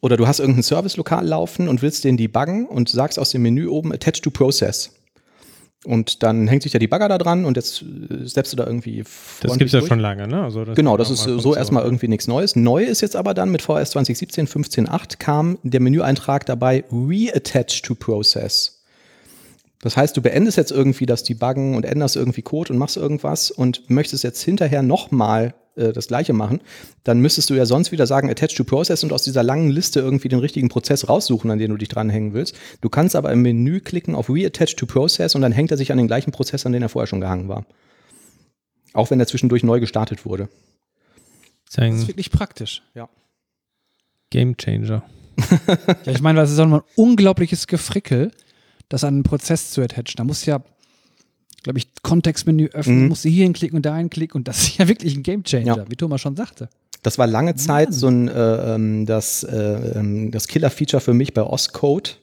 [0.00, 3.66] oder du hast irgendein Service-Lokal laufen und willst den debuggen und sagst aus dem Menü
[3.66, 4.92] oben Attach to Process.
[5.84, 9.04] Und dann hängt sich der Debugger da dran und jetzt äh, steppst du da irgendwie
[9.40, 10.42] Das gibt es ja schon lange, ne?
[10.42, 12.56] Also das Genau, das ist so erstmal irgendwie nichts Neues.
[12.56, 17.94] Neu ist jetzt aber dann mit VS 2017 15.8 kam der Menüeintrag dabei Reattach to
[17.94, 18.77] Process.
[19.80, 23.50] Das heißt, du beendest jetzt irgendwie das Debuggen und änderst irgendwie Code und machst irgendwas
[23.50, 26.60] und möchtest jetzt hinterher nochmal äh, das gleiche machen,
[27.04, 30.00] dann müsstest du ja sonst wieder sagen Attach to Process und aus dieser langen Liste
[30.00, 32.56] irgendwie den richtigen Prozess raussuchen, an den du dich dranhängen willst.
[32.80, 35.92] Du kannst aber im Menü klicken auf Reattach to Process und dann hängt er sich
[35.92, 37.64] an den gleichen Prozess, an den er vorher schon gehangen war.
[38.92, 40.48] Auch wenn er zwischendurch neu gestartet wurde.
[41.66, 42.82] Das ist ein Das ist wirklich praktisch.
[44.30, 45.04] Game Changer.
[46.04, 48.32] Ja, ich meine, das ist auch ein unglaubliches Gefrickel,
[48.88, 50.14] das an einen Prozess zu attachen.
[50.16, 50.62] Da muss ja,
[51.62, 53.08] glaube ich, Kontextmenü öffnen, Mhm.
[53.08, 55.84] musst du hier hinklicken und da hinklicken und das ist ja wirklich ein Gamechanger, Ja.
[55.88, 56.68] wie Thomas schon sagte.
[57.02, 59.56] Das war lange Zeit so ein äh, ähm, das, äh,
[59.98, 62.18] ähm, das Killer-Feature für mich bei Oscode,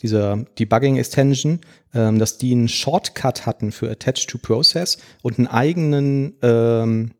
[0.00, 1.60] dieser Debugging-Extension,
[1.94, 7.10] ähm, dass die einen Shortcut hatten für Attach to Process und einen eigenen, ähm,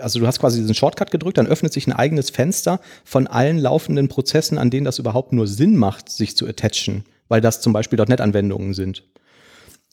[0.00, 3.58] also du hast quasi diesen Shortcut gedrückt, dann öffnet sich ein eigenes Fenster von allen
[3.58, 7.72] laufenden Prozessen, an denen das überhaupt nur Sinn macht, sich zu attachen, weil das zum
[7.72, 9.04] Beispiel .NET-Anwendungen sind.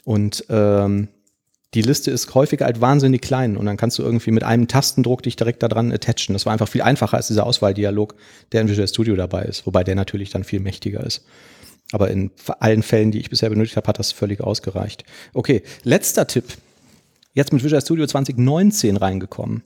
[0.04, 1.10] Und ähm,
[1.76, 5.22] die Liste ist häufiger halt wahnsinnig klein und dann kannst du irgendwie mit einem Tastendruck
[5.22, 6.34] dich direkt daran attachen.
[6.34, 8.16] Das war einfach viel einfacher als dieser Auswahldialog,
[8.52, 11.26] der in Visual Studio dabei ist, wobei der natürlich dann viel mächtiger ist.
[11.92, 15.04] Aber in allen Fällen, die ich bisher benötigt habe, hat das völlig ausgereicht.
[15.34, 16.46] Okay, letzter Tipp.
[17.34, 19.64] Jetzt mit Visual Studio 2019 reingekommen.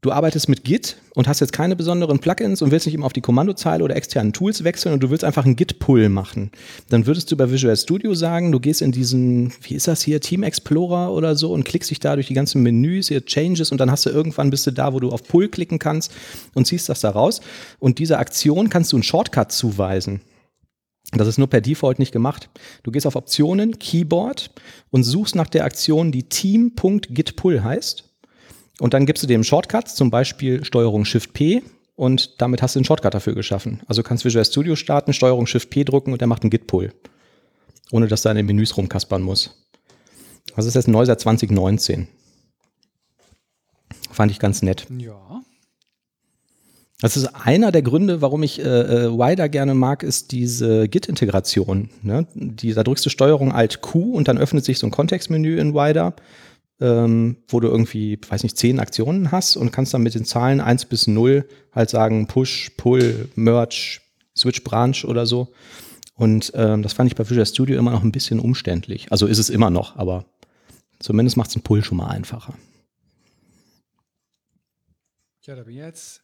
[0.00, 3.12] Du arbeitest mit Git und hast jetzt keine besonderen Plugins und willst nicht immer auf
[3.12, 6.52] die Kommandozeile oder externen Tools wechseln und du willst einfach einen Git-Pull machen.
[6.88, 10.20] Dann würdest du bei Visual Studio sagen, du gehst in diesen, wie ist das hier,
[10.20, 13.78] Team Explorer oder so und klickst dich da durch die ganzen Menüs, hier Changes und
[13.78, 16.12] dann hast du irgendwann bist du da, wo du auf Pull klicken kannst
[16.54, 17.40] und ziehst das da raus.
[17.80, 20.20] Und dieser Aktion kannst du einen Shortcut zuweisen.
[21.10, 22.50] Das ist nur per Default nicht gemacht.
[22.84, 24.52] Du gehst auf Optionen, Keyboard
[24.90, 28.07] und suchst nach der Aktion, die team.gitpull heißt.
[28.80, 31.62] Und dann gibst du dem Shortcut, zum Beispiel Steuerung Shift P
[31.96, 33.80] und damit hast du einen Shortcut dafür geschaffen.
[33.88, 36.92] Also kannst Visual Studio starten, Steuerung Shift P drücken und der macht einen Git-Pull.
[37.90, 39.66] Ohne dass du an den Menüs rumkaspern muss.
[40.54, 42.06] Das ist jetzt neu seit 2019.
[44.10, 44.86] Fand ich ganz nett.
[44.96, 45.42] Ja.
[47.00, 51.90] Das ist einer der Gründe, warum ich äh, äh Wider gerne mag, ist diese Git-Integration.
[52.02, 52.26] Ne?
[52.34, 55.74] Die, da drückst du Steuerung Alt Q und dann öffnet sich so ein Kontextmenü in
[55.74, 56.14] Wider,
[56.80, 60.60] ähm, wo du irgendwie, weiß nicht, zehn Aktionen hast und kannst dann mit den Zahlen
[60.60, 64.00] 1 bis 0 halt sagen Push, Pull, Merge,
[64.36, 65.52] Switch Branch oder so.
[66.14, 69.10] Und ähm, das fand ich bei Visual Studio immer noch ein bisschen umständlich.
[69.10, 70.24] Also ist es immer noch, aber
[71.00, 72.54] zumindest macht es den Pull schon mal einfacher.
[75.46, 76.22] Ja, da bin ich jetzt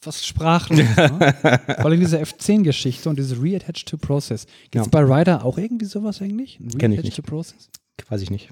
[0.00, 0.78] fast sprachlos.
[0.78, 1.34] ne?
[1.76, 4.46] Vor allem diese F10-Geschichte und diese Reattach to Process.
[4.70, 5.00] Gibt es Ja.
[5.00, 6.60] bei Rider auch irgendwie sowas eigentlich?
[6.60, 7.16] Ein Kenn ich Reattach nicht.
[7.16, 7.70] to Process?
[8.08, 8.50] Weiß ich nicht.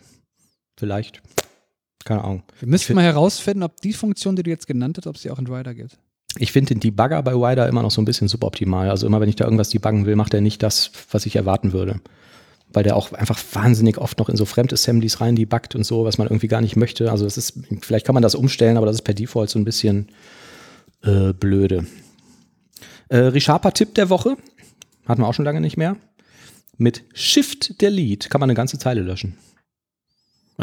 [0.76, 1.22] Vielleicht.
[2.04, 2.42] Keine Ahnung.
[2.58, 5.30] Wir müssten find- mal herausfinden, ob die Funktion, die du jetzt genannt hast, ob sie
[5.30, 5.98] auch in Rider gibt.
[6.38, 8.88] Ich finde den Debugger bei Wider immer noch so ein bisschen suboptimal.
[8.90, 11.72] Also immer, wenn ich da irgendwas debuggen will, macht er nicht das, was ich erwarten
[11.72, 12.00] würde.
[12.72, 16.16] Weil der auch einfach wahnsinnig oft noch in so Fremdassemblies rein debuggt und so, was
[16.16, 17.10] man irgendwie gar nicht möchte.
[17.10, 19.64] Also das ist, vielleicht kann man das umstellen, aber das ist per Default so ein
[19.66, 20.08] bisschen
[21.02, 21.86] äh, blöde.
[23.10, 24.36] Äh, Resharper-Tipp der Woche.
[25.06, 25.96] Hatten wir auch schon lange nicht mehr.
[26.78, 29.36] Mit Shift Delete kann man eine ganze Zeile löschen.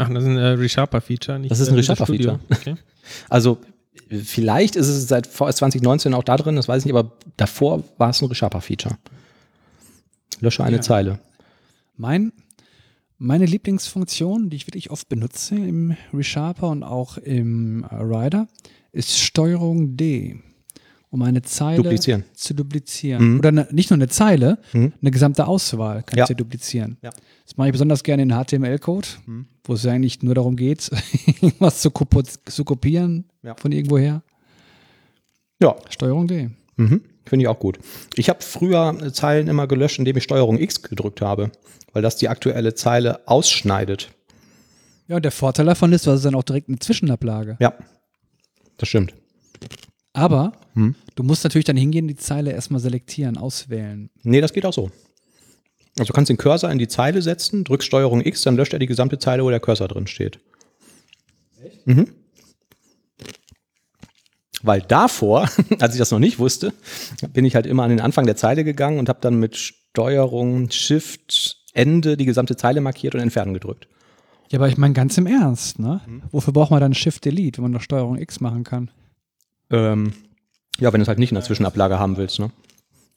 [0.00, 1.38] Ach, das ist ein äh, Resharper-Feature.
[1.38, 2.40] nicht, Das ist ein äh, Resharper-Feature.
[2.50, 2.74] Okay.
[3.28, 3.58] Also
[4.08, 7.82] vielleicht ist es seit VS 2019 auch da drin, das weiß ich nicht, aber davor
[7.98, 8.96] war es ein Resharper-Feature.
[10.40, 10.82] Lösche eine Ja.
[10.82, 11.18] Zeile.
[11.96, 12.32] Mein,
[13.18, 18.46] meine Lieblingsfunktion, die ich wirklich oft benutze im Resharper und auch im äh, Rider,
[18.92, 20.40] ist Steuerung D,
[21.10, 22.24] um eine Zeile Duplizieren.
[22.34, 23.38] zu duplizieren.
[23.38, 24.92] Oder ne, nicht nur eine Zeile, Mhm.
[25.00, 26.26] eine gesamte Auswahl kannst Ja.
[26.26, 26.98] du duplizieren.
[27.02, 27.10] Ja.
[27.44, 29.08] Das mache ich besonders gerne in HTML-Code,
[29.64, 30.88] wo es ja eigentlich nur darum geht,
[31.42, 31.90] irgendwas zu,
[32.44, 33.54] zu kopieren Ja.
[33.56, 34.22] von irgendwoher.
[35.60, 36.50] Ja, Steuerung D.
[36.76, 37.02] mhm.
[37.26, 37.78] finde ich auch gut.
[38.16, 41.50] Ich habe früher äh, Zeilen immer gelöscht, indem ich Steuerung X gedrückt habe,
[41.92, 44.10] weil das die aktuelle Zeile ausschneidet.
[45.08, 47.56] Ja, und der Vorteil davon ist, du hast dann auch direkt eine Zwischenablage.
[47.60, 47.74] Ja,
[48.78, 49.12] das stimmt.
[50.12, 50.94] Aber Hm.
[51.16, 54.10] du musst natürlich dann hingehen, die Zeile erstmal selektieren, auswählen.
[54.22, 54.90] Nee, das geht auch so.
[55.98, 58.78] Also du kannst den Cursor in die Zeile setzen, drückst Steuerung X, dann löscht er
[58.78, 60.38] die gesamte Zeile, wo der Cursor drin steht.
[61.84, 62.08] Mhm.
[64.62, 65.48] Weil davor,
[65.80, 66.72] als ich das noch nicht wusste,
[67.32, 70.70] bin ich halt immer an den Anfang der Zeile gegangen und habe dann mit Steuerung
[70.70, 73.88] Shift Ende die gesamte Zeile markiert und entfernen gedrückt.
[74.50, 76.00] Ja, aber ich meine ganz im Ernst, ne?
[76.04, 76.22] Hm.
[76.32, 78.90] Wofür braucht man dann Shift Delete, wenn man noch Steuerung X machen kann?
[79.70, 80.12] Ähm,
[80.80, 82.50] ja, wenn du es halt nicht in der Zwischenablage haben willst, ne?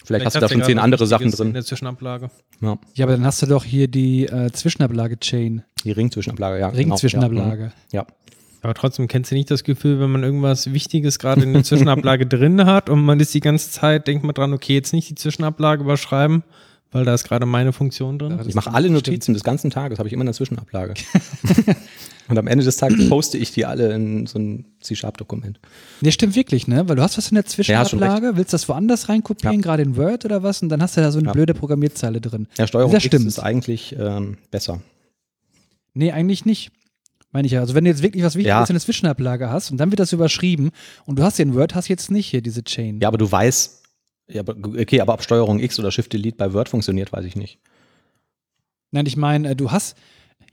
[0.05, 1.53] Vielleicht, hast du da schon zehn andere Sachen Wichtiges In drin.
[1.53, 2.29] der Zwischenablage.
[2.61, 6.69] Ja, Ja, aber dann hast du doch hier die äh, Zwischenablage-Chain, die Ringzwischenablage, ja.
[6.69, 6.77] genau.
[6.77, 7.71] Ring-Zwischenablage.
[7.91, 8.07] Ja, ja.
[8.61, 12.25] Aber trotzdem kennst du nicht das Gefühl, wenn man irgendwas Wichtiges gerade in der Zwischenablage
[12.25, 15.15] drin hat und man ist die ganze Zeit, denkt man dran, okay, jetzt nicht die
[15.15, 16.43] Zwischenablage überschreiben,
[16.93, 18.37] weil da ist gerade meine Funktion drin.
[18.37, 20.93] Ja, Ich mache alle Notizen des ganzen Tages, habe ich immer in der Zwischenablage.
[22.29, 25.59] Und am Ende des Tages poste ich die alle in so ein C-Sharp-Dokument.
[25.99, 26.87] Nee, stimmt wirklich, ne?
[26.87, 29.61] Weil du hast was in der Zwischenablage, willst das woanders reinkopieren, Ja.
[29.61, 31.33] gerade in Word oder was, und dann hast du da so eine Ja.
[31.33, 32.47] blöde Programmierzeile drin.
[32.57, 33.27] Ja, Steuerung Das stimmt.
[33.27, 34.81] ist eigentlich ähm, besser.
[35.93, 36.71] Nee, eigentlich nicht.
[37.33, 37.59] Meine ich ja.
[37.59, 38.61] Also wenn du jetzt wirklich was Wichtiges Ja.
[38.63, 40.71] in der Zwischenablage hast und dann wird das überschrieben
[41.05, 42.99] und du hast den Word, hast jetzt nicht hier diese Chain.
[43.01, 43.82] Ja, aber du weißt,
[44.27, 47.35] ja, aber, okay, aber ob Steuerung X oder Shift Delete bei Word funktioniert, weiß ich
[47.35, 47.59] nicht.
[48.91, 49.97] Nein, ich meine, äh, du hast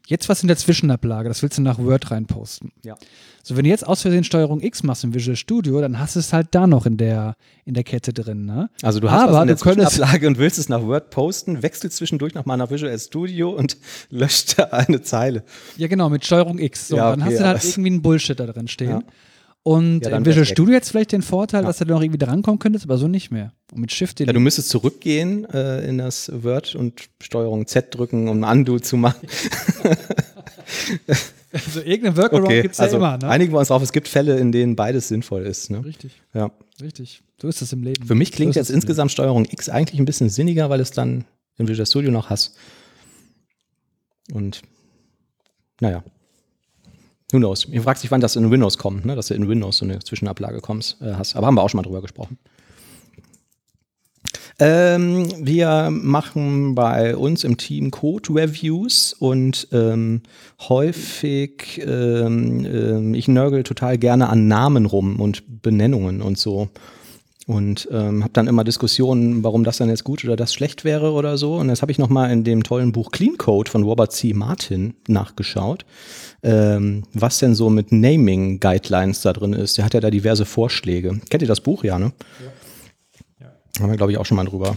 [0.06, 2.72] jetzt was in der Zwischenablage, das willst du nach Word reinposten.
[2.82, 2.96] Ja.
[3.42, 6.20] So, wenn du jetzt aus Versehen Steuerung X machst im Visual Studio, dann hast du
[6.20, 8.70] es halt da noch in der, in der Kette drin, ne?
[8.82, 11.96] Also du hast Aber was in der Zwischenablage und willst es nach Word posten, wechselst
[11.96, 13.76] zwischendurch nochmal nach Visual Studio und
[14.10, 15.44] löscht da eine Zeile.
[15.76, 16.88] Ja, genau, mit Steuerung X.
[16.88, 18.90] So, Ja, dann okay, hast du halt irgendwie einen Bullshit da drin stehen.
[18.90, 19.02] Ja.
[19.62, 20.46] Und Ja, im Visual.
[20.46, 21.66] Studio jetzt vielleicht den Vorteil, Ja.
[21.68, 23.52] dass du da noch irgendwie drankommen könntest, aber so nicht mehr.
[23.72, 28.28] Und mit Shift Ja, du müsstest zurückgehen äh, in das Word und Steuerung Z drücken,
[28.28, 29.28] um Undo zu machen.
[31.52, 33.28] also irgendeine Workaround gibt's ja also immer, ne?
[33.28, 35.70] einigen wir uns drauf, es gibt Fälle, in denen beides sinnvoll ist.
[35.70, 35.84] Ne?
[35.84, 36.50] Richtig, Ja.
[36.80, 37.22] richtig.
[37.40, 38.06] So ist es im Leben.
[38.06, 40.90] Für mich klingt so jetzt es insgesamt Steuerung X eigentlich ein bisschen sinniger, weil es
[40.90, 41.24] dann
[41.58, 42.54] im Visual Studio noch hast.
[44.32, 44.62] Und
[45.80, 46.02] naja.
[47.32, 47.66] Who knows?
[47.66, 49.14] Ihr fragt sich, wann das in Windows kommt, ne?
[49.14, 51.36] dass du in Windows so eine Zwischenablage kommst, äh, hast.
[51.36, 52.38] Aber haben wir auch schon mal drüber gesprochen.
[54.58, 60.20] Ähm, wir machen bei uns im Team Code-Reviews und ähm,
[60.68, 66.68] häufig, ähm, ähm, ich nörgel total gerne an Namen rum und Benennungen und so.
[67.46, 71.12] Und ähm, habe dann immer Diskussionen, warum das dann jetzt gut oder das schlecht wäre
[71.12, 71.56] oder so.
[71.56, 74.34] Und das habe ich nochmal in dem tollen Buch Clean Code von Robert C.
[74.34, 75.86] Martin nachgeschaut,
[76.42, 79.78] ähm, was denn so mit Naming Guidelines da drin ist.
[79.78, 81.20] Der hat ja da diverse Vorschläge.
[81.28, 82.12] Kennt ihr das Buch, ja, ne?
[83.78, 84.76] Haben wir, glaube ich, auch schon mal drüber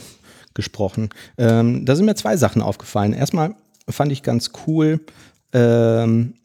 [0.53, 1.10] gesprochen.
[1.38, 3.14] Ähm, da sind mir zwei Sachen aufgefallen.
[3.14, 3.56] Erstmal
[3.90, 5.02] fand ich ganz cool,
[5.52, 6.35] ähm,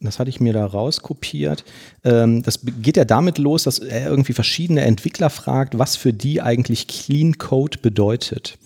[0.00, 1.64] das hatte ich mir da rauskopiert.
[2.04, 6.42] Ähm, das geht ja damit los, dass er irgendwie verschiedene Entwickler fragt, was für die
[6.42, 8.58] eigentlich Clean Code bedeutet.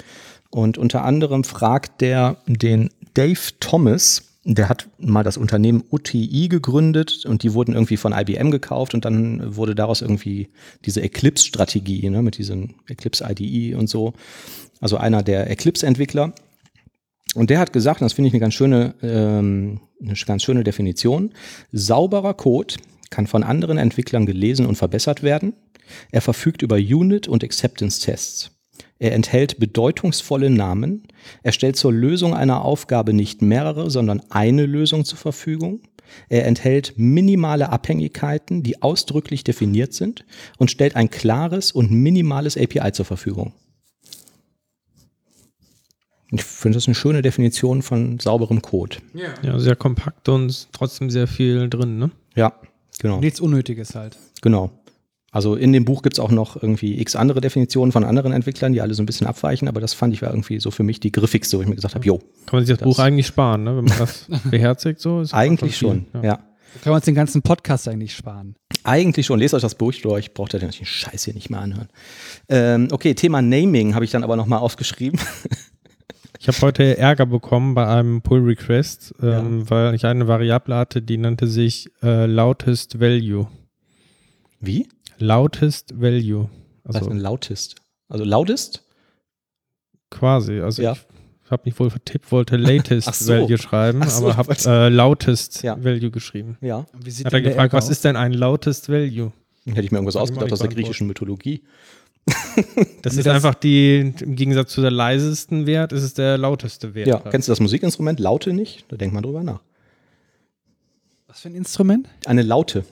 [0.50, 7.26] Und unter anderem fragt der den Dave Thomas, der hat mal das Unternehmen UTI gegründet
[7.26, 10.48] und die wurden irgendwie von IBM gekauft und dann wurde daraus irgendwie
[10.86, 14.14] diese Eclipse-Strategie ne, mit diesem Eclipse IDE und so.
[14.80, 16.32] Also einer der Eclipse-Entwickler.
[17.34, 21.34] Und der hat gesagt, das finde ich eine ganz schöne, ähm, eine ganz schöne Definition,
[21.72, 22.76] sauberer Code
[23.10, 25.52] kann von anderen Entwicklern gelesen und verbessert werden.
[26.10, 28.57] Er verfügt über Unit- und Acceptance-Tests.
[28.98, 31.04] Er enthält bedeutungsvolle Namen.
[31.42, 35.80] Er stellt zur Lösung einer Aufgabe nicht mehrere, sondern eine Lösung zur Verfügung.
[36.28, 40.24] Er enthält minimale Abhängigkeiten, die ausdrücklich definiert sind
[40.56, 43.52] und stellt ein klares und minimales API zur Verfügung.
[46.30, 48.98] Ich finde das eine schöne Definition von sauberem Code.
[49.14, 49.34] Ja.
[49.42, 52.10] ja, sehr kompakt und trotzdem sehr viel drin, ne?
[52.34, 52.52] Ja,
[52.98, 53.20] genau.
[53.20, 54.18] Nichts Unnötiges halt.
[54.42, 54.70] Genau.
[55.30, 58.72] Also in dem Buch gibt es auch noch irgendwie x andere Definitionen von anderen Entwicklern,
[58.72, 61.00] die alle so ein bisschen abweichen, aber das fand ich war irgendwie so für mich
[61.00, 62.18] die griffigste, wo ich mir gesagt habe, jo.
[62.46, 63.76] Kann man sich das, das Buch eigentlich sparen, ne?
[63.76, 65.22] wenn man das beherzigt so?
[65.32, 66.22] eigentlich schon, ja.
[66.22, 66.34] ja.
[66.82, 68.54] Kann man uns den ganzen Podcast eigentlich sparen?
[68.84, 69.38] Eigentlich schon.
[69.38, 70.32] Lest euch das Buch durch.
[70.34, 71.88] Braucht ihr den Scheiß hier nicht mehr anhören.
[72.48, 75.18] Ähm, okay, Thema Naming habe ich dann aber nochmal aufgeschrieben.
[76.40, 79.70] Ich habe heute Ärger bekommen bei einem Pull Request, ähm, ja.
[79.70, 83.48] weil ich eine Variable hatte, die nannte sich äh, Loudest Value.
[84.60, 84.88] Wie?
[85.18, 86.48] Loudest Value.
[86.84, 87.76] Also, Was ist ein Loudest?
[88.08, 88.84] Also Loudest?
[90.10, 90.60] Quasi.
[90.60, 90.92] Also ja.
[91.44, 93.32] ich habe mich wohl vertippt, wollte Latest so.
[93.32, 95.82] Value schreiben, so, aber habe äh, Loudest ja.
[95.82, 96.56] Value geschrieben.
[96.60, 96.86] Ja.
[96.92, 99.32] Wie sieht Hat er gefragt, was ist denn ein Loudest Value?
[99.66, 101.62] Hätte ich mir irgendwas ausgedacht aus der griechischen Mythologie.
[103.02, 106.94] Das ist das einfach die, im Gegensatz zu der leisesten Wert, ist es der lauteste
[106.94, 107.06] Wert.
[107.06, 108.84] Ja, kennst du das Musikinstrument Laute nicht?
[108.88, 109.60] Da denkt man drüber nach.
[111.26, 112.08] Was für ein Instrument?
[112.26, 112.84] Eine Laute.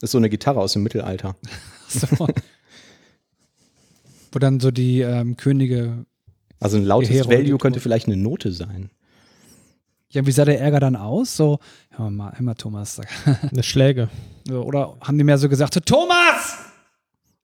[0.00, 1.36] Das ist so eine Gitarre aus dem Mittelalter.
[1.88, 2.28] so.
[4.32, 6.06] Wo dann so die ähm, Könige.
[6.60, 8.90] Also ein lautes Value könnte vielleicht eine Note sein.
[10.10, 11.36] Ja, wie sah der Ärger dann aus?
[11.36, 11.58] So,
[11.90, 12.98] hör mal, hör mal Thomas.
[13.52, 14.08] Eine Schläge.
[14.48, 16.58] Oder haben die mehr so gesagt, Thomas!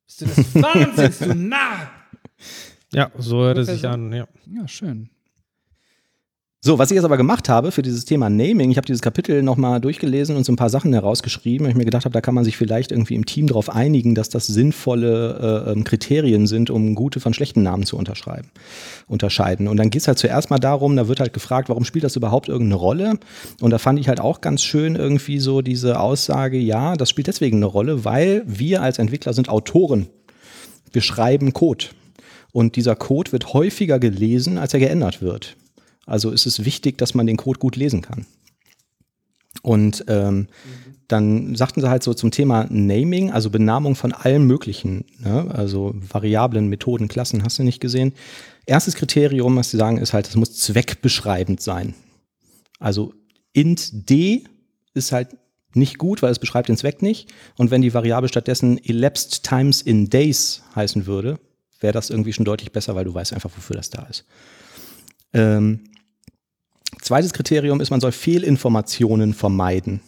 [0.07, 1.91] Bist du des Wahnsinns, du Narr!
[2.95, 4.27] Ja, so hört es sich an, ja.
[4.47, 5.11] Ja, schön.
[6.67, 9.43] So, was ich jetzt aber gemacht habe für dieses Thema Naming, ich habe dieses Kapitel
[9.43, 12.35] nochmal durchgelesen und so ein paar Sachen herausgeschrieben, weil ich mir gedacht habe, da kann
[12.35, 16.71] man sich vielleicht irgendwie im Team darauf einigen, dass das sinnvolle äh, ähm, Kriterien sind,
[16.71, 18.49] um gute von schlechten Namen zu unterschreiben,
[19.09, 19.69] unterscheiden.
[19.69, 22.17] Und dann geht es halt zuerst mal darum, da wird halt gefragt, warum spielt das
[22.17, 23.19] überhaupt irgendeine Rolle?
[23.61, 27.27] Und da fand ich halt auch ganz schön irgendwie so diese Aussage, ja, das spielt
[27.27, 30.07] deswegen eine Rolle, weil wir als Entwickler sind Autoren.
[30.93, 31.85] Wir schreiben Code.
[32.53, 35.59] Und dieser Code wird häufiger gelesen, als er geändert wird.
[36.07, 38.27] Also ist es wichtig, dass man den Code gut lesen kann.
[39.63, 40.47] Und ähm, mhm.
[41.09, 45.51] dann sagten sie halt so zum Thema Naming, also Benamung von allem Möglichen, ne?
[45.55, 48.13] also Variablen, Methoden, Klassen, hast du nicht gesehen.
[48.67, 51.95] Erstes Kriterium, was sie sagen, ist halt, es muss zweckbeschreibend sein.
[52.79, 53.15] Also
[53.53, 54.45] int d
[54.93, 55.29] ist halt
[55.75, 57.33] nicht gut, weil es beschreibt den Zweck nicht.
[57.57, 61.39] Und wenn die Variable stattdessen elapsed times in days heißen würde,
[61.81, 64.25] wäre das irgendwie schon deutlich besser, weil du weißt einfach, wofür das da ist.
[65.33, 65.81] Ähm,
[67.05, 70.01] Zweites Kriterium ist, man soll Fehlinformationen vermeiden.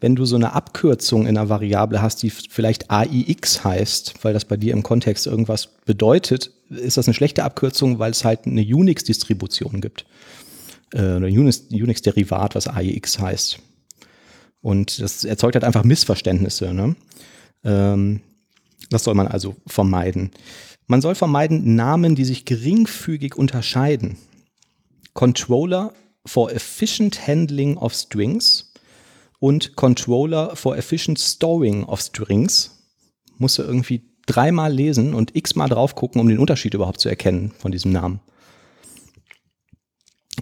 [0.00, 4.44] Wenn du so eine Abkürzung in einer Variable hast, die vielleicht AIX heißt, weil das
[4.44, 8.60] bei dir im Kontext irgendwas bedeutet, ist das eine schlechte Abkürzung, weil es halt eine
[8.60, 10.04] Unix-Distribution gibt.
[10.92, 13.58] Äh, ein Unix-Derivat, was AIX heißt.
[14.60, 16.74] Und das erzeugt halt einfach Missverständnisse.
[16.74, 16.96] Ne?
[17.64, 18.20] Ähm,
[18.90, 20.32] das soll man also vermeiden.
[20.86, 24.18] Man soll vermeiden Namen, die sich geringfügig unterscheiden.
[25.14, 25.94] Controller
[26.26, 28.72] for Efficient Handling of Strings
[29.38, 32.78] und Controller for Efficient Storing of Strings.
[33.38, 37.52] Musst du irgendwie dreimal lesen und x-mal drauf gucken, um den Unterschied überhaupt zu erkennen
[37.58, 38.20] von diesem Namen.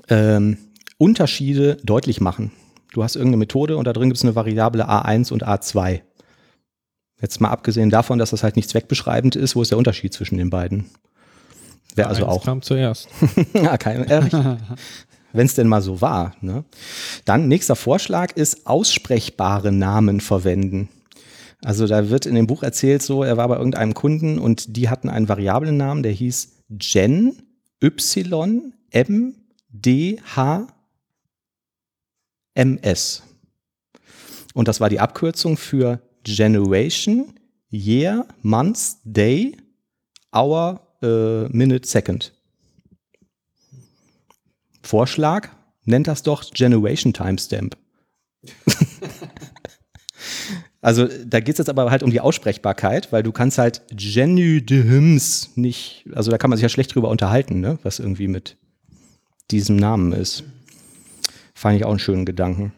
[0.09, 0.59] Ähm,
[0.98, 2.50] Unterschiede deutlich machen.
[2.92, 6.02] Du hast irgendeine Methode und da drin gibt es eine Variable A1 und A2.
[7.20, 10.38] Jetzt mal abgesehen davon, dass das halt nicht zweckbeschreibend ist, wo ist der Unterschied zwischen
[10.38, 10.86] den beiden?
[11.94, 12.44] Wäre also auch.
[12.44, 13.09] kam zuerst.
[13.55, 14.22] ja, kein, äh,
[15.32, 16.34] wenn es denn mal so war.
[16.40, 16.64] Ne?
[17.24, 20.88] Dann nächster Vorschlag ist aussprechbare Namen verwenden.
[21.62, 24.88] Also da wird in dem Buch erzählt, so er war bei irgendeinem Kunden und die
[24.88, 27.42] hatten einen variablen Namen, der hieß Gen
[27.82, 29.34] Y M
[29.70, 30.68] D H
[32.55, 33.22] M S.
[34.55, 37.34] Und das war die Abkürzung für Generation,
[37.70, 39.56] Year, Month, Day,
[40.32, 42.32] Hour, äh, Minute, Second.
[44.89, 45.51] Vorschlag,
[45.85, 47.77] nennt das doch Generation Timestamp.
[50.81, 54.65] Also da geht es jetzt aber halt um die Aussprechbarkeit, weil du kannst halt Jenny
[54.65, 57.78] de Hims nicht, also da kann man sich ja schlecht drüber unterhalten, ne?
[57.82, 58.56] was irgendwie mit
[59.51, 60.44] diesem Namen ist.
[61.55, 62.73] Fand ich auch einen schönen Gedanken.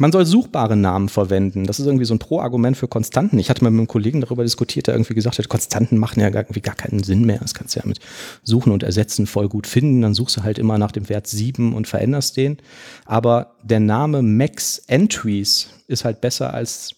[0.00, 1.64] Man soll suchbare Namen verwenden.
[1.66, 3.38] Das ist irgendwie so ein Pro-Argument für Konstanten.
[3.38, 6.28] Ich hatte mal mit einem Kollegen darüber diskutiert, der irgendwie gesagt hat, Konstanten machen ja
[6.28, 7.38] irgendwie gar keinen Sinn mehr.
[7.38, 8.00] Das kannst du ja mit
[8.42, 10.02] Suchen und Ersetzen voll gut finden.
[10.02, 12.58] Dann suchst du halt immer nach dem Wert 7 und veränderst den.
[13.04, 16.94] Aber der Name Max Entries ist halt besser als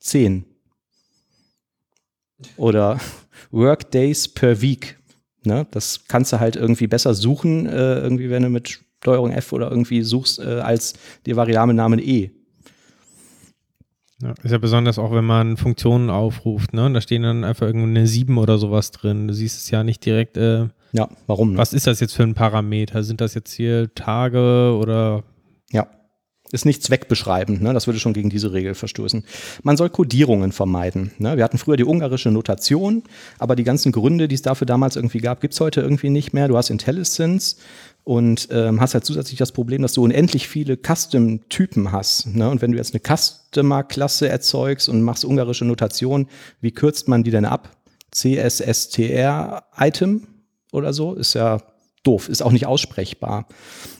[0.00, 0.44] 10.
[2.56, 3.00] Oder
[3.50, 4.98] Workdays per Week.
[5.44, 5.66] Ne?
[5.70, 9.70] Das kannst du halt irgendwie besser suchen, äh, irgendwie, wenn du mit Steuerung F oder
[9.70, 10.94] irgendwie suchst, äh, als
[11.26, 12.30] die Variablennamen E.
[14.20, 16.92] Ja, ist ja besonders auch, wenn man Funktionen aufruft, ne?
[16.92, 19.28] Da stehen dann einfach irgendeine 7 oder sowas drin.
[19.28, 20.36] Du siehst es ja nicht direkt.
[20.36, 21.52] Äh, ja, warum?
[21.52, 21.58] Ne?
[21.58, 23.04] Was ist das jetzt für ein Parameter?
[23.04, 25.22] Sind das jetzt hier Tage oder?
[25.70, 25.86] Ja.
[26.50, 27.74] Ist nicht zweckbeschreibend, ne?
[27.74, 29.22] das würde schon gegen diese Regel verstoßen.
[29.62, 31.10] Man soll Codierungen vermeiden.
[31.18, 31.36] Ne?
[31.36, 33.02] Wir hatten früher die ungarische Notation,
[33.38, 36.32] aber die ganzen Gründe, die es dafür damals irgendwie gab, gibt es heute irgendwie nicht
[36.32, 36.48] mehr.
[36.48, 37.56] Du hast IntelliSense
[38.08, 42.34] und ähm, hast halt zusätzlich das Problem, dass du unendlich viele Custom-Typen hast.
[42.34, 42.48] Ne?
[42.48, 46.26] Und wenn du jetzt eine Customer-Klasse erzeugst und machst ungarische Notation,
[46.62, 47.68] wie kürzt man die denn ab?
[48.12, 49.62] CSSTR-Item
[50.72, 51.12] oder so?
[51.12, 51.58] Ist ja
[52.02, 53.46] doof, ist auch nicht aussprechbar.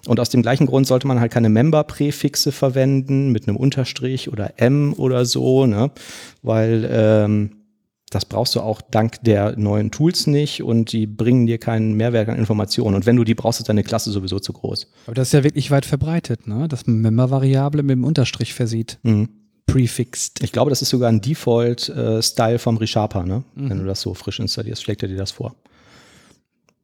[0.07, 4.55] Und aus dem gleichen Grund sollte man halt keine Member-Präfixe verwenden mit einem Unterstrich oder
[4.57, 5.91] M oder so, ne?
[6.41, 7.58] weil ähm,
[8.11, 12.29] das brauchst du auch dank der neuen Tools nicht und die bringen dir keinen Mehrwert
[12.29, 12.95] an Informationen.
[12.95, 14.91] Und wenn du die brauchst, ist deine Klasse sowieso zu groß.
[15.07, 16.69] Aber das ist ja wirklich weit verbreitet, ne?
[16.69, 18.99] dass man Member-Variable mit dem Unterstrich versieht.
[19.03, 19.29] Mhm.
[19.67, 20.43] Prefixed.
[20.43, 23.45] Ich glaube, das ist sogar ein Default-Style äh, vom ReSharper, ne?
[23.55, 23.71] Mhm.
[23.71, 25.55] wenn du das so frisch installierst, schlägt er dir das vor.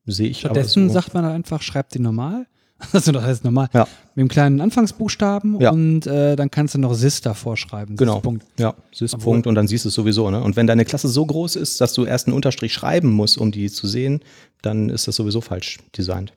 [0.05, 0.94] Sehe ich Stattdessen so.
[0.94, 2.46] sagt man einfach, schreibt die normal
[2.92, 3.68] Also das heißt normal.
[3.72, 3.88] Ja.
[4.14, 5.70] Mit einem kleinen Anfangsbuchstaben ja.
[5.70, 7.96] und äh, dann kannst du noch Sys davor schreiben.
[7.96, 8.20] Genau.
[8.20, 8.44] Punkt.
[8.59, 10.30] Ja, Sys-Punkt und dann siehst du es sowieso.
[10.30, 10.42] Ne?
[10.42, 13.51] Und wenn deine Klasse so groß ist, dass du erst einen Unterstrich schreiben musst, um
[13.51, 14.20] die zu sehen,
[14.62, 16.32] dann ist das sowieso falsch designt.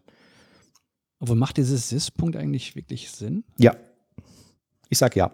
[1.20, 3.44] Aber macht dieses Sys-Punkt eigentlich wirklich Sinn?
[3.58, 3.76] Ja.
[4.90, 5.32] Ich sag ja.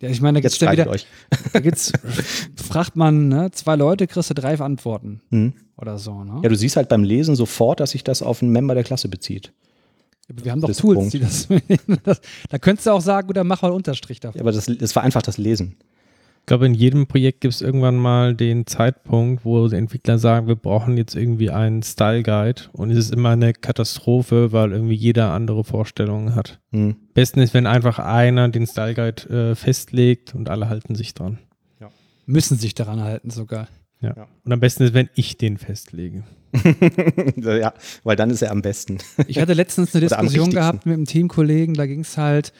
[0.00, 1.06] Ja, ich meine, da gibt's ja wieder, euch.
[1.52, 1.92] da gibt's,
[2.56, 5.22] fragt man, ne, zwei Leute, kriegst du drei Antworten.
[5.30, 5.54] Mhm.
[5.76, 6.40] Oder so, ne?
[6.42, 9.08] Ja, du siehst halt beim Lesen sofort, dass sich das auf einen Member der Klasse
[9.08, 9.52] bezieht.
[10.30, 11.48] Aber wir haben doch das Tools, die das,
[12.04, 14.38] das, Da könntest du auch sagen, oder mach mal einen Unterstrich davon.
[14.38, 15.76] Ja, aber das, das vereinfacht das Lesen.
[16.44, 20.46] Ich glaube, in jedem Projekt gibt es irgendwann mal den Zeitpunkt, wo die Entwickler sagen,
[20.46, 24.94] wir brauchen jetzt irgendwie einen Style Guide und es ist immer eine Katastrophe, weil irgendwie
[24.94, 26.60] jeder andere Vorstellungen hat.
[26.70, 26.96] Hm.
[27.14, 31.38] Besten ist, wenn einfach einer den Style Guide äh, festlegt und alle halten sich dran.
[31.80, 31.90] Ja.
[32.26, 33.68] Müssen sich daran halten sogar.
[34.02, 34.12] Ja.
[34.14, 34.28] ja.
[34.44, 36.24] Und am besten ist, wenn ich den festlege.
[37.36, 38.98] ja, weil dann ist er am besten.
[39.26, 42.52] Ich hatte letztens eine Diskussion gehabt mit einem Teamkollegen, da ging es halt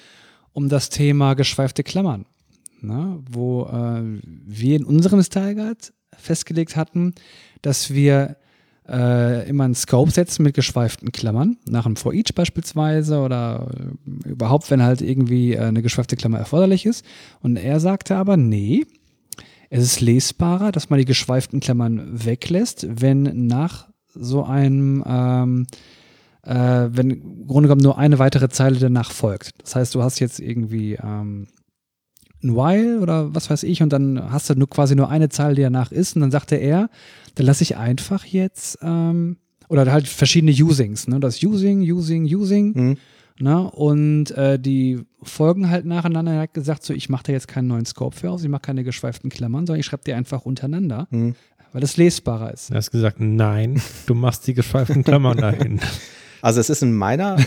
[0.53, 2.27] um das Thema geschweifte Klammern.
[2.81, 3.19] Ne?
[3.31, 5.79] Wo äh, wir in unserem Style Guide
[6.17, 7.15] festgelegt hatten,
[7.63, 8.37] dass wir
[8.89, 14.29] äh, immer einen Scope setzen mit geschweiften Klammern, nach einem For Each beispielsweise oder äh,
[14.29, 17.05] überhaupt, wenn halt irgendwie äh, eine geschweifte Klammer erforderlich ist.
[17.41, 18.87] Und er sagte aber, nee,
[19.77, 25.67] es ist lesbarer, dass man die geschweiften Klammern weglässt, wenn nach so einem, ähm,
[26.43, 29.51] äh, wenn im Grunde genommen nur eine weitere Zeile danach folgt.
[29.63, 31.49] Das heißt, du hast jetzt irgendwie ähm,
[32.45, 35.57] ein While oder was weiß ich und dann hast du nur quasi nur eine Zeile,
[35.57, 36.89] die danach ist und dann sagte er,
[37.35, 39.39] dann lasse ich einfach jetzt ähm,
[39.69, 41.19] oder halt verschiedene Usings, ne?
[41.19, 42.73] Das Using, Using, Using.
[42.75, 42.97] Mhm.
[43.41, 43.69] Ne?
[43.71, 46.33] Und äh, die folgen halt nacheinander.
[46.33, 48.63] Er hat gesagt, so, ich mache da jetzt keinen neuen Scope für aus, ich mache
[48.63, 51.35] keine geschweiften Klammern, sondern ich schreibe die einfach untereinander, mhm.
[51.73, 52.71] weil es lesbarer ist.
[52.71, 55.81] Du hast gesagt, nein, du machst die geschweiften Klammern dahin.
[56.45, 57.39] Also es ist in meiner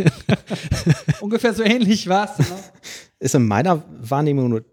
[1.20, 2.38] ungefähr so ähnlich war es.
[2.38, 2.56] Ne?
[3.18, 4.64] Ist in meiner Wahrnehmung nur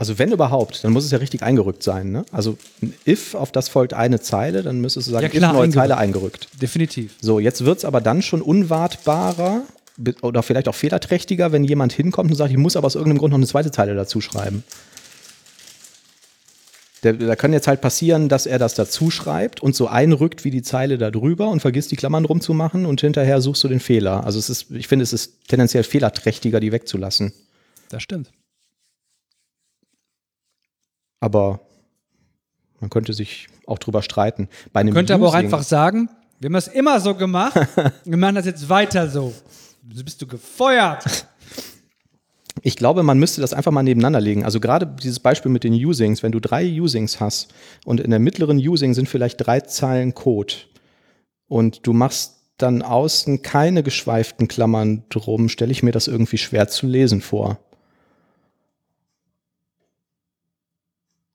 [0.00, 2.10] also wenn überhaupt, dann muss es ja richtig eingerückt sein.
[2.10, 2.24] Ne?
[2.32, 5.52] Also ein if, auf das folgt eine Zeile, dann müsstest du sagen, ja, klar, if,
[5.52, 5.74] neue eingerückt.
[5.74, 6.48] Zeile eingerückt.
[6.62, 7.16] Definitiv.
[7.20, 9.60] So, jetzt wird es aber dann schon unwartbarer
[10.22, 13.32] oder vielleicht auch fehlerträchtiger, wenn jemand hinkommt und sagt, ich muss aber aus irgendeinem Grund
[13.32, 14.64] noch eine zweite Zeile dazu schreiben.
[17.02, 20.62] Da kann jetzt halt passieren, dass er das dazu schreibt und so einrückt wie die
[20.62, 23.80] Zeile da drüber und vergisst die Klammern drum zu machen und hinterher suchst du den
[23.80, 24.24] Fehler.
[24.24, 27.34] Also es ist, ich finde, es ist tendenziell fehlerträchtiger, die wegzulassen.
[27.90, 28.30] Das stimmt.
[31.20, 31.60] Aber
[32.80, 34.48] man könnte sich auch drüber streiten.
[34.72, 36.08] Bei einem man könnte Using, aber auch einfach sagen,
[36.40, 37.54] wir haben es immer so gemacht,
[38.04, 39.34] wir machen das jetzt weiter so.
[39.92, 41.26] So bist du gefeuert.
[42.62, 44.44] Ich glaube, man müsste das einfach mal nebeneinander legen.
[44.44, 47.54] Also gerade dieses Beispiel mit den Usings, wenn du drei Usings hast
[47.86, 50.54] und in der mittleren Using sind vielleicht drei Zeilen Code
[51.48, 56.68] und du machst dann außen keine geschweiften Klammern drum, stelle ich mir das irgendwie schwer
[56.68, 57.58] zu lesen vor.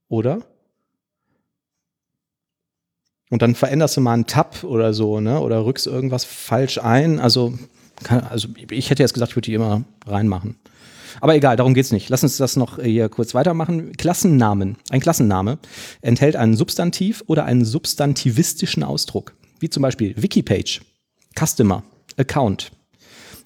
[0.08, 0.44] Oder?
[3.30, 5.40] Und dann veränderst du mal einen Tab oder so, ne?
[5.42, 7.20] Oder rückst irgendwas falsch ein.
[7.20, 7.58] Also,
[8.04, 10.58] kann, also ich hätte jetzt gesagt, ich würde die immer reinmachen.
[11.22, 12.10] Aber egal, darum geht's nicht.
[12.10, 13.94] Lass uns das noch hier kurz weitermachen.
[13.94, 14.78] Klassennamen.
[14.90, 15.60] Ein Klassenname
[16.02, 19.34] enthält einen Substantiv oder einen substantivistischen Ausdruck.
[19.60, 20.82] Wie zum Beispiel Wikipage,
[21.40, 21.84] Customer,
[22.18, 22.72] Account.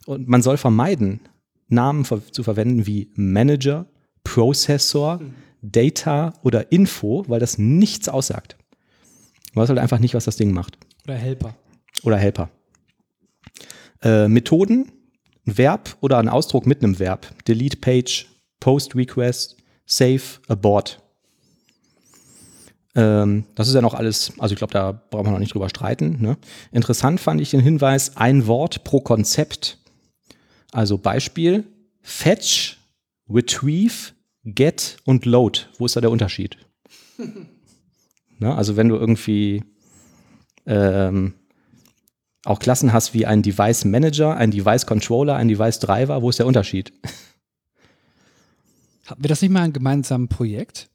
[0.06, 1.22] Und man soll vermeiden,
[1.68, 3.86] Namen zu verwenden wie Manager,
[4.24, 5.22] Processor,
[5.62, 8.58] Data oder Info, weil das nichts aussagt.
[9.54, 10.78] Du weißt halt einfach nicht, was das Ding macht.
[11.06, 11.56] Oder Helper.
[12.04, 12.50] Oder Helper.
[14.02, 14.92] Äh, Methoden,
[15.46, 17.28] ein Verb oder ein Ausdruck mit einem Verb.
[17.46, 18.28] Delete Page,
[18.60, 21.02] Post Request, Save, Abort.
[22.96, 25.70] Ähm, das ist ja noch alles, also ich glaube, da brauchen wir noch nicht drüber
[25.70, 26.22] streiten.
[26.22, 26.38] Ne?
[26.72, 29.78] Interessant fand ich den Hinweis, ein Wort pro Konzept.
[30.72, 31.66] Also Beispiel,
[32.02, 32.78] Fetch,
[33.30, 34.14] Retrieve,
[34.46, 35.62] Get und Load.
[35.78, 36.58] Wo ist da der Unterschied?
[38.40, 38.56] ne?
[38.56, 39.64] Also wenn du irgendwie
[40.66, 41.34] ähm,
[42.46, 46.40] auch Klassen hast wie ein Device Manager, ein Device Controller, ein Device Driver, wo ist
[46.40, 46.94] der Unterschied?
[49.08, 50.88] Hatten wir das nicht mal ein gemeinsames Projekt?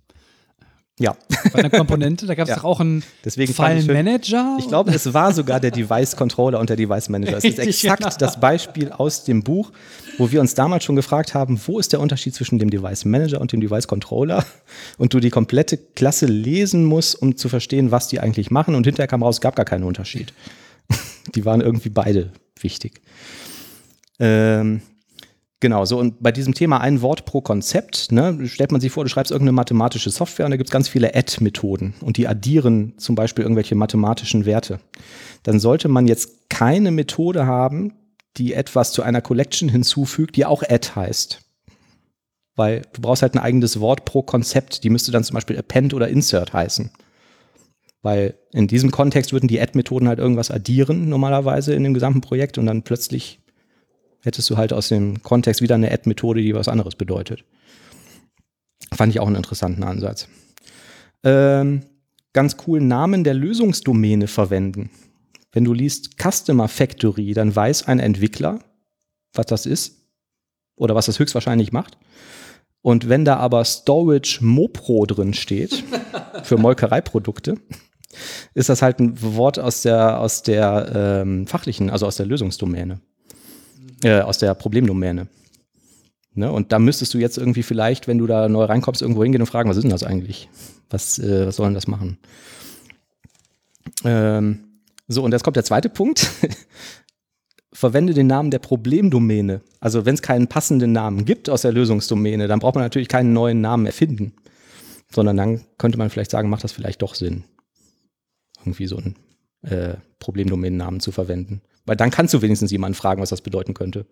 [1.01, 1.17] Ja.
[1.53, 2.57] Bei einer Komponente, da gab es Ja.
[2.57, 3.89] doch auch einen Deswegen fand ich.
[3.89, 7.37] Ich glaube, es war sogar der Device Controller und der Device Manager.
[7.37, 8.15] Es ist exakt Genau.
[8.17, 9.73] das Beispiel aus dem Buch,
[10.19, 13.41] wo wir uns damals schon gefragt haben, wo ist der Unterschied zwischen dem Device Manager
[13.41, 14.45] und dem Device Controller?
[14.99, 18.75] Und du die komplette Klasse lesen musst, um zu verstehen, was die eigentlich machen.
[18.75, 20.33] Und hinterher kam raus, gab gar keinen Unterschied.
[21.35, 22.31] Die waren irgendwie beide
[22.61, 23.01] wichtig.
[24.19, 24.83] Ähm,
[25.65, 29.03] Genau, so und bei diesem Thema ein Wort pro Konzept, ne, stellt man sich vor,
[29.03, 32.93] du schreibst irgendeine mathematische Software und da gibt es ganz viele Add-Methoden und die addieren
[32.99, 34.79] zum Beispiel irgendwelche mathematischen Werte.
[35.43, 37.95] Dann sollte man jetzt keine Methode haben,
[38.37, 41.41] die etwas zu einer Collection hinzufügt, die auch Add heißt.
[42.57, 44.85] Weil du brauchst halt ein eigenes Wort pro Konzept.
[44.85, 46.91] Die müsste dann zum Beispiel Append oder Insert heißen.
[48.03, 52.59] Weil in diesem Kontext würden die Add-Methoden halt irgendwas addieren, normalerweise in dem gesamten Projekt
[52.59, 53.41] und dann plötzlich
[54.23, 57.45] hättest du halt aus dem Kontext wieder eine Add-Methode, die was anderes bedeutet.
[58.93, 60.29] Fand ich auch einen interessanten Ansatz.
[61.23, 61.83] Ähm,
[62.33, 64.91] ganz cool Namen der Lösungsdomäne verwenden.
[65.55, 68.59] Wenn du liest Customer Factory, dann weiß ein Entwickler,
[69.33, 70.03] was das ist
[70.77, 71.97] oder was das höchstwahrscheinlich macht.
[72.83, 75.83] Und wenn da aber Storage Mopro drin steht,
[76.43, 77.57] für Molkereiprodukte,
[78.53, 83.01] ist das halt ein Wort aus der, aus der ähm, fachlichen, also aus der Lösungsdomäne
[84.05, 85.29] äh, aus der Problemdomäne.
[86.35, 86.51] Ne?
[86.51, 89.47] Und da müsstest du jetzt irgendwie vielleicht, wenn du da neu reinkommst, irgendwo hingehen und
[89.47, 90.49] fragen, was ist denn das eigentlich?
[90.91, 92.19] Was, äh, was soll denn das machen?
[94.05, 94.74] Ähm,
[95.09, 96.31] so, und jetzt kommt der zweite Punkt.
[97.73, 99.61] Verwende den Namen der Problemdomäne.
[99.81, 103.33] Also wenn es keinen passenden Namen gibt aus der Lösungsdomäne, dann braucht man natürlich keinen
[103.33, 104.33] neuen Namen erfinden.
[105.13, 107.45] Sondern dann könnte man vielleicht sagen, macht das vielleicht doch Sinn,
[108.61, 109.17] irgendwie so einen
[109.63, 111.63] äh, Problemdomänennamen zu verwenden.
[111.85, 114.07] Weil dann kannst du wenigstens jemanden fragen, was das bedeuten könnte.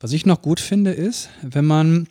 [0.00, 2.08] Was ich noch gut finde, ist, wenn man,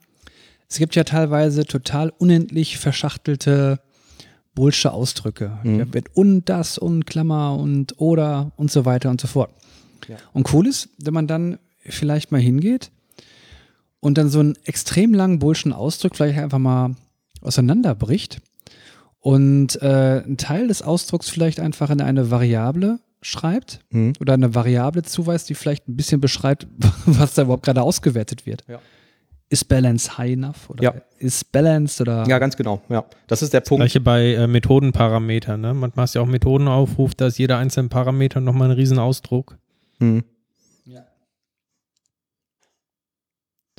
[0.68, 3.80] es gibt ja teilweise total unendlich verschachtelte
[4.56, 5.60] Bullsche Ausdrücke.
[5.64, 5.94] Mhm.
[5.94, 9.52] Wird und das und Klammer und oder und so weiter und so fort.
[10.07, 10.18] Ja.
[10.34, 12.91] Und cool ist, wenn man dann vielleicht mal hingeht
[13.99, 16.95] und dann so einen extrem langen Bullschen Ausdruck vielleicht einfach mal
[17.41, 18.41] auseinanderbricht
[19.19, 24.14] und äh, einen Teil des Ausdrucks vielleicht einfach in eine Variable schreibt Mhm.
[24.19, 26.68] oder eine Variable zuweist, die vielleicht ein bisschen beschreibt,
[27.06, 28.64] was da überhaupt gerade ausgewertet wird.
[28.68, 28.80] Ja.
[29.56, 30.94] Ist Balance high enough oder Ja.
[31.18, 32.82] ist Balanced oder Ja, ganz genau.
[32.90, 33.80] Ja, das ist der Punkt.
[33.80, 35.61] Gleiche bei äh, Methodenparametern.
[35.61, 35.73] Ne?
[35.73, 39.57] Manchmal hast du ja auch Methodenaufruf, da ist jeder einzelne Parameter nochmal ein Riesenausdruck.
[39.99, 40.26] Mhm.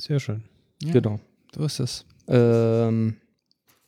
[0.01, 0.43] Sehr schön.
[0.83, 1.19] ja, Genau.
[1.55, 2.05] so ist es.
[2.27, 3.17] Ähm,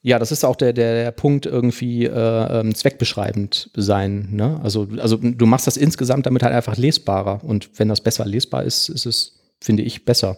[0.01, 4.29] ja, das ist auch der, der, der Punkt irgendwie äh, ähm, zweckbeschreibend sein.
[4.31, 4.59] Ne?
[4.63, 7.43] Also, also du machst das insgesamt damit halt einfach lesbarer.
[7.43, 10.37] Und wenn das besser lesbar ist, ist es, finde ich, besser.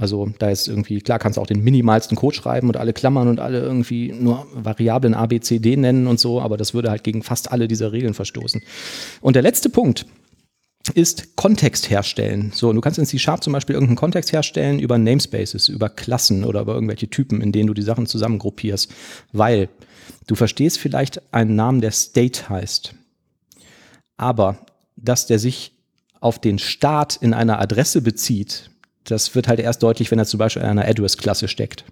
[0.00, 3.28] Also da ist irgendwie, klar kannst du auch den minimalsten Code schreiben und alle Klammern
[3.28, 6.90] und alle irgendwie nur Variablen A, B, C, D nennen und so, aber das würde
[6.90, 8.62] halt gegen fast alle dieser Regeln verstoßen.
[9.20, 10.06] Und der letzte Punkt
[10.94, 12.50] ist Kontext herstellen.
[12.54, 16.62] So, du kannst in C-Sharp zum Beispiel irgendeinen Kontext herstellen über Namespaces, über Klassen oder
[16.62, 18.90] über irgendwelche Typen, in denen du die Sachen zusammengruppierst.
[19.32, 19.68] Weil
[20.26, 22.94] du verstehst vielleicht einen Namen, der State heißt.
[24.16, 24.66] Aber
[24.96, 25.72] dass der sich
[26.20, 28.70] auf den Start in einer Adresse bezieht,
[29.04, 31.84] das wird halt erst deutlich, wenn er zum Beispiel in einer Address-Klasse steckt.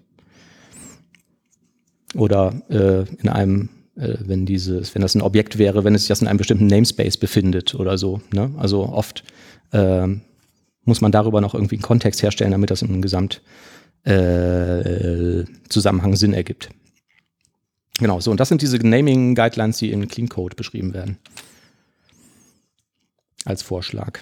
[2.15, 3.69] Oder äh, in einem
[3.99, 6.67] äh, wenn dieses, wenn das ein Objekt wäre, wenn es sich das in einem bestimmten
[6.67, 8.21] Namespace befindet oder so.
[8.33, 8.51] Ne?
[8.57, 9.23] Also oft
[9.73, 10.21] ähm,
[10.85, 13.41] muss man darüber noch irgendwie einen Kontext herstellen, damit das im Gesamt
[14.03, 15.43] äh,
[16.15, 16.69] Sinn ergibt.
[17.99, 18.31] Genau, so.
[18.31, 21.17] Und das sind diese Naming Guidelines, die in Clean Code beschrieben werden.
[23.43, 24.21] Als Vorschlag.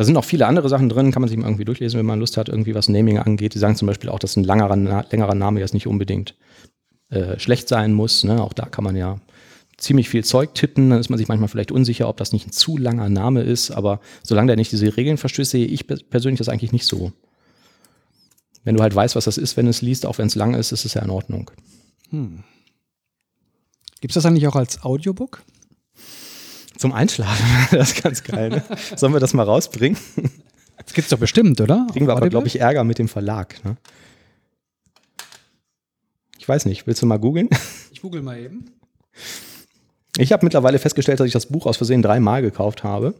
[0.00, 2.20] Da sind auch viele andere Sachen drin, kann man sich mal irgendwie durchlesen, wenn man
[2.20, 3.52] Lust hat, irgendwie was Naming angeht.
[3.52, 6.36] Die sagen zum Beispiel auch, dass ein langerer, längerer Name jetzt nicht unbedingt
[7.10, 8.24] äh, schlecht sein muss.
[8.24, 8.42] Ne?
[8.42, 9.20] Auch da kann man ja
[9.76, 12.52] ziemlich viel Zeug tippen, dann ist man sich manchmal vielleicht unsicher, ob das nicht ein
[12.52, 16.48] zu langer Name ist, aber solange der nicht diese Regeln verstößt, sehe ich persönlich das
[16.48, 17.12] eigentlich nicht so.
[18.64, 20.72] Wenn du halt weißt, was das ist, wenn es liest, auch wenn es lang ist,
[20.72, 21.50] ist es ja in Ordnung.
[22.08, 22.42] Hm.
[24.00, 25.42] Gibt es das eigentlich auch als Audiobook?
[26.80, 27.44] Zum Einschlafen,
[27.76, 28.48] das ist ganz geil.
[28.48, 28.62] Ne?
[28.96, 29.98] Sollen wir das mal rausbringen?
[30.78, 31.86] Das gibt es doch bestimmt, oder?
[31.92, 33.62] Kriegen wir aber, glaube ich, Ärger mit dem Verlag.
[33.66, 33.76] Ne?
[36.38, 37.50] Ich weiß nicht, willst du mal googeln?
[37.92, 38.70] Ich google mal eben.
[40.16, 43.12] Ich habe mittlerweile festgestellt, dass ich das Buch aus Versehen dreimal gekauft habe.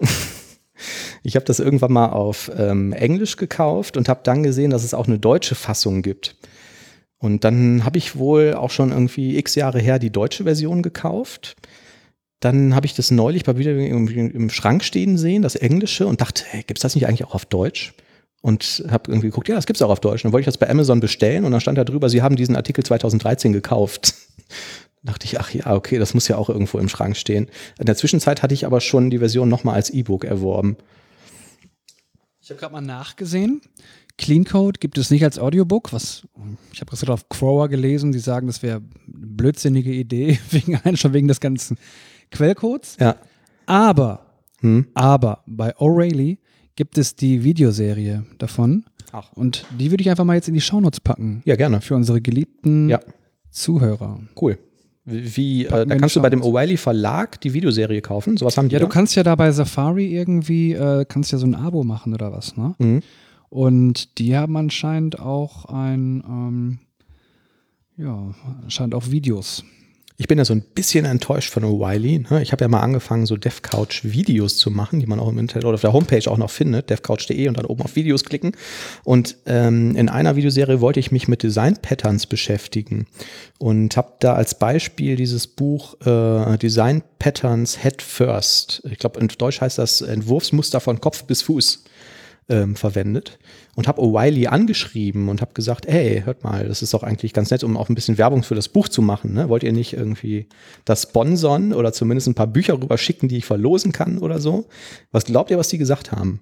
[1.22, 4.94] ich habe das irgendwann mal auf ähm, Englisch gekauft und habe dann gesehen, dass es
[4.94, 6.34] auch eine deutsche Fassung gibt.
[7.18, 11.54] Und dann habe ich wohl auch schon irgendwie x Jahre her die deutsche Version gekauft.
[12.44, 16.44] Dann habe ich das neulich bei wieder im Schrank stehen sehen, das Englische, und dachte,
[16.46, 17.94] hey, gibt es das nicht eigentlich auch auf Deutsch?
[18.42, 20.22] Und habe irgendwie geguckt, ja, das gibt es auch auf Deutsch.
[20.22, 22.36] Und dann wollte ich das bei Amazon bestellen und dann stand da drüber, sie haben
[22.36, 24.14] diesen Artikel 2013 gekauft
[25.02, 27.48] dachte ich, ach ja, okay, das muss ja auch irgendwo im Schrank stehen.
[27.78, 30.76] In der Zwischenzeit hatte ich aber schon die Version nochmal als E-Book erworben.
[32.42, 33.60] Ich habe gerade mal nachgesehen.
[34.16, 36.26] Clean Code gibt es nicht als Audiobook, was
[36.72, 41.12] ich habe gerade auf Crower gelesen, die sagen, das wäre eine blödsinnige Idee, wegen, schon
[41.12, 41.78] wegen des ganzen
[42.30, 42.96] Quellcodes.
[43.00, 43.16] Ja.
[43.66, 44.26] Aber,
[44.60, 44.86] hm.
[44.94, 46.38] aber bei O'Reilly
[46.76, 48.84] gibt es die Videoserie davon.
[49.12, 49.32] Ach.
[49.32, 51.42] Und die würde ich einfach mal jetzt in die Shownotes packen.
[51.44, 51.80] Ja, gerne.
[51.80, 53.00] Für unsere geliebten ja.
[53.50, 54.20] Zuhörer.
[54.40, 54.58] Cool.
[55.06, 58.38] Wie, äh, da kannst du bei dem O'Reilly Verlag die Videoserie kaufen.
[58.38, 58.72] Sowas haben die.
[58.72, 58.86] Ja, da?
[58.86, 62.32] du kannst ja da bei Safari irgendwie, äh, kannst ja so ein Abo machen oder
[62.32, 62.74] was, ne?
[62.78, 63.02] Mhm.
[63.50, 66.78] Und die haben anscheinend auch ein, ähm,
[67.96, 69.62] ja, anscheinend auch Videos.
[70.16, 72.30] Ich bin ja so ein bisschen enttäuscht von O'Reilly.
[72.30, 72.40] Ne?
[72.40, 75.74] Ich habe ja mal angefangen, so DevCouch-Videos zu machen, die man auch im Internet oder
[75.74, 78.52] auf der Homepage auch noch findet, devcouch.de und dann oben auf Videos klicken.
[79.02, 83.06] Und ähm, in einer Videoserie wollte ich mich mit Design-Patterns beschäftigen
[83.58, 88.82] und habe da als Beispiel dieses Buch äh, Design Patterns Head First.
[88.88, 91.82] Ich glaube, in Deutsch heißt das Entwurfsmuster von Kopf bis Fuß
[92.48, 93.38] ähm, verwendet
[93.74, 97.50] und habe O'Reilly angeschrieben und habe gesagt, hey, hört mal, das ist doch eigentlich ganz
[97.50, 99.32] nett, um auch ein bisschen Werbung für das Buch zu machen.
[99.32, 99.48] Ne?
[99.48, 100.48] Wollt ihr nicht irgendwie
[100.84, 104.66] das sponsern oder zumindest ein paar Bücher rüber schicken, die ich verlosen kann oder so?
[105.10, 106.40] Was glaubt ihr, was die gesagt haben?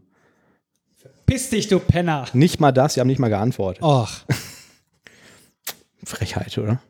[1.27, 2.27] Piss dich, du Penner.
[2.33, 3.83] Nicht mal das, sie haben nicht mal geantwortet.
[3.83, 4.11] Och.
[6.05, 6.83] Frechheit, oder?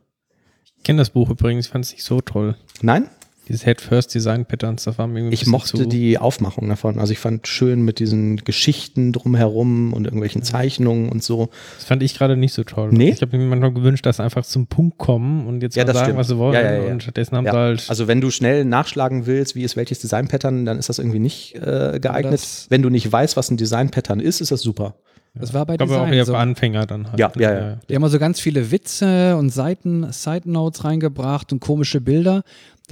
[0.79, 2.57] Ich kenne das Buch übrigens, ich fand es nicht so toll.
[2.81, 3.09] Nein?
[3.49, 5.87] Dieses Head-First-Design-Patterns, das war mir irgendwie Ich mochte zu.
[5.87, 7.01] die Aufmachung davon.
[7.01, 11.49] Also ich fand schön mit diesen Geschichten drumherum und irgendwelchen Zeichnungen und so.
[11.77, 12.91] Das fand ich gerade nicht so toll.
[12.93, 13.11] Nee?
[13.11, 15.93] Ich habe mir manchmal gewünscht, dass sie einfach zum Punkt kommen und jetzt ja, mal
[15.93, 16.19] sagen, stimmt.
[16.19, 16.55] was sie wollen.
[16.55, 17.85] Ja, ja, und stattdessen haben sie halt.
[17.89, 21.57] Also wenn du schnell nachschlagen willst, wie ist welches Design-Pattern, dann ist das irgendwie nicht
[21.57, 22.67] äh, geeignet.
[22.69, 24.95] Wenn du nicht weißt, was ein Design-Pattern ist, ist das super.
[25.35, 26.35] Das war bei Design auch eher so.
[26.35, 27.19] Anfänger dann halt.
[27.19, 27.79] Ja, ja, ja.
[27.89, 32.43] Die haben also ganz viele Witze und Seiten, Side Notes reingebracht und komische Bilder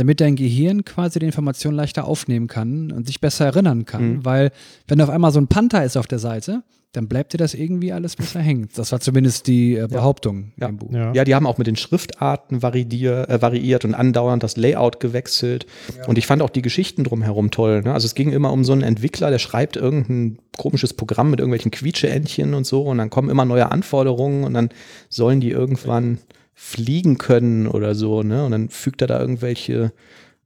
[0.01, 4.15] damit dein Gehirn quasi die Information leichter aufnehmen kann und sich besser erinnern kann.
[4.15, 4.25] Mhm.
[4.25, 4.51] Weil,
[4.89, 6.63] wenn auf einmal so ein Panther ist auf der Seite,
[6.93, 8.71] dann bleibt dir das irgendwie alles besser hängen.
[8.75, 10.69] Das war zumindest die äh, Behauptung ja.
[10.69, 10.91] im Buch.
[10.91, 11.13] Ja.
[11.13, 11.25] ja.
[11.25, 15.67] die haben auch mit den Schriftarten variier, äh, variiert und andauernd das Layout gewechselt.
[15.95, 16.07] Ja.
[16.07, 17.83] Und ich fand auch die Geschichten drumherum toll.
[17.83, 17.93] Ne?
[17.93, 21.71] Also es ging immer um so einen Entwickler, der schreibt irgendein komisches Programm mit irgendwelchen
[21.71, 24.71] Quietscheentchen und so und dann kommen immer neue Anforderungen und dann
[25.11, 26.21] sollen die irgendwann
[26.55, 28.45] fliegen können oder so, ne?
[28.45, 29.93] Und dann fügt er da irgendwelche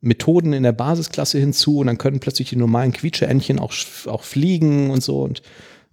[0.01, 3.73] Methoden in der Basisklasse hinzu und dann können plötzlich die normalen Quietscheentchen auch,
[4.07, 5.43] auch fliegen und so und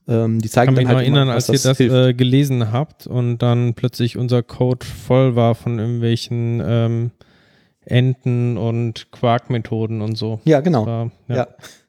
[0.08, 3.08] ähm, die zeigen kann dann mich halt erinnern, immer, als ihr das äh, gelesen habt
[3.08, 7.12] und dann plötzlich unser Code voll war von irgendwelchen ähm,
[7.86, 10.40] Enten und Quark-Methoden und so.
[10.44, 10.86] Ja, genau.
[10.86, 11.36] War, ja.
[11.36, 11.48] ja.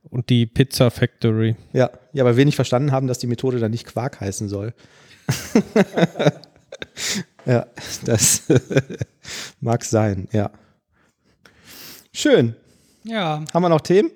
[0.09, 1.57] Und die Pizza Factory.
[1.73, 4.75] Ja, ja, aber wir nicht verstanden haben, dass die Methode dann nicht Quark heißen soll.
[7.45, 7.67] Ja,
[8.05, 8.43] das
[9.61, 10.51] mag sein, ja.
[12.13, 12.55] Schön.
[13.05, 13.45] Ja.
[13.53, 14.11] Haben wir noch Themen?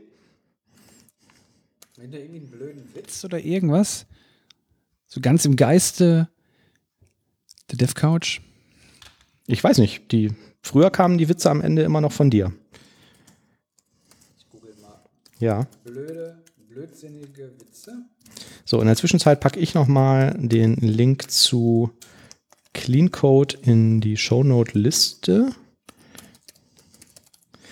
[1.97, 4.07] Wenn da irgendwie einen blöden Witz oder irgendwas?
[5.07, 6.29] So ganz im Geiste
[7.71, 8.41] der Dev Couch?
[9.47, 10.13] Ich weiß nicht.
[10.13, 10.33] Die,
[10.63, 12.53] früher kamen die Witze am Ende immer noch von dir.
[14.37, 15.01] Ich google mal.
[15.39, 15.67] Ja.
[15.85, 18.05] Blöde, blödsinnige Witze.
[18.65, 21.91] So, in der Zwischenzeit packe ich nochmal den Link zu
[22.77, 25.51] Clean Code in die Shownote-Liste.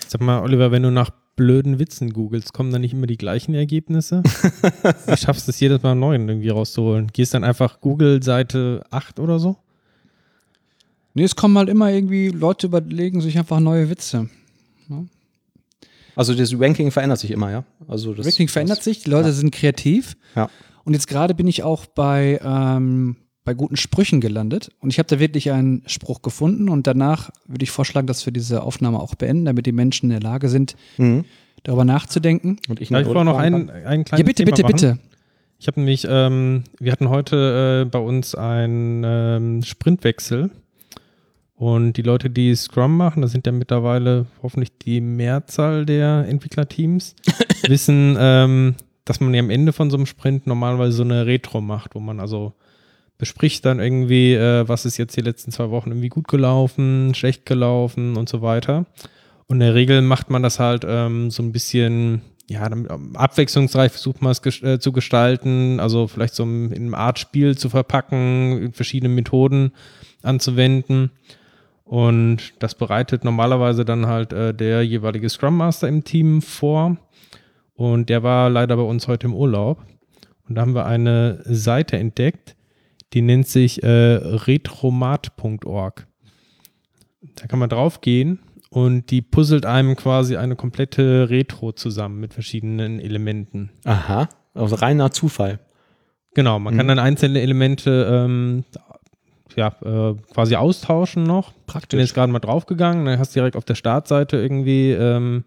[0.07, 3.53] Sag mal, Oliver, wenn du nach blöden Witzen googelst, kommen dann nicht immer die gleichen
[3.53, 4.23] Ergebnisse?
[5.07, 7.11] du schaffst es jedes Mal neuen irgendwie rauszuholen.
[7.13, 9.57] Gehst dann einfach Google Seite 8 oder so?
[11.13, 14.27] Nee, es kommen halt immer irgendwie, Leute überlegen sich einfach neue Witze.
[16.15, 17.63] Also das Ranking verändert sich immer, ja?
[17.87, 19.33] Also das Ranking verändert sich, die Leute ja.
[19.35, 20.17] sind kreativ.
[20.35, 20.49] Ja.
[20.83, 24.69] Und jetzt gerade bin ich auch bei, ähm, bei guten Sprüchen gelandet.
[24.81, 26.67] Und ich habe da wirklich einen Spruch gefunden.
[26.67, 30.19] Und danach würde ich vorschlagen, dass wir diese Aufnahme auch beenden, damit die Menschen in
[30.19, 31.23] der Lage sind, Mhm.
[31.63, 32.57] darüber nachzudenken.
[32.67, 34.99] Und ich ich wollte noch einen, einen kleinen Ja, bitte, bitte, bitte.
[35.57, 40.51] Ich habe nämlich, ähm, wir hatten heute äh, bei uns einen ähm, Sprintwechsel
[41.55, 47.15] und die Leute, die Scrum machen, das sind ja mittlerweile hoffentlich die Mehrzahl der Entwicklerteams,
[47.67, 51.61] wissen, ähm, dass man ja am Ende von so einem Sprint normalerweise so eine Retro
[51.61, 52.53] macht, wo man also
[53.17, 57.45] bespricht dann irgendwie, äh, was ist jetzt die letzten zwei Wochen irgendwie gut gelaufen, schlecht
[57.45, 58.85] gelaufen und so weiter.
[59.47, 63.91] Und in der Regel macht man das halt ähm, so ein bisschen, ja, ähm, abwechslungsreich
[63.91, 67.69] versucht man es ges äh, zu gestalten, also vielleicht so in einem Art Spiel zu
[67.69, 69.71] verpacken, verschiedene Methoden
[70.23, 71.11] anzuwenden.
[71.83, 76.97] Und das bereitet normalerweise dann halt äh, der jeweilige Scrum Master im Team vor.
[77.75, 79.85] Und der war leider bei uns heute im Urlaub.
[80.47, 82.54] Und da haben wir eine Seite entdeckt,
[83.15, 83.87] die nennt sich äh,
[84.99, 86.07] retromat.org.
[87.35, 88.39] Da kann man drauf gehen
[88.69, 93.71] und die puzzelt einem quasi eine komplette Retro zusammen mit verschiedenen Elementen.
[93.83, 95.59] Aha, also reiner Zufall.
[96.35, 98.63] Genau, man kann dann einzelne Elemente ähm,
[99.55, 101.49] ja, äh, quasi austauschen noch.
[101.49, 101.99] Ich bin Praktisch.
[102.01, 105.45] jetzt gerade mal draufgegangen, dann hast du direkt auf der Startseite irgendwie ähm,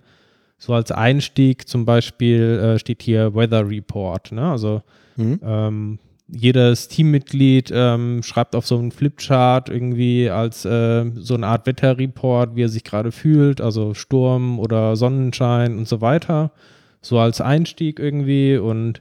[0.56, 4.32] so als Einstieg zum Beispiel äh, steht hier Weather Report.
[4.32, 4.50] Ne?
[4.50, 4.82] Also
[5.16, 5.40] Mhm.
[5.42, 5.98] ähm,
[6.30, 12.54] jedes Teammitglied ähm, schreibt auf so einen Flipchart irgendwie als äh, so eine Art Wetterreport,
[12.54, 16.52] wie er sich gerade fühlt, also Sturm oder Sonnenschein und so weiter.
[17.00, 19.00] So als Einstieg irgendwie und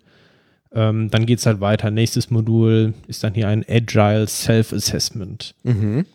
[0.72, 1.92] ähm, dann geht es halt weiter.
[1.92, 5.56] Nächstes Modul ist dann hier ein Agile Self-Assessment.
[5.64, 6.06] Mhm.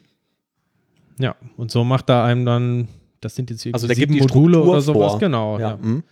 [1.19, 2.89] Ja, und so macht er einem dann,
[3.21, 5.21] das sind jetzt irgendwie Also sieben Module oder sowas, vor.
[5.21, 5.59] genau.
[5.59, 5.71] Ja.
[5.71, 5.77] Ja.
[5.77, 6.03] Mhm.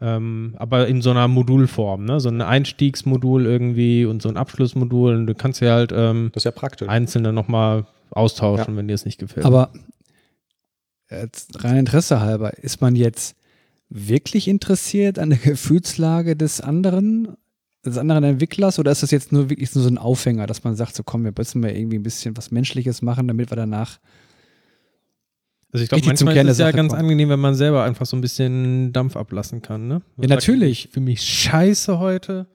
[0.00, 2.20] Ähm, aber in so einer Modulform, ne?
[2.20, 5.14] So ein Einstiegsmodul irgendwie und so ein Abschlussmodul.
[5.16, 6.88] Und du kannst ja halt ähm, Das ist ja praktisch.
[6.88, 9.46] einzelne nochmal austauschen, wenn dir es nicht gefällt.
[9.46, 9.70] Aber
[11.10, 13.36] jetzt rein Interesse halber, ist man jetzt
[13.88, 17.36] wirklich interessiert an der Gefühlslage des anderen,
[17.84, 20.76] des anderen Entwicklers oder ist das jetzt nur wirklich nur so ein Aufhänger, dass man
[20.76, 23.98] sagt, so komm, wir müssen mal irgendwie ein bisschen was Menschliches machen, damit wir danach
[25.76, 27.02] also ich glaube, manchmal ist es ja Sache ganz kommen.
[27.02, 30.00] angenehm, wenn man selber einfach so ein bisschen Dampf ablassen kann, ne?
[30.16, 30.86] Ja, natürlich.
[30.86, 32.46] Ich fühle mich scheiße heute.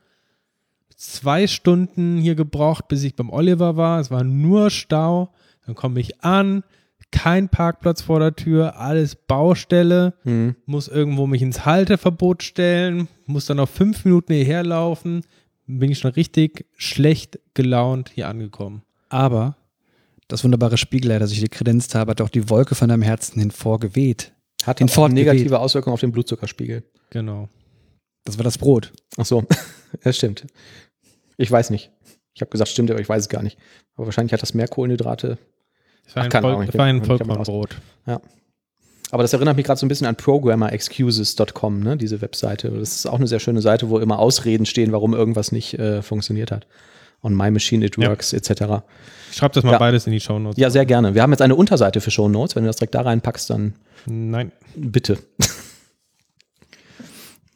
[0.96, 4.00] Zwei Stunden hier gebraucht, bis ich beim Oliver war.
[4.00, 5.32] Es war nur Stau.
[5.68, 6.64] Dann komme ich an,
[7.12, 10.16] kein Parkplatz vor der Tür, alles Baustelle.
[10.24, 10.56] Mhm.
[10.66, 15.22] muss irgendwo mich ins Halteverbot stellen, muss dann noch fünf Minuten hierher laufen,
[15.68, 18.82] bin ich schon richtig schlecht gelaunt hier angekommen.
[19.10, 19.58] Aber
[20.32, 23.40] das wunderbare Spiegelei, das ich dir kredenzt habe, hat auch die Wolke von deinem Herzen
[23.40, 24.34] hinvorgeweht.
[24.64, 25.62] Hat Ford negative gewählt.
[25.62, 26.84] Auswirkungen auf den Blutzuckerspiegel.
[27.10, 27.50] Genau.
[28.24, 28.92] Das war das Brot.
[29.18, 29.44] Ach so,
[30.04, 30.46] das stimmt.
[31.38, 31.92] Ich weiß nicht.
[32.34, 33.58] Ich habe gesagt, stimmt, aber ich weiß es gar nicht.
[33.96, 35.38] Aber wahrscheinlich hat das mehr Kohlenhydrate.
[36.08, 37.04] Es war Ach, ein, keine Voll, es war ein.
[37.04, 37.78] Vollkornbrot.
[39.12, 42.70] Aber das erinnert mich gerade so ein bisschen an programmerexcuses.com, ne, diese Webseite.
[42.70, 46.02] Das ist auch eine sehr schöne Seite, wo immer Ausreden stehen, warum irgendwas nicht äh,
[46.02, 46.66] funktioniert hat.
[47.24, 48.10] On my machine it Ja.
[48.10, 48.84] works, etc.
[49.30, 49.78] Ich schreibe das mal Ja.
[49.78, 50.58] beides in die Shownotes.
[50.60, 51.14] Ja, sehr gerne.
[51.14, 52.56] Wir haben jetzt eine Unterseite für Show Notes.
[52.56, 53.76] Wenn du das direkt da reinpackst, dann
[54.08, 54.52] Nein.
[54.76, 55.20] bitte.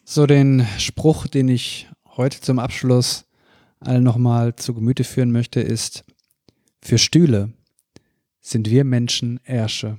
[0.04, 3.26] So den Spruch, den ich heute zum Abschluss
[3.80, 6.04] allen nochmal zu Gemüte führen möchte, ist,
[6.82, 7.52] für Stühle
[8.42, 9.98] sind wir Menschen Ärsche.